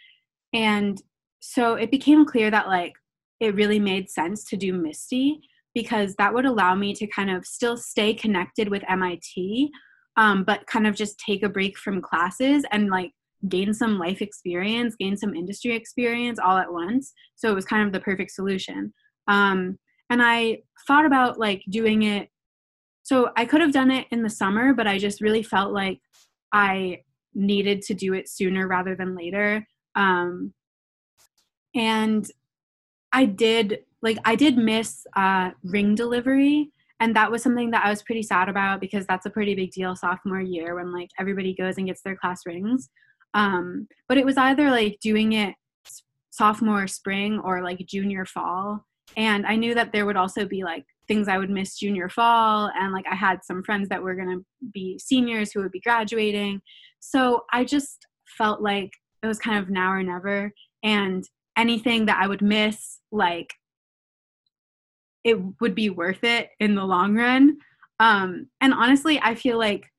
And 0.53 1.01
so 1.41 1.75
it 1.75 1.91
became 1.91 2.25
clear 2.25 2.51
that 2.51 2.69
like 2.69 2.95
it 3.41 3.55
really 3.55 3.79
made 3.79 4.11
sense 4.11 4.45
to 4.45 4.57
do 4.57 4.73
MISTI 4.73 5.41
because 5.75 6.15
that 6.17 6.35
would 6.35 6.47
allow 6.47 6.75
me 6.75 6.95
to 6.95 7.07
kind 7.07 7.31
of 7.31 7.45
still 7.45 7.77
stay 7.77 8.13
connected 8.13 8.69
with 8.69 8.83
MIT, 8.89 9.71
um, 10.17 10.43
but 10.43 10.67
kind 10.67 10.87
of 10.87 10.97
just 10.97 11.19
take 11.21 11.43
a 11.43 11.49
break 11.49 11.79
from 11.79 12.03
classes 12.03 12.65
and 12.73 12.89
like 12.89 13.13
gain 13.49 13.73
some 13.73 13.99
life 13.99 14.21
experience, 14.21 14.97
gain 14.97 15.17
some 15.17 15.35
industry 15.35 15.75
experience 15.75 16.39
all 16.39 16.57
at 16.57 16.73
once. 16.73 17.13
So 17.37 17.51
it 17.51 17.55
was 17.55 17.65
kind 17.65 17.87
of 17.87 17.93
the 17.93 18.01
perfect 18.01 18.33
solution. 18.33 18.93
Um, 19.29 19.79
and 20.11 20.23
I 20.23 20.63
thought 20.87 21.07
about 21.07 21.39
like 21.39 21.63
doing 21.69 22.03
it. 22.03 22.29
So 23.03 23.31
I 23.37 23.45
could 23.45 23.61
have 23.61 23.73
done 23.73 23.91
it 23.91 24.07
in 24.11 24.23
the 24.23 24.31
summer, 24.31 24.75
but 24.75 24.87
I 24.87 24.99
just 24.99 25.21
really 25.21 25.43
felt 25.43 25.73
like 25.73 26.01
I 26.53 27.03
needed 27.35 27.83
to 27.83 27.95
do 27.95 28.15
it 28.15 28.29
sooner 28.29 28.67
rather 28.67 28.95
than 28.95 29.17
later. 29.17 29.67
Um, 29.95 30.53
and 31.75 32.27
I 33.13 33.25
did 33.25 33.81
like 34.03 34.19
I 34.25 34.35
did 34.35 34.57
miss 34.57 35.07
uh, 35.17 35.51
ring 35.65 35.95
delivery, 35.95 36.71
and 37.01 37.15
that 37.17 37.31
was 37.31 37.43
something 37.43 37.71
that 37.71 37.85
I 37.85 37.91
was 37.91 38.03
pretty 38.03 38.23
sad 38.23 38.49
about 38.49 38.81
because 38.81 39.07
that's 39.07 39.27
a 39.27 39.31
pretty 39.31 39.55
big 39.55 39.73
deal 39.73 39.97
sophomore 39.97 40.41
year 40.41 40.75
when 40.75 40.93
like 40.93 41.11
everybody 41.19 41.55
goes 41.55 41.79
and 41.79 41.87
gets 41.87 42.03
their 42.03 42.17
class 42.17 42.43
rings. 42.47 42.91
Um, 43.35 43.89
but 44.09 44.19
it 44.19 44.25
was 44.25 44.37
either 44.37 44.71
like 44.71 44.99
doing 45.01 45.33
it 45.33 45.55
sophomore 46.31 46.87
spring 46.87 47.41
or 47.41 47.63
like 47.63 47.79
junior 47.87 48.25
fall. 48.25 48.85
And 49.17 49.47
I 49.47 49.57
knew 49.57 49.75
that 49.75 49.93
there 49.93 50.07
would 50.07 50.17
also 50.17 50.47
be 50.47 50.63
like 50.63 50.85
things 51.09 51.27
I 51.27 51.39
would 51.39 51.51
miss 51.51 51.79
junior 51.79 52.09
fall. 52.09 52.71
And 52.79 52.93
like 52.93 53.07
I 53.11 53.15
had 53.15 53.45
some 53.45 53.63
friends 53.63 53.89
that 53.89 54.03
were 54.03 54.15
going 54.15 54.39
to 54.39 54.45
be 54.73 54.99
seniors 54.99 55.51
who 55.51 55.63
would 55.63 55.73
be 55.73 55.81
graduating. 55.81 56.61
So 57.01 57.45
I 57.53 57.65
just 57.65 58.07
felt 58.37 58.61
like 58.61 58.91
it 59.23 59.27
was 59.27 59.39
kind 59.39 59.59
of 59.59 59.71
now 59.71 59.91
or 59.91 60.03
never. 60.03 60.53
And 60.83 61.25
anything 61.57 62.07
that 62.07 62.21
I 62.23 62.29
would 62.29 62.43
miss, 62.43 63.01
like 63.11 63.55
it 65.25 65.39
would 65.61 65.75
be 65.75 65.91
worth 65.91 66.23
it 66.23 66.51
in 66.61 66.75
the 66.75 66.85
long 66.85 67.17
run. 67.17 67.59
Um, 67.99 68.49
and 68.61 68.73
honestly, 68.73 69.19
I 69.21 69.35
feel 69.35 69.59
like, 69.59 69.91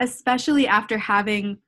especially 0.00 0.66
after 0.66 0.98
having 0.98 1.58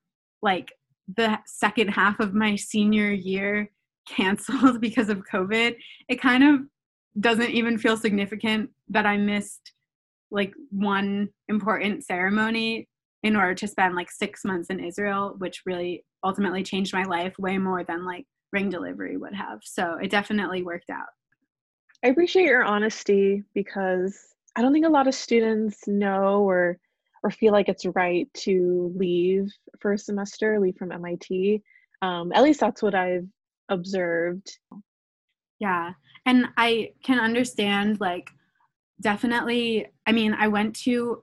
like 0.42 0.72
the 1.14 1.38
second 1.46 1.88
half 1.88 2.20
of 2.20 2.34
my 2.34 2.56
senior 2.56 3.10
year 3.10 3.70
canceled 4.08 4.80
because 4.80 5.08
of 5.08 5.24
COVID, 5.30 5.76
it 6.08 6.20
kind 6.20 6.44
of 6.44 6.60
doesn't 7.20 7.50
even 7.50 7.78
feel 7.78 7.96
significant 7.96 8.70
that 8.88 9.06
I 9.06 9.16
missed 9.16 9.72
like 10.30 10.52
one 10.70 11.28
important 11.48 12.04
ceremony 12.04 12.88
in 13.22 13.36
order 13.36 13.54
to 13.54 13.68
spend 13.68 13.94
like 13.94 14.10
six 14.10 14.44
months 14.44 14.70
in 14.70 14.80
Israel, 14.80 15.34
which 15.38 15.62
really 15.64 16.04
ultimately 16.24 16.62
changed 16.62 16.92
my 16.92 17.04
life 17.04 17.38
way 17.38 17.58
more 17.58 17.84
than 17.84 18.04
like 18.04 18.26
ring 18.52 18.68
delivery 18.68 19.16
would 19.16 19.34
have. 19.34 19.60
So 19.62 19.98
it 20.02 20.10
definitely 20.10 20.62
worked 20.62 20.90
out. 20.90 21.06
I 22.04 22.08
appreciate 22.08 22.44
your 22.44 22.64
honesty 22.64 23.42
because 23.54 24.18
I 24.54 24.62
don't 24.62 24.72
think 24.72 24.86
a 24.86 24.90
lot 24.90 25.08
of 25.08 25.14
students 25.14 25.86
know 25.86 26.42
or 26.42 26.78
or 27.22 27.30
feel 27.30 27.52
like 27.52 27.68
it's 27.68 27.86
right 27.86 28.32
to 28.34 28.94
leave 28.96 29.50
for 29.80 29.92
a 29.92 29.98
semester, 29.98 30.58
leave 30.60 30.76
from 30.76 30.92
MIT. 30.92 31.62
Um, 32.02 32.32
at 32.32 32.42
least 32.42 32.60
that's 32.60 32.82
what 32.82 32.94
I've 32.94 33.26
observed. 33.68 34.58
Yeah. 35.58 35.92
And 36.26 36.46
I 36.56 36.90
can 37.02 37.18
understand, 37.18 38.00
like, 38.00 38.30
definitely. 39.00 39.86
I 40.06 40.12
mean, 40.12 40.34
I 40.34 40.48
went 40.48 40.76
to 40.80 41.22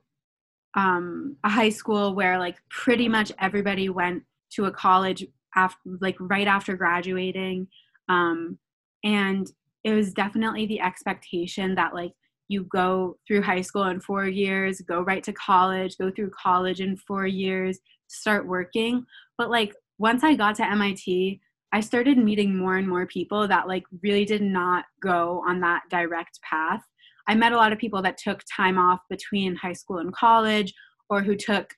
um, 0.76 1.38
a 1.44 1.50
high 1.50 1.70
school 1.70 2.16
where, 2.16 2.40
like, 2.40 2.58
pretty 2.70 3.08
much 3.08 3.32
everybody 3.40 3.90
went 3.90 4.24
to 4.54 4.66
a 4.66 4.72
college 4.72 5.26
after, 5.56 5.80
like, 6.02 6.16
right 6.20 6.48
after 6.48 6.76
graduating. 6.76 7.68
Um, 8.10 8.58
and 9.04 9.48
it 9.84 9.94
was 9.94 10.14
definitely 10.14 10.66
the 10.66 10.80
expectation 10.80 11.76
that, 11.76 11.94
like, 11.94 12.14
you 12.48 12.64
go 12.66 13.18
through 13.28 13.42
high 13.42 13.62
school 13.62 13.84
in 13.84 14.00
four 14.00 14.26
years, 14.26 14.82
go 14.82 15.02
right 15.02 15.24
to 15.24 15.34
college, 15.34 15.98
go 15.98 16.12
through 16.12 16.32
college 16.32 16.82
in 16.82 16.98
four 16.98 17.26
years, 17.26 17.80
start 18.08 18.48
working. 18.48 19.06
But 19.38 19.50
like 19.50 19.74
once 19.98 20.24
I 20.24 20.36
got 20.36 20.56
to 20.56 20.66
MIT, 20.66 21.40
I 21.72 21.80
started 21.80 22.18
meeting 22.18 22.56
more 22.56 22.78
and 22.78 22.88
more 22.88 23.08
people 23.08 23.48
that 23.48 23.68
like 23.68 23.84
really 24.04 24.26
did 24.26 24.42
not 24.42 24.86
go 25.02 25.44
on 25.48 25.60
that 25.62 25.82
direct 25.90 26.40
path. 26.42 26.84
I 27.28 27.36
met 27.36 27.54
a 27.54 27.58
lot 27.58 27.74
of 27.74 27.80
people 27.80 28.02
that 28.04 28.18
took 28.18 28.42
time 28.56 28.78
off 28.78 29.00
between 29.10 29.56
high 29.56 29.74
school 29.74 29.98
and 29.98 30.14
college 30.14 30.74
or 31.10 31.24
who 31.24 31.36
took 31.36 31.74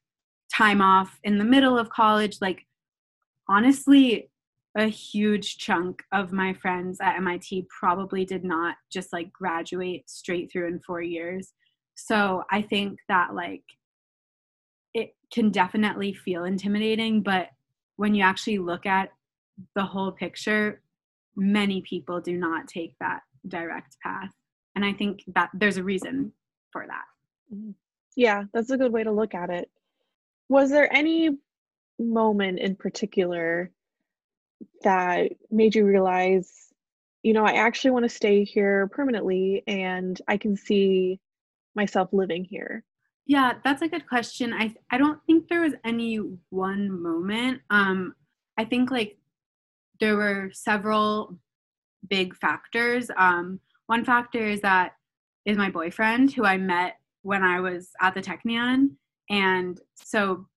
time 0.53 0.81
off 0.81 1.17
in 1.23 1.37
the 1.37 1.43
middle 1.45 1.77
of 1.77 1.89
college. 1.89 2.37
Like 2.41 2.65
honestly, 3.47 4.29
a 4.75 4.87
huge 4.87 5.57
chunk 5.57 6.03
of 6.11 6.33
my 6.33 6.53
friends 6.53 6.99
at 7.01 7.15
MIT 7.15 7.67
probably 7.69 8.25
did 8.25 8.43
not 8.43 8.75
just 8.91 9.13
like 9.13 9.31
graduate 9.31 10.09
straight 10.09 10.51
through 10.51 10.67
in 10.67 10.79
four 10.79 11.01
years. 11.01 11.53
So 11.95 12.43
I 12.51 12.61
think 12.61 12.99
that 13.07 13.33
like 13.33 13.63
it 14.93 15.15
can 15.33 15.49
definitely 15.49 16.13
feel 16.13 16.43
intimidating, 16.43 17.21
but 17.21 17.49
when 17.95 18.13
you 18.13 18.23
actually 18.23 18.57
look 18.57 18.85
at 18.85 19.09
the 19.75 19.83
whole 19.83 20.11
picture, 20.11 20.81
many 21.37 21.81
people 21.81 22.19
do 22.19 22.37
not 22.37 22.67
take 22.67 22.95
that 22.99 23.21
direct 23.47 23.95
path. 24.03 24.31
And 24.75 24.83
I 24.83 24.91
think 24.91 25.23
that 25.35 25.49
there's 25.53 25.77
a 25.77 25.83
reason 25.83 26.33
for 26.71 26.85
that. 26.85 27.55
Mm-hmm. 27.55 27.71
Yeah, 28.17 28.43
that's 28.53 28.71
a 28.71 28.77
good 28.77 28.91
way 28.91 29.03
to 29.03 29.11
look 29.11 29.33
at 29.33 29.49
it. 29.49 29.69
Was 30.49 30.69
there 30.69 30.93
any 30.93 31.29
moment 31.97 32.59
in 32.59 32.75
particular 32.75 33.71
that 34.83 35.31
made 35.51 35.75
you 35.75 35.85
realize, 35.85 36.51
you 37.23 37.33
know, 37.33 37.45
I 37.45 37.53
actually 37.53 37.91
want 37.91 38.03
to 38.03 38.09
stay 38.09 38.43
here 38.43 38.87
permanently 38.87 39.63
and 39.67 40.19
I 40.27 40.37
can 40.37 40.55
see 40.55 41.19
myself 41.75 42.09
living 42.13 42.43
here? 42.43 42.83
Yeah, 43.27 43.53
that's 43.63 43.81
a 43.81 43.87
good 43.87 44.07
question. 44.07 44.53
I 44.53 44.73
I 44.91 44.97
don't 44.97 45.19
think 45.25 45.47
there 45.47 45.61
was 45.61 45.73
any 45.83 46.17
one 46.49 47.01
moment. 47.01 47.61
Um 47.69 48.13
I 48.57 48.65
think 48.65 48.91
like 48.91 49.17
there 49.99 50.15
were 50.15 50.51
several 50.53 51.37
big 52.07 52.35
factors. 52.35 53.09
Um 53.17 53.59
one 53.87 54.05
factor 54.05 54.45
is 54.45 54.61
that 54.61 54.93
is 55.45 55.57
my 55.57 55.69
boyfriend 55.69 56.33
who 56.33 56.45
I 56.45 56.57
met 56.57 56.99
when 57.21 57.43
I 57.43 57.59
was 57.59 57.89
at 58.01 58.13
the 58.13 58.21
Technion. 58.21 58.91
And 59.29 59.79
so 59.95 60.47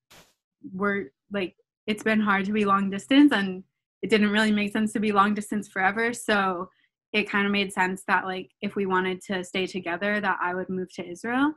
we're 0.73 1.11
like, 1.31 1.55
it's 1.87 2.03
been 2.03 2.19
hard 2.19 2.45
to 2.45 2.51
be 2.51 2.65
long 2.65 2.89
distance 2.89 3.31
and 3.31 3.63
it 4.01 4.09
didn't 4.09 4.31
really 4.31 4.51
make 4.51 4.71
sense 4.71 4.93
to 4.93 4.99
be 4.99 5.11
long 5.11 5.33
distance 5.33 5.67
forever. 5.67 6.13
So 6.13 6.69
it 7.13 7.29
kind 7.29 7.45
of 7.45 7.51
made 7.51 7.73
sense 7.73 8.03
that 8.07 8.25
like 8.25 8.51
if 8.61 8.75
we 8.75 8.85
wanted 8.85 9.21
to 9.23 9.43
stay 9.43 9.65
together 9.65 10.21
that 10.21 10.37
I 10.41 10.53
would 10.53 10.69
move 10.69 10.93
to 10.95 11.07
Israel. 11.07 11.53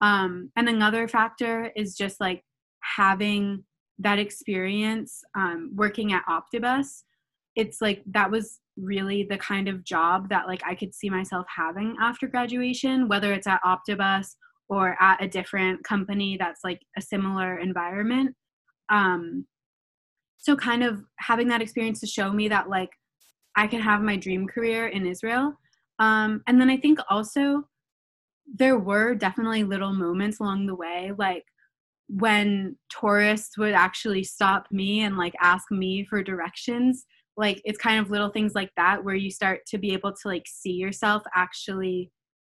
Um, 0.00 0.50
and 0.56 0.68
another 0.68 1.08
factor 1.08 1.70
is 1.76 1.96
just 1.96 2.20
like 2.20 2.42
having 2.80 3.64
that 3.98 4.18
experience 4.18 5.22
um, 5.34 5.70
working 5.74 6.12
at 6.12 6.24
Optibus. 6.28 7.04
It's 7.54 7.80
like 7.80 8.02
that 8.06 8.30
was 8.30 8.60
really 8.76 9.22
the 9.22 9.38
kind 9.38 9.68
of 9.68 9.84
job 9.84 10.28
that 10.28 10.46
like 10.46 10.62
I 10.66 10.74
could 10.74 10.94
see 10.94 11.08
myself 11.08 11.46
having 11.54 11.96
after 12.00 12.26
graduation, 12.26 13.08
whether 13.08 13.32
it's 13.32 13.46
at 13.46 13.62
Optibus 13.64 14.36
or 14.68 14.96
at 15.00 15.22
a 15.22 15.28
different 15.28 15.82
company 15.84 16.36
that's 16.38 16.62
like 16.62 16.82
a 16.98 17.00
similar 17.00 17.58
environment. 17.58 18.34
Um, 18.90 19.46
so 20.46 20.54
kind 20.54 20.84
of 20.84 21.02
having 21.18 21.48
that 21.48 21.60
experience 21.60 21.98
to 21.98 22.06
show 22.06 22.32
me 22.32 22.46
that 22.46 22.68
like 22.68 22.90
I 23.56 23.66
can 23.66 23.80
have 23.80 24.00
my 24.00 24.16
dream 24.16 24.46
career 24.46 24.86
in 24.86 25.04
Israel. 25.04 25.54
Um, 25.98 26.42
and 26.46 26.60
then 26.60 26.70
I 26.70 26.76
think 26.76 27.00
also 27.10 27.64
there 28.46 28.78
were 28.78 29.16
definitely 29.16 29.64
little 29.64 29.92
moments 29.92 30.38
along 30.38 30.66
the 30.66 30.76
way, 30.76 31.10
like 31.18 31.42
when 32.08 32.76
tourists 32.88 33.58
would 33.58 33.74
actually 33.74 34.22
stop 34.22 34.66
me 34.70 35.00
and 35.00 35.18
like 35.18 35.34
ask 35.42 35.64
me 35.72 36.06
for 36.08 36.22
directions 36.22 37.04
like 37.36 37.60
it's 37.64 37.78
kind 37.78 37.98
of 37.98 38.10
little 38.10 38.30
things 38.30 38.54
like 38.54 38.70
that 38.76 39.04
where 39.04 39.16
you 39.16 39.28
start 39.28 39.60
to 39.66 39.76
be 39.76 39.92
able 39.92 40.12
to 40.12 40.28
like 40.28 40.44
see 40.46 40.74
yourself 40.74 41.24
actually 41.34 42.08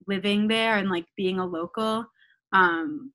living 0.08 0.48
there 0.48 0.78
and 0.78 0.90
like 0.90 1.06
being 1.16 1.40
a 1.40 1.46
local 1.46 2.04
um 2.54 3.12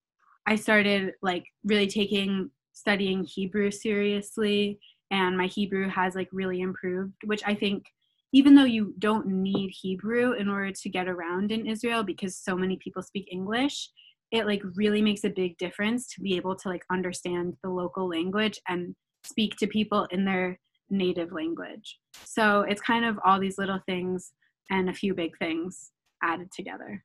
i 0.47 0.55
started 0.55 1.13
like 1.23 1.45
really 1.65 1.89
taking 1.89 2.49
studying 2.79 3.25
hebrew 3.25 3.71
seriously 3.71 4.79
and 5.11 5.37
my 5.37 5.47
hebrew 5.47 5.89
has 5.89 6.15
like 6.15 6.29
really 6.33 6.61
improved 6.61 7.15
which 7.25 7.43
i 7.47 7.55
think 7.55 7.85
even 8.33 8.55
though 8.55 8.65
you 8.65 8.95
don't 8.99 9.27
need 9.27 9.71
hebrew 9.71 10.33
in 10.33 10.49
order 10.49 10.71
to 10.71 10.89
get 10.89 11.09
around 11.09 11.51
in 11.51 11.67
israel 11.67 12.03
because 12.03 12.37
so 12.37 12.57
many 12.57 12.77
people 12.83 13.03
speak 13.03 13.27
english 13.31 13.91
it 14.31 14.47
like 14.47 14.63
really 14.75 15.01
makes 15.03 15.25
a 15.25 15.31
big 15.31 15.57
difference 15.59 16.07
to 16.15 16.21
be 16.21 16.37
able 16.37 16.55
to 16.55 16.69
like 16.69 16.85
understand 16.91 17.55
the 17.63 17.71
local 17.71 18.09
language 18.09 18.61
and 18.69 18.95
speak 19.25 19.57
to 19.57 19.67
people 19.67 20.07
in 20.11 20.25
their 20.25 20.59
native 20.91 21.33
language. 21.33 21.99
So 22.25 22.63
it's 22.63 22.81
kind 22.81 23.05
of 23.05 23.19
all 23.25 23.41
these 23.41 23.59
little 23.59 23.81
things 23.87 24.33
and 24.71 24.89
a 24.89 24.95
few 24.95 25.15
big 25.15 25.37
things 25.39 25.91
added 26.23 26.51
together. 26.53 27.03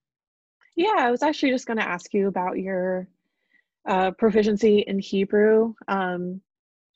Yeah, 0.76 0.96
I 0.98 1.12
was 1.12 1.24
actually 1.24 1.52
just 1.52 1.68
going 1.68 1.78
to 1.78 1.88
ask 1.88 2.14
you 2.14 2.28
about 2.28 2.60
your 2.60 3.08
uh, 3.88 4.12
proficiency 4.12 4.80
in 4.80 5.00
Hebrew. 5.00 5.74
Um, 5.88 6.42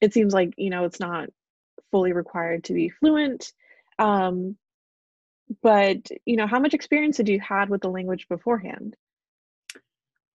it 0.02 0.14
seems 0.14 0.34
like, 0.34 0.54
you 0.58 0.70
know, 0.70 0.86
it's 0.86 1.00
not 1.00 1.30
fully 1.92 2.14
required 2.14 2.64
to 2.66 2.74
be 2.74 2.90
fluent. 2.90 3.54
Um, 4.00 4.58
but, 5.62 6.10
you 6.26 6.36
know, 6.36 6.48
how 6.48 6.60
much 6.60 6.74
experience 6.74 7.18
had 7.18 7.30
you 7.30 7.40
had 7.40 7.70
with 7.70 7.82
the 7.82 7.90
language 7.90 8.28
beforehand? 8.28 8.96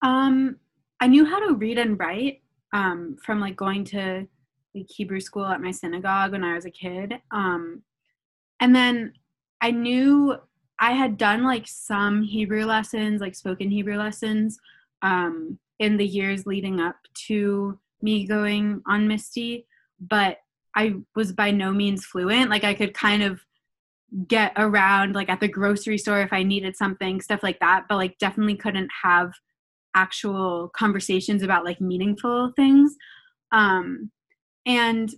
Um, 0.02 0.56
I 1.00 1.06
knew 1.06 1.24
how 1.24 1.38
to 1.46 1.54
read 1.54 1.78
and 1.78 1.98
write 1.98 2.42
um, 2.72 3.16
from 3.22 3.40
like 3.40 3.56
going 3.56 3.84
to 3.86 4.26
like 4.74 4.86
Hebrew 4.88 5.20
school 5.20 5.44
at 5.46 5.60
my 5.60 5.70
synagogue 5.70 6.32
when 6.32 6.44
I 6.44 6.54
was 6.54 6.64
a 6.64 6.70
kid. 6.70 7.14
Um, 7.30 7.82
and 8.60 8.74
then 8.74 9.12
I 9.60 9.70
knew 9.70 10.36
I 10.78 10.92
had 10.92 11.16
done 11.16 11.44
like 11.44 11.68
some 11.68 12.22
Hebrew 12.22 12.64
lessons, 12.64 13.20
like 13.20 13.34
spoken 13.34 13.70
Hebrew 13.70 13.96
lessons, 13.96 14.58
um, 15.02 15.58
in 15.82 15.96
the 15.96 16.06
years 16.06 16.46
leading 16.46 16.80
up 16.80 16.94
to 17.26 17.76
me 18.00 18.24
going 18.24 18.80
on 18.86 19.08
MISTI, 19.08 19.66
but 20.00 20.38
I 20.76 20.94
was 21.16 21.32
by 21.32 21.50
no 21.50 21.72
means 21.72 22.06
fluent. 22.06 22.50
Like 22.50 22.62
I 22.62 22.72
could 22.72 22.94
kind 22.94 23.22
of 23.24 23.40
get 24.28 24.52
around 24.56 25.14
like 25.16 25.28
at 25.28 25.40
the 25.40 25.48
grocery 25.48 25.98
store 25.98 26.20
if 26.20 26.32
I 26.32 26.44
needed 26.44 26.76
something, 26.76 27.20
stuff 27.20 27.42
like 27.42 27.58
that, 27.58 27.86
but 27.88 27.96
like 27.96 28.16
definitely 28.18 28.54
couldn't 28.56 28.90
have 29.02 29.32
actual 29.94 30.70
conversations 30.76 31.42
about 31.42 31.64
like 31.64 31.80
meaningful 31.80 32.52
things. 32.54 32.94
Um, 33.50 34.12
and 34.64 35.12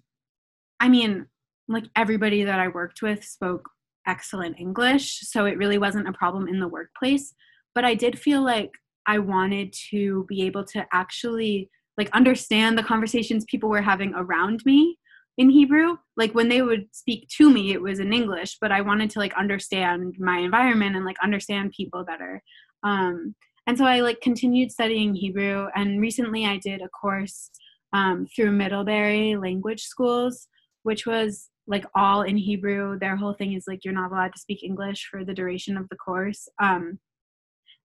I 0.81 0.89
mean, 0.89 1.27
like 1.69 1.85
everybody 1.95 2.43
that 2.45 2.59
I 2.59 2.69
worked 2.69 3.03
with 3.03 3.23
spoke 3.23 3.69
excellent 4.07 4.59
English, 4.59 5.21
so 5.21 5.45
it 5.45 5.59
really 5.59 5.79
wasn't 5.79 6.09
a 6.09 6.13
problem 6.13 6.49
in 6.49 6.59
the 6.59 6.69
workplace. 6.69 7.35
But 7.75 7.85
I 7.85 7.95
did 7.95 8.19
feel 8.19 8.43
like 8.43 8.71
I 9.07 9.19
wanted 9.19 9.75
to 9.91 10.25
be 10.29 10.43
able 10.43 10.65
to 10.67 10.87
actually 10.93 11.71
like 11.97 12.11
understand 12.13 12.77
the 12.77 12.83
conversations 12.83 13.45
people 13.45 13.69
were 13.69 13.83
having 13.83 14.13
around 14.15 14.63
me 14.65 14.99
in 15.39 15.51
Hebrew. 15.51 15.97
Like 16.17 16.35
when 16.35 16.49
they 16.49 16.63
would 16.63 16.87
speak 16.93 17.29
to 17.37 17.51
me, 17.51 17.73
it 17.73 17.81
was 17.81 18.01
in 18.01 18.13
English, 18.13 18.59
but 18.61 18.73
I 18.73 18.81
wanted 18.81 19.11
to 19.11 19.19
like 19.19 19.35
understand 19.35 20.17
my 20.19 20.39
environment 20.39 20.97
and 20.97 21.05
like 21.05 21.17
understand 21.23 21.73
people 21.77 22.05
better. 22.05 22.43
Um, 22.83 23.35
and 23.67 23.79
so 23.79 23.85
I 23.85 24.01
like 24.01 24.21
continued 24.21 24.71
studying 24.71 25.15
Hebrew, 25.15 25.69
and 25.75 26.01
recently 26.01 26.45
I 26.45 26.59
did 26.59 26.83
a 26.83 26.89
course 26.89 27.51
um, 27.95 28.27
through 28.35 28.53
Middlebury 28.53 29.37
Language 29.37 29.85
Schools, 29.85 30.49
which 30.83 31.07
was 31.07 31.49
like 31.67 31.87
all 31.95 32.23
in 32.23 32.37
Hebrew. 32.37 32.99
Their 32.99 33.17
whole 33.17 33.33
thing 33.33 33.55
is 33.55 33.65
like 33.67 33.85
you're 33.85 33.95
not 33.95 34.13
allowed 34.13 34.35
to 34.35 34.41
speak 34.41 34.63
English 34.63 35.09
for 35.11 35.25
the 35.25 35.33
duration 35.33 35.79
of 35.79 35.89
the 35.89 35.97
course. 35.97 36.47
Um, 36.63 36.99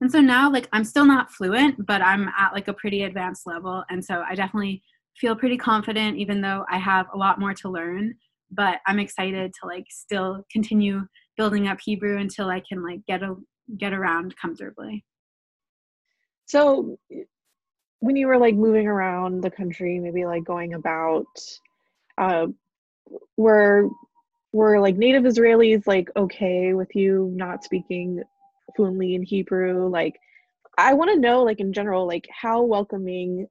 and 0.02 0.12
so 0.12 0.22
now, 0.22 0.52
like, 0.52 0.70
I'm 0.72 0.86
still 0.86 1.06
not 1.06 1.32
fluent, 1.32 1.86
but 1.86 2.02
I'm 2.02 2.30
at 2.38 2.54
like 2.54 2.70
a 2.70 2.74
pretty 2.74 3.04
advanced 3.04 3.46
level. 3.46 3.84
And 3.90 4.04
so 4.04 4.24
I 4.28 4.34
definitely 4.34 4.82
feel 5.18 5.36
pretty 5.36 5.58
confident, 5.58 6.18
even 6.18 6.40
though 6.40 6.66
I 6.70 6.78
have 6.78 7.08
a 7.14 7.18
lot 7.18 7.40
more 7.40 7.54
to 7.56 7.70
learn. 7.70 8.16
But 8.52 8.80
I'm 8.88 9.00
excited 9.00 9.54
to 9.60 9.68
like 9.68 9.86
still 9.90 10.46
continue 10.52 11.02
building 11.38 11.68
up 11.68 11.80
Hebrew 11.84 12.18
until 12.18 12.50
I 12.50 12.62
can 12.68 12.84
like 12.84 13.06
get 13.08 13.24
a 13.24 13.36
get 13.78 13.94
around 13.94 14.36
comfortably. 14.38 15.04
So 16.46 16.98
when 18.00 18.16
you 18.16 18.28
were 18.28 18.38
like 18.38 18.56
moving 18.56 18.88
around 18.88 19.42
the 19.42 19.52
country, 19.52 20.00
maybe 20.00 20.26
like 20.26 20.46
going 20.46 20.74
about, 20.74 21.28
uh, 22.18 22.48
were 23.38 23.90
were 24.54 24.80
like 24.80 24.96
native 24.96 25.24
Israelis 25.24 25.86
like 25.86 26.10
okay 26.16 26.74
with 26.74 26.96
you 26.96 27.32
not 27.36 27.64
speaking 27.64 28.24
fluently 28.80 29.14
in 29.14 29.24
Hebrew? 29.24 29.90
Like, 29.90 30.18
I 30.78 30.94
want 30.94 31.12
to 31.12 31.20
know 31.20 31.44
like 31.44 31.60
in 31.60 31.74
general 31.74 32.08
like 32.08 32.26
how 32.32 32.62
welcoming 32.62 33.46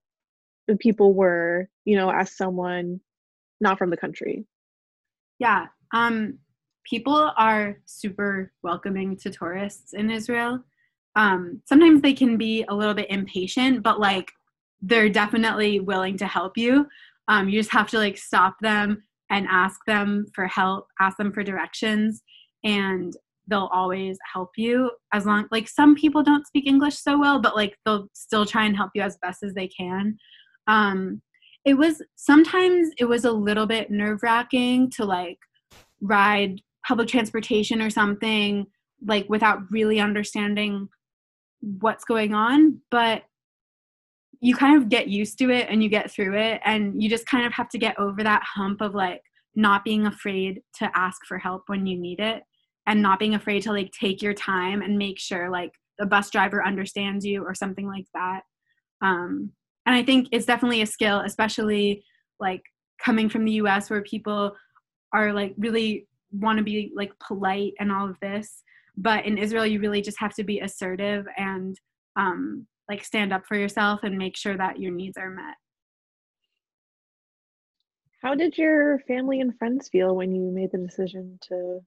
the 0.66 0.76
people 0.76 1.12
were, 1.12 1.68
you 1.84 1.96
know, 1.96 2.08
as 2.08 2.34
someone 2.34 2.98
not 3.60 3.76
from 3.76 3.90
the 3.90 3.96
country. 3.96 4.46
Yeah, 5.38 5.66
um, 5.92 6.38
people 6.88 7.30
are 7.36 7.78
super 7.84 8.50
welcoming 8.62 9.18
to 9.18 9.30
tourists 9.30 9.92
in 9.92 10.10
Israel. 10.10 10.64
Um, 11.16 11.60
sometimes 11.66 12.00
they 12.00 12.14
can 12.14 12.38
be 12.38 12.64
a 12.70 12.74
little 12.74 12.94
bit 12.94 13.10
impatient, 13.10 13.82
but 13.82 14.00
like 14.00 14.32
they're 14.80 15.10
definitely 15.10 15.80
willing 15.80 16.16
to 16.18 16.26
help 16.26 16.56
you. 16.56 16.86
Um, 17.28 17.50
you 17.50 17.60
just 17.60 17.72
have 17.72 17.88
to 17.90 17.98
like 17.98 18.16
stop 18.16 18.56
them 18.62 19.02
and 19.28 19.46
ask 19.50 19.78
them 19.86 20.24
for 20.34 20.46
help, 20.46 20.86
ask 20.98 21.18
them 21.18 21.32
for 21.32 21.42
directions, 21.42 22.22
and 22.64 23.12
they'll 23.48 23.70
always 23.72 24.18
help 24.32 24.50
you 24.56 24.90
as 25.12 25.26
long 25.26 25.46
like 25.50 25.68
some 25.68 25.94
people 25.94 26.22
don't 26.22 26.46
speak 26.46 26.66
English 26.66 26.98
so 26.98 27.18
well, 27.18 27.40
but 27.40 27.56
like 27.56 27.76
they'll 27.84 28.08
still 28.12 28.46
try 28.46 28.64
and 28.64 28.76
help 28.76 28.90
you 28.94 29.02
as 29.02 29.18
best 29.22 29.42
as 29.42 29.54
they 29.54 29.68
can. 29.68 30.16
Um, 30.66 31.22
it 31.64 31.74
was 31.74 32.02
sometimes 32.16 32.90
it 32.98 33.06
was 33.06 33.24
a 33.24 33.32
little 33.32 33.66
bit 33.66 33.90
nerve 33.90 34.22
wracking 34.22 34.90
to 34.92 35.04
like 35.04 35.38
ride 36.00 36.60
public 36.86 37.08
transportation 37.08 37.82
or 37.82 37.90
something 37.90 38.66
like 39.06 39.26
without 39.28 39.60
really 39.70 40.00
understanding 40.00 40.88
what's 41.60 42.04
going 42.04 42.34
on, 42.34 42.80
but 42.90 43.24
you 44.40 44.54
kind 44.54 44.80
of 44.80 44.88
get 44.88 45.08
used 45.08 45.38
to 45.38 45.50
it 45.50 45.66
and 45.68 45.82
you 45.82 45.88
get 45.88 46.10
through 46.10 46.36
it 46.36 46.60
and 46.64 47.02
you 47.02 47.08
just 47.08 47.26
kind 47.26 47.44
of 47.44 47.52
have 47.52 47.68
to 47.68 47.78
get 47.78 47.98
over 47.98 48.22
that 48.22 48.42
hump 48.42 48.80
of 48.80 48.94
like 48.94 49.20
not 49.56 49.84
being 49.84 50.06
afraid 50.06 50.62
to 50.74 50.88
ask 50.94 51.20
for 51.26 51.38
help 51.38 51.64
when 51.66 51.86
you 51.86 51.98
need 51.98 52.20
it 52.20 52.44
and 52.88 53.00
not 53.00 53.20
being 53.20 53.34
afraid 53.34 53.62
to 53.62 53.72
like 53.72 53.92
take 53.92 54.20
your 54.20 54.34
time 54.34 54.82
and 54.82 54.98
make 54.98 55.18
sure 55.20 55.48
like 55.50 55.70
the 55.98 56.06
bus 56.06 56.30
driver 56.30 56.64
understands 56.64 57.24
you 57.24 57.44
or 57.44 57.54
something 57.54 57.86
like 57.86 58.06
that 58.14 58.40
um, 59.02 59.52
and 59.86 59.94
i 59.94 60.02
think 60.02 60.28
it's 60.32 60.46
definitely 60.46 60.82
a 60.82 60.86
skill 60.86 61.20
especially 61.20 62.02
like 62.40 62.62
coming 63.02 63.28
from 63.28 63.44
the 63.44 63.52
us 63.52 63.88
where 63.88 64.02
people 64.02 64.52
are 65.12 65.32
like 65.32 65.54
really 65.56 66.08
want 66.32 66.58
to 66.58 66.64
be 66.64 66.92
like 66.96 67.12
polite 67.24 67.72
and 67.78 67.92
all 67.92 68.08
of 68.08 68.18
this 68.20 68.62
but 68.96 69.24
in 69.24 69.38
israel 69.38 69.64
you 69.64 69.78
really 69.78 70.02
just 70.02 70.18
have 70.18 70.34
to 70.34 70.42
be 70.42 70.58
assertive 70.60 71.26
and 71.36 71.78
um, 72.16 72.66
like 72.88 73.04
stand 73.04 73.32
up 73.32 73.46
for 73.46 73.56
yourself 73.56 74.00
and 74.02 74.16
make 74.16 74.36
sure 74.36 74.56
that 74.56 74.80
your 74.80 74.92
needs 74.92 75.16
are 75.16 75.30
met. 75.30 75.54
How 78.22 78.34
did 78.34 78.58
your 78.58 78.98
family 79.06 79.40
and 79.40 79.56
friends 79.58 79.88
feel 79.88 80.16
when 80.16 80.34
you 80.34 80.50
made 80.50 80.72
the 80.72 80.78
decision 80.78 81.38
to 81.42 81.80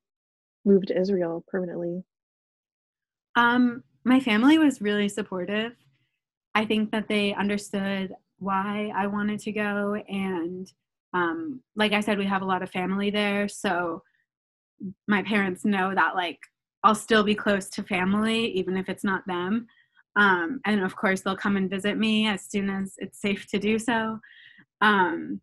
move 0.66 0.86
to 0.88 1.00
Israel 1.00 1.44
permanently? 1.48 2.04
Um, 3.36 3.84
my 4.04 4.20
family 4.20 4.58
was 4.58 4.82
really 4.82 5.10
supportive. 5.10 5.74
I 6.54 6.66
think 6.66 6.92
that 6.92 7.08
they 7.08 7.34
understood 7.34 8.14
why 8.40 8.92
I 8.96 9.08
wanted 9.08 9.40
to 9.42 9.52
go. 9.52 9.96
And 10.08 10.72
um, 11.14 11.62
like 11.76 11.94
I 11.94 12.02
said, 12.02 12.18
we 12.18 12.26
have 12.26 12.42
a 12.42 12.46
lot 12.46 12.64
of 12.64 12.72
family 12.72 13.10
there. 13.10 13.48
So 13.48 14.04
my 15.08 15.22
parents 15.24 15.64
know 15.64 15.94
that 15.94 16.16
like 16.16 16.40
I'll 16.84 16.96
still 16.96 17.24
be 17.24 17.36
close 17.36 17.70
to 17.70 17.84
family, 17.84 18.48
even 18.54 18.76
if 18.76 18.90
it's 18.90 19.04
not 19.04 19.26
them. 19.28 19.68
Um, 20.16 20.60
and 20.66 20.82
of 20.82 20.96
course, 20.96 21.22
they'll 21.22 21.38
come 21.38 21.56
and 21.56 21.70
visit 21.70 21.98
me 21.98 22.28
as 22.28 22.44
soon 22.50 22.70
as 22.70 22.96
it's 22.98 23.22
safe 23.22 23.48
to 23.50 23.60
do 23.60 23.80
so. 23.80 24.20
Um, 24.82 25.42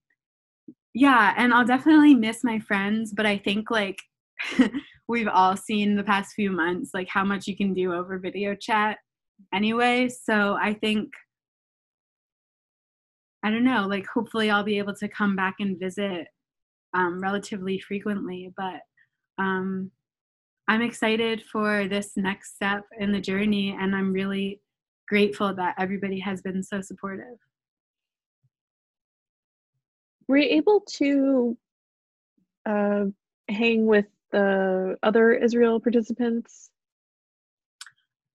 yeah, 0.95 1.33
and 1.37 1.55
I'll 1.55 1.65
definitely 1.65 2.15
miss 2.15 2.43
my 2.43 2.59
friends, 2.59 3.13
but 3.13 3.25
I 3.25 3.39
think 3.39 3.71
like 3.71 3.99
we've 5.09 5.29
all 5.29 5.57
seen 5.57 5.97
the 5.97 6.03
past 6.03 6.35
few 6.35 6.51
months, 6.51 6.91
like 6.95 7.09
how 7.09 7.25
much 7.25 7.47
you 7.47 7.57
can 7.57 7.75
do 7.75 7.93
over 7.93 8.19
video 8.19 8.55
chat 8.55 8.99
anyway. 9.53 10.09
So 10.09 10.57
I 10.61 10.75
think, 10.75 11.13
I 13.43 13.51
don't 13.51 13.65
know, 13.65 13.87
like 13.89 14.07
hopefully 14.07 14.51
I'll 14.51 14.65
be 14.65 14.79
able 14.79 14.95
to 14.97 15.09
come 15.09 15.37
back 15.37 15.57
and 15.61 15.79
visit 15.79 16.29
um, 16.95 17.21
relatively 17.21 17.79
frequently, 17.79 18.53
but 18.57 18.81
um, 19.39 19.91
I'm 20.67 20.83
excited 20.83 21.43
for 21.51 21.89
this 21.89 22.13
next 22.17 22.55
step 22.55 22.85
in 22.99 23.13
the 23.13 23.21
journey, 23.21 23.77
and 23.79 23.97
I'm 23.97 24.13
really 24.13 24.61
grateful 25.09 25.55
that 25.55 25.75
everybody 25.79 26.21
has 26.21 26.43
been 26.43 26.63
so 26.63 26.83
supportive. 26.83 27.39
Were 30.27 30.37
you 30.37 30.51
able 30.51 30.81
to 30.97 31.57
uh, 32.67 33.05
hang 33.49 33.87
with 33.87 34.05
the 34.31 34.97
other 35.03 35.33
Israel 35.33 35.81
participants? 35.81 36.71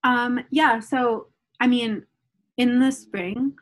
Um, 0.04 0.40
yeah, 0.52 0.80
so 0.80 1.28
I 1.60 1.68
mean, 1.68 2.06
in 2.58 2.80
the 2.80 2.92
spring, 2.92 3.54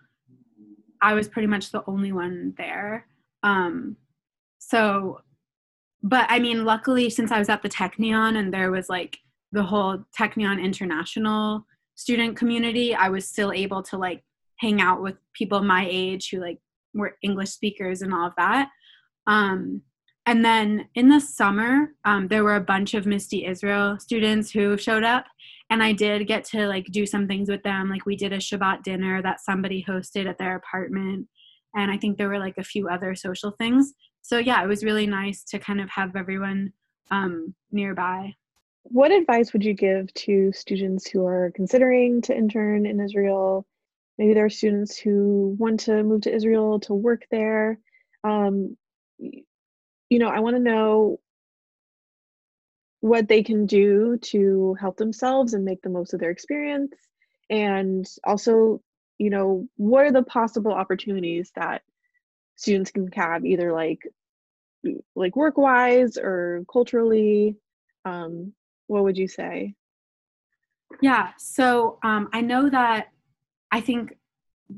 I 1.02 1.14
was 1.14 1.28
pretty 1.28 1.48
much 1.48 1.72
the 1.72 1.84
only 1.88 2.12
one 2.12 2.54
there. 2.58 3.08
Um, 3.44 3.98
so 4.60 5.22
but 6.04 6.26
I 6.30 6.40
mean, 6.40 6.66
luckily, 6.66 7.10
since 7.10 7.32
I 7.32 7.40
was 7.40 7.50
at 7.50 7.62
the 7.62 7.70
Technion 7.70 8.38
and 8.38 8.54
there 8.54 8.72
was 8.72 8.90
like 8.90 9.20
the 9.52 9.64
whole 9.64 10.04
Technion 10.18 10.62
international 10.62 11.66
student 11.96 12.36
community, 12.36 12.96
I 12.96 13.10
was 13.10 13.28
still 13.28 13.52
able 13.52 13.84
to 13.84 13.98
like 13.98 14.24
hang 14.58 14.82
out 14.82 15.02
with 15.02 15.16
people 15.34 15.62
my 15.62 15.88
age 15.90 16.30
who 16.30 16.40
like 16.40 16.60
were 16.94 17.18
English 17.22 17.50
speakers 17.52 18.02
and 18.02 18.14
all 18.14 18.28
of 18.28 18.34
that. 18.38 18.70
Um, 19.28 19.82
and 20.26 20.46
then 20.46 20.88
in 20.96 21.10
the 21.10 21.20
summer, 21.20 21.94
um, 22.06 22.28
there 22.28 22.44
were 22.44 22.56
a 22.56 22.62
bunch 22.62 22.94
of 22.94 23.06
MISTI 23.06 23.46
Israel 23.46 23.98
students 24.00 24.52
who 24.52 24.78
showed 24.78 25.04
up, 25.04 25.26
and 25.70 25.82
I 25.82 25.94
did 25.94 26.28
get 26.28 26.46
to 26.46 26.68
like 26.68 26.86
do 26.88 27.06
some 27.06 27.28
things 27.28 27.50
with 27.50 27.64
them. 27.64 27.90
Like 27.90 28.06
we 28.06 28.16
did 28.16 28.34
a 28.34 28.38
Shabbat 28.38 28.84
dinner 28.84 29.22
that 29.22 29.42
somebody 29.42 29.84
hosted 29.88 30.28
at 30.28 30.38
their 30.38 30.56
apartment, 30.56 31.28
and 31.76 31.92
I 31.92 31.98
think 31.98 32.18
there 32.18 32.30
were 32.30 32.40
like 32.40 32.58
a 32.58 32.64
few 32.64 32.88
other 32.88 33.16
social 33.16 33.52
things 33.52 33.94
so 34.22 34.38
yeah, 34.38 34.64
it 34.64 34.68
was 34.68 34.84
really 34.84 35.08
nice 35.08 35.44
to 35.46 35.60
kind 35.60 35.82
of 35.82 35.90
have 35.90 36.16
everyone 36.16 36.74
um, 37.10 37.54
nearby. 37.72 38.34
What 38.84 39.12
advice 39.12 39.54
would 39.54 39.64
you 39.64 39.74
give 39.74 40.14
to 40.14 40.52
students 40.54 41.08
who 41.08 41.26
are 41.26 41.52
considering 41.56 42.22
to 42.24 42.36
intern 42.36 42.86
in 42.86 43.00
Israel? 43.00 43.66
Maybe 44.18 44.34
there 44.34 44.46
are 44.46 44.50
students 44.50 44.98
who 44.98 45.56
want 45.60 45.82
to 45.82 46.04
move 46.04 46.22
to 46.22 46.34
Israel 46.34 46.80
to 46.82 46.94
work 46.94 47.24
there. 47.32 47.80
Um, 48.24 48.78
you 50.12 50.20
know, 50.20 50.28
I 50.28 50.42
want 50.42 50.58
to 50.58 50.62
know 50.62 51.22
what 53.00 53.30
they 53.30 53.44
can 53.44 53.66
do 53.66 54.18
to 54.18 54.76
help 54.80 54.98
themselves 54.98 55.54
and 55.54 55.64
make 55.64 55.82
the 55.82 55.90
most 55.90 56.14
of 56.14 56.20
their 56.20 56.30
experience. 56.30 56.94
And 57.50 58.06
also, 58.26 58.82
you 59.18 59.30
know, 59.30 59.70
what 59.78 60.06
are 60.06 60.12
the 60.12 60.24
possible 60.24 60.74
opportunities 60.74 61.52
that 61.56 61.82
students 62.56 62.92
can 62.92 63.10
have 63.14 63.46
either 63.46 63.72
like 63.72 64.02
like 65.16 65.36
work 65.36 65.58
wise 65.58 66.18
or 66.18 66.66
culturally 66.72 67.56
um, 68.04 68.52
what 68.88 69.04
would 69.04 69.18
you 69.18 69.28
say 69.28 69.76
yeah 71.02 71.30
so 71.38 72.00
um, 72.04 72.30
i 72.34 72.42
know 72.42 72.68
that 72.68 73.10
i 73.72 73.80
think 73.80 74.18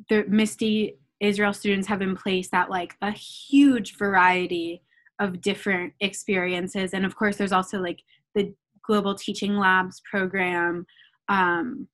the 0.10 0.26
MISTI 0.28 0.98
israel 1.22 1.54
students 1.54 1.88
have 1.88 2.02
in 2.02 2.18
place 2.18 2.50
that 2.50 2.70
like 2.70 2.96
a 3.02 3.12
huge 3.12 3.98
variety 3.98 4.82
of 5.20 5.41
different 5.41 5.93
experiences 5.99 6.93
and 6.93 7.05
of 7.05 7.16
course 7.16 7.38
there's 7.38 7.51
also 7.51 7.80
like 7.80 8.01
the 8.36 8.53
global 8.86 9.16
teaching 9.16 9.55
labs 9.55 10.01
program 10.09 10.86
um, 11.30 11.88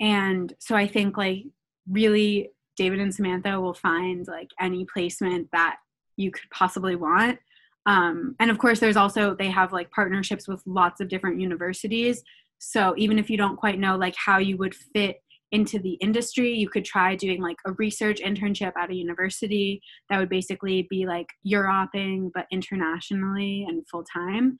and 0.00 0.52
so 0.58 0.74
i 0.74 0.86
think 0.86 1.16
like 1.16 1.44
really 1.88 2.50
David 2.76 3.00
and 3.00 3.14
Samantha 3.14 3.60
will 3.60 3.74
find 3.74 4.26
like 4.26 4.50
any 4.60 4.84
placement 4.84 5.48
that 5.52 5.76
you 6.16 6.30
could 6.30 6.48
possibly 6.50 6.96
want. 6.96 7.38
Um, 7.86 8.34
and 8.40 8.50
of 8.50 8.58
course, 8.58 8.80
there's 8.80 8.96
also, 8.96 9.34
they 9.34 9.50
have 9.50 9.72
like 9.72 9.90
partnerships 9.90 10.48
with 10.48 10.62
lots 10.66 11.00
of 11.00 11.08
different 11.08 11.40
universities. 11.40 12.22
So 12.58 12.94
even 12.96 13.18
if 13.18 13.28
you 13.28 13.36
don't 13.36 13.56
quite 13.56 13.78
know 13.78 13.96
like 13.96 14.14
how 14.16 14.38
you 14.38 14.56
would 14.56 14.74
fit 14.74 15.22
into 15.52 15.78
the 15.78 15.92
industry, 15.94 16.52
you 16.52 16.68
could 16.68 16.84
try 16.84 17.14
doing 17.14 17.40
like 17.40 17.56
a 17.66 17.72
research 17.72 18.20
internship 18.20 18.72
at 18.76 18.90
a 18.90 18.94
university 18.94 19.80
that 20.10 20.18
would 20.18 20.28
basically 20.28 20.86
be 20.90 21.06
like 21.06 21.28
UROPing, 21.46 22.30
but 22.34 22.46
internationally 22.50 23.64
and 23.68 23.86
full 23.88 24.04
time. 24.04 24.58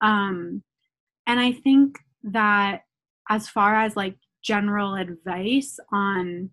Um, 0.00 0.62
and 1.26 1.40
I 1.40 1.52
think 1.52 1.98
that 2.24 2.82
as 3.30 3.48
far 3.48 3.74
as 3.74 3.96
like 3.96 4.16
general 4.42 4.94
advice 4.94 5.78
on 5.92 6.50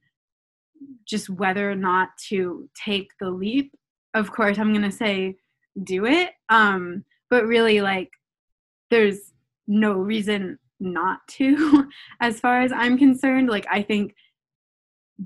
just 1.06 1.30
whether 1.30 1.70
or 1.70 1.76
not 1.76 2.10
to 2.30 2.70
take 2.76 3.10
the 3.20 3.30
leap 3.30 3.72
of 4.14 4.32
course 4.32 4.58
i'm 4.58 4.74
going 4.74 4.90
to 4.90 4.96
say 4.96 5.36
do 5.84 6.06
it 6.06 6.32
um 6.50 7.04
but 7.30 7.46
really 7.46 7.82
like 7.82 8.10
there's 8.90 9.32
no 9.68 9.94
reason 9.94 10.58
not 10.82 11.20
to 11.28 11.88
as 12.22 12.40
far 12.40 12.62
as 12.62 12.72
i'm 12.72 12.98
concerned 12.98 13.50
like 13.50 13.66
i 13.72 13.82
think 13.82 14.14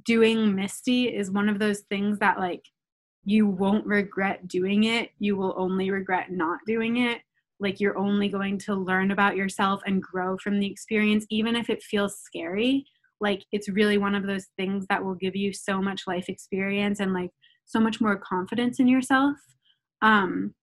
doing 0.03 0.55
MISTI 0.55 1.15
is 1.15 1.31
one 1.31 1.49
of 1.49 1.59
those 1.59 1.81
things 1.81 2.19
that 2.19 2.39
like 2.39 2.65
you 3.23 3.47
won't 3.47 3.85
regret 3.85 4.47
doing 4.47 4.83
it. 4.83 5.11
You 5.19 5.35
will 5.35 5.55
only 5.57 5.89
regret 5.89 6.31
not 6.31 6.59
doing 6.67 6.97
it. 6.97 7.21
Like 7.59 7.79
you're 7.79 7.97
only 7.97 8.27
going 8.27 8.57
to 8.59 8.75
learn 8.75 9.11
about 9.11 9.37
yourself 9.37 9.81
and 9.85 10.03
grow 10.03 10.37
from 10.37 10.59
the 10.59 10.67
experience 10.67 11.25
even 11.29 11.55
if 11.55 11.69
it 11.69 11.81
feels 11.81 12.19
scary. 12.19 12.85
Like 13.21 13.45
it's 13.51 13.69
really 13.69 13.97
one 13.97 14.13
of 14.13 14.27
those 14.27 14.47
things 14.57 14.85
that 14.89 15.03
will 15.03 15.15
give 15.15 15.35
you 15.35 15.53
so 15.53 15.81
much 15.81 16.03
life 16.05 16.27
experience 16.27 16.99
and 16.99 17.13
like 17.13 17.31
so 17.65 17.79
much 17.79 18.01
more 18.01 18.17
confidence 18.17 18.79
in 18.79 18.87
yourself. 18.87 19.37
Um 20.01 20.53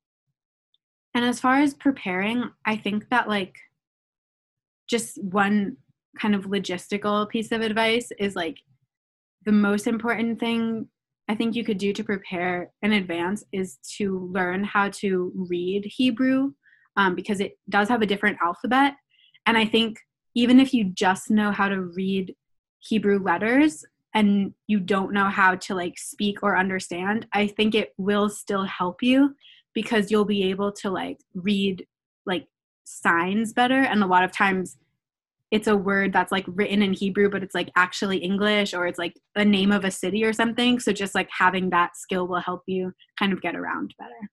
and 1.15 1.25
as 1.25 1.41
far 1.41 1.57
as 1.57 1.75
preparing 1.75 2.51
i 2.65 2.75
think 2.75 3.09
that 3.11 3.29
like 3.29 3.55
just 4.89 5.23
one 5.23 5.77
kind 6.19 6.35
of 6.35 6.45
logistical 6.45 7.29
piece 7.29 7.53
of 7.53 7.61
advice 7.63 8.11
is 8.19 8.37
like 8.37 8.59
the 9.45 9.53
most 9.53 9.87
important 9.87 10.39
thing 10.39 10.89
I 11.29 11.35
think 11.35 11.55
you 11.55 11.65
could 11.65 11.79
do 11.79 11.93
to 11.93 12.05
prepare 12.05 12.71
in 12.83 12.93
advance 12.93 13.45
is 13.53 13.79
to 13.97 14.29
learn 14.33 14.65
how 14.65 14.91
to 15.01 15.33
read 15.35 15.85
Hebrew 15.85 16.53
um, 16.97 17.15
because 17.15 17.41
it 17.41 17.59
does 17.69 17.89
have 17.89 18.03
a 18.03 18.07
different 18.07 18.39
alphabet. 18.43 18.95
And 19.47 19.57
I 19.57 19.65
think 19.65 19.99
even 20.35 20.61
if 20.61 20.75
you 20.75 20.85
just 20.85 21.31
know 21.31 21.51
how 21.51 21.69
to 21.69 21.81
read 21.81 22.35
Hebrew 22.81 23.19
letters 23.19 23.85
and 24.15 24.53
you 24.67 24.81
don't 24.81 25.13
know 25.13 25.27
how 25.27 25.55
to 25.55 25.75
like 25.75 25.99
speak 25.99 26.43
or 26.43 26.59
understand, 26.59 27.27
I 27.33 27.47
think 27.47 27.75
it 27.75 27.95
will 27.97 28.29
still 28.29 28.65
help 28.65 29.03
you 29.03 29.35
because 29.75 30.11
you'll 30.11 30.25
be 30.25 30.51
able 30.51 30.73
to 30.73 30.91
like 30.91 31.19
read 31.35 31.87
like 32.27 32.47
signs 32.85 33.53
better. 33.53 33.81
And 33.83 34.03
a 34.03 34.07
lot 34.07 34.25
of 34.25 34.33
times 34.33 34.77
it's 35.51 35.67
a 35.67 35.77
word 35.77 36.13
that's 36.13 36.33
like 36.33 36.47
written 36.49 36.81
in 36.81 36.95
Hebrew, 36.95 37.29
but 37.29 37.43
it's 37.43 37.55
like 37.55 37.71
actually 37.77 38.19
English 38.19 38.73
or 38.73 38.87
it's 38.87 38.99
like 38.99 39.15
a 39.37 39.45
name 39.45 39.71
of 39.71 39.85
a 39.85 39.91
city 39.91 40.25
or 40.25 40.33
something. 40.33 40.81
So 40.81 40.93
just 40.93 41.15
like 41.15 41.29
having 41.31 41.71
that 41.71 41.97
skill 41.97 42.27
will 42.27 42.41
help 42.41 42.63
you 42.67 42.93
kind 43.19 43.35
of 43.35 43.43
get 43.43 43.55
around 43.55 43.95
better. 43.99 44.31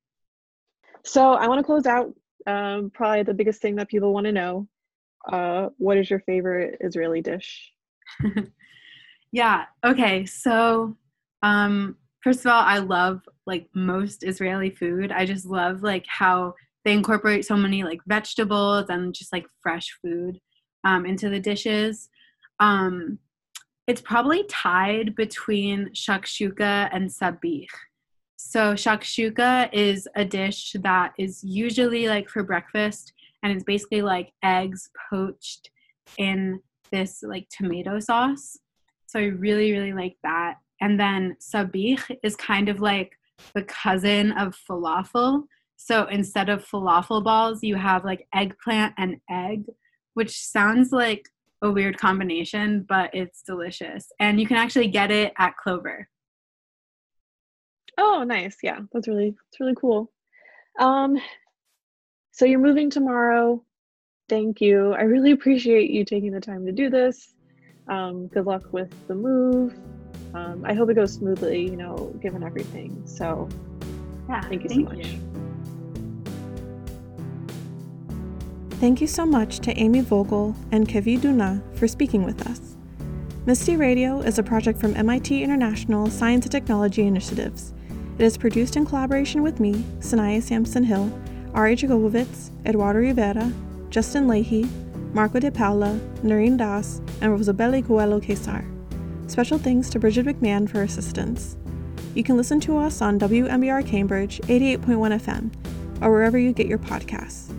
So 1.03 1.33
I 1.33 1.47
want 1.47 1.59
to 1.59 1.63
close 1.63 1.85
out 1.85 2.13
um, 2.47 2.89
probably 2.93 3.23
the 3.23 3.33
biggest 3.33 3.61
thing 3.61 3.75
that 3.75 3.89
people 3.89 4.13
want 4.13 4.25
to 4.27 4.31
know. 4.31 4.67
Uh, 5.29 5.69
what 5.77 5.97
is 5.97 6.09
your 6.09 6.21
favorite 6.21 6.77
Israeli 6.79 7.21
dish? 7.21 7.71
yeah. 9.31 9.65
Okay. 9.85 10.25
So, 10.25 10.95
um, 11.43 11.97
first 12.21 12.41
of 12.41 12.51
all, 12.51 12.61
I 12.61 12.77
love 12.77 13.27
like 13.45 13.67
most 13.73 14.23
Israeli 14.23 14.69
food. 14.69 15.11
I 15.11 15.25
just 15.25 15.45
love 15.45 15.83
like 15.83 16.05
how 16.07 16.53
they 16.89 16.95
incorporate 16.95 17.45
so 17.45 17.55
many 17.55 17.83
like 17.83 17.99
vegetables 18.07 18.87
and 18.89 19.13
just 19.13 19.31
like 19.31 19.45
fresh 19.61 19.95
food 20.01 20.39
um, 20.83 21.05
into 21.05 21.29
the 21.29 21.39
dishes. 21.39 22.09
Um, 22.59 23.19
it's 23.85 24.01
probably 24.01 24.43
tied 24.45 25.15
between 25.15 25.91
shakshuka 25.93 26.89
and 26.91 27.07
sabich. 27.07 27.67
So 28.37 28.73
shakshuka 28.73 29.69
is 29.71 30.07
a 30.15 30.25
dish 30.25 30.75
that 30.81 31.13
is 31.19 31.43
usually 31.43 32.07
like 32.07 32.27
for 32.27 32.41
breakfast, 32.41 33.13
and 33.43 33.53
it's 33.53 33.63
basically 33.63 34.01
like 34.01 34.31
eggs 34.43 34.89
poached 35.11 35.69
in 36.17 36.59
this 36.91 37.21
like 37.21 37.47
tomato 37.55 37.99
sauce. 37.99 38.57
So 39.05 39.19
I 39.19 39.25
really, 39.25 39.71
really 39.73 39.93
like 39.93 40.17
that. 40.23 40.55
And 40.81 40.99
then 40.99 41.35
sabich 41.39 42.01
is 42.23 42.35
kind 42.35 42.67
of 42.67 42.79
like 42.79 43.11
the 43.53 43.63
cousin 43.63 44.31
of 44.31 44.57
falafel. 44.67 45.43
So 45.81 46.05
instead 46.07 46.49
of 46.49 46.65
falafel 46.65 47.23
balls, 47.23 47.63
you 47.63 47.75
have 47.75 48.03
like 48.03 48.27
eggplant 48.35 48.93
and 48.97 49.15
egg, 49.29 49.63
which 50.13 50.37
sounds 50.37 50.91
like 50.91 51.29
a 51.61 51.71
weird 51.71 51.97
combination, 51.97 52.85
but 52.87 53.09
it's 53.13 53.41
delicious. 53.41 54.11
And 54.19 54.41
you 54.41 54.45
can 54.45 54.57
actually 54.57 54.89
get 54.89 55.09
it 55.09 55.31
at 55.37 55.55
Clover. 55.55 56.09
Oh, 57.97 58.23
nice. 58.27 58.57
Yeah, 58.61 58.81
that's 58.91 59.07
really 59.07 59.29
that's 59.31 59.59
really 59.61 59.75
cool. 59.79 60.11
Um, 60.79 61.17
so 62.31 62.43
you're 62.43 62.59
moving 62.59 62.89
tomorrow. 62.89 63.63
Thank 64.27 64.59
you. 64.59 64.91
I 64.93 65.03
really 65.03 65.31
appreciate 65.31 65.89
you 65.91 66.03
taking 66.03 66.33
the 66.33 66.41
time 66.41 66.65
to 66.65 66.73
do 66.73 66.89
this. 66.89 67.33
Um, 67.87 68.27
good 68.27 68.45
luck 68.45 68.63
with 68.73 68.89
the 69.07 69.15
move. 69.15 69.73
Um, 70.33 70.63
I 70.67 70.73
hope 70.73 70.89
it 70.89 70.95
goes 70.95 71.13
smoothly, 71.13 71.63
you 71.63 71.77
know, 71.77 72.13
given 72.21 72.43
everything. 72.43 73.01
So, 73.07 73.47
Yeah. 74.29 74.41
thank 74.41 74.63
you 74.63 74.69
thank 74.69 74.89
so 74.89 74.95
much. 74.95 75.07
you. 75.07 75.48
Thank 78.79 79.01
you 79.01 79.07
so 79.07 79.25
much 79.25 79.59
to 79.59 79.77
Amy 79.77 79.99
Vogel 79.99 80.55
and 80.71 80.87
Kevi 80.87 81.19
Donat 81.19 81.61
for 81.77 81.85
speaking 81.85 82.23
with 82.23 82.47
us. 82.47 82.77
MISTI 83.45 83.75
Radio 83.75 84.21
is 84.21 84.39
a 84.39 84.43
project 84.43 84.79
from 84.79 84.95
MIT 84.95 85.43
International 85.43 86.09
Science 86.09 86.45
and 86.45 86.51
Technology 86.53 87.01
Initiatives. 87.05 87.73
It 88.17 88.23
is 88.23 88.37
produced 88.37 88.77
in 88.77 88.85
collaboration 88.85 89.43
with 89.43 89.59
me, 89.59 89.83
Sanaya 89.99 90.41
Sampson 90.41 90.85
Hill, 90.85 91.11
Ari 91.53 91.75
Jacobowitz, 91.75 92.51
Eduardo 92.65 92.99
Rivera, 92.99 93.51
Justin 93.89 94.29
Leahy, 94.29 94.65
Marco 95.11 95.41
De 95.41 95.51
Paula, 95.51 95.99
Noreen 96.23 96.55
Das, 96.55 97.01
and 97.19 97.33
Rosabelle 97.33 97.85
Coelho 97.85 98.21
Quesar. 98.21 98.65
Special 99.29 99.57
thanks 99.57 99.89
to 99.89 99.99
Bridget 99.99 100.25
McMahon 100.25 100.69
for 100.69 100.83
assistance. 100.83 101.57
You 102.15 102.23
can 102.23 102.37
listen 102.37 102.61
to 102.61 102.77
us 102.77 103.01
on 103.01 103.19
WMBR 103.19 103.85
Cambridge 103.85 104.39
88.1 104.43 105.19
FM 105.19 105.51
or 106.01 106.11
wherever 106.11 106.37
you 106.37 106.53
get 106.53 106.67
your 106.67 106.77
podcasts. 106.77 107.58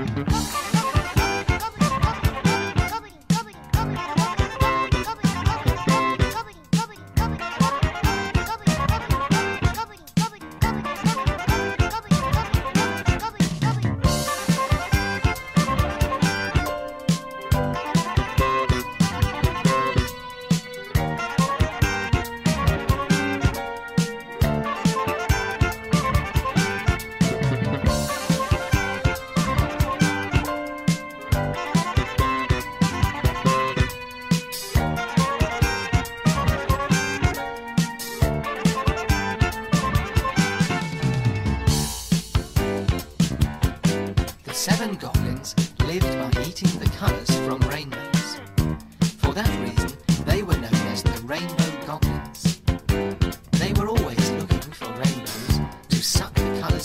Okay. 0.00 0.59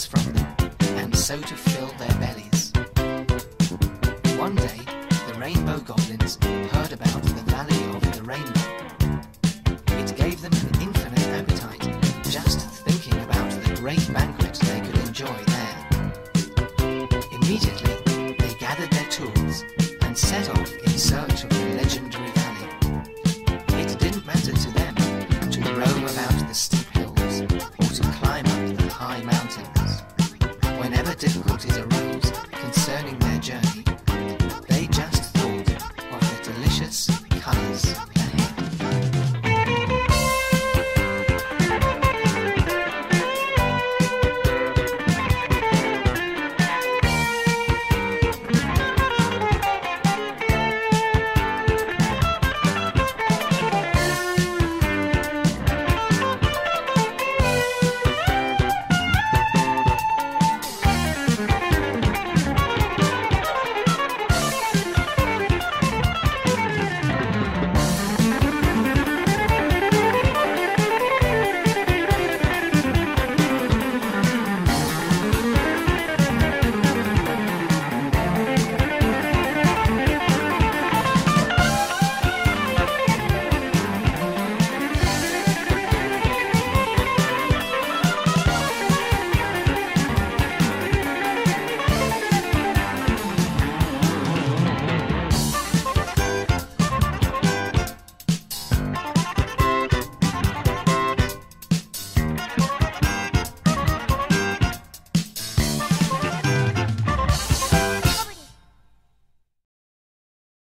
From 0.03 0.33
them, 0.33 0.55
and 0.97 1.15
so 1.15 1.39
to 1.39 1.55
fill 1.55 1.87
their 1.97 2.09
bellies. 2.19 2.73
One 4.37 4.55
day, 4.55 4.84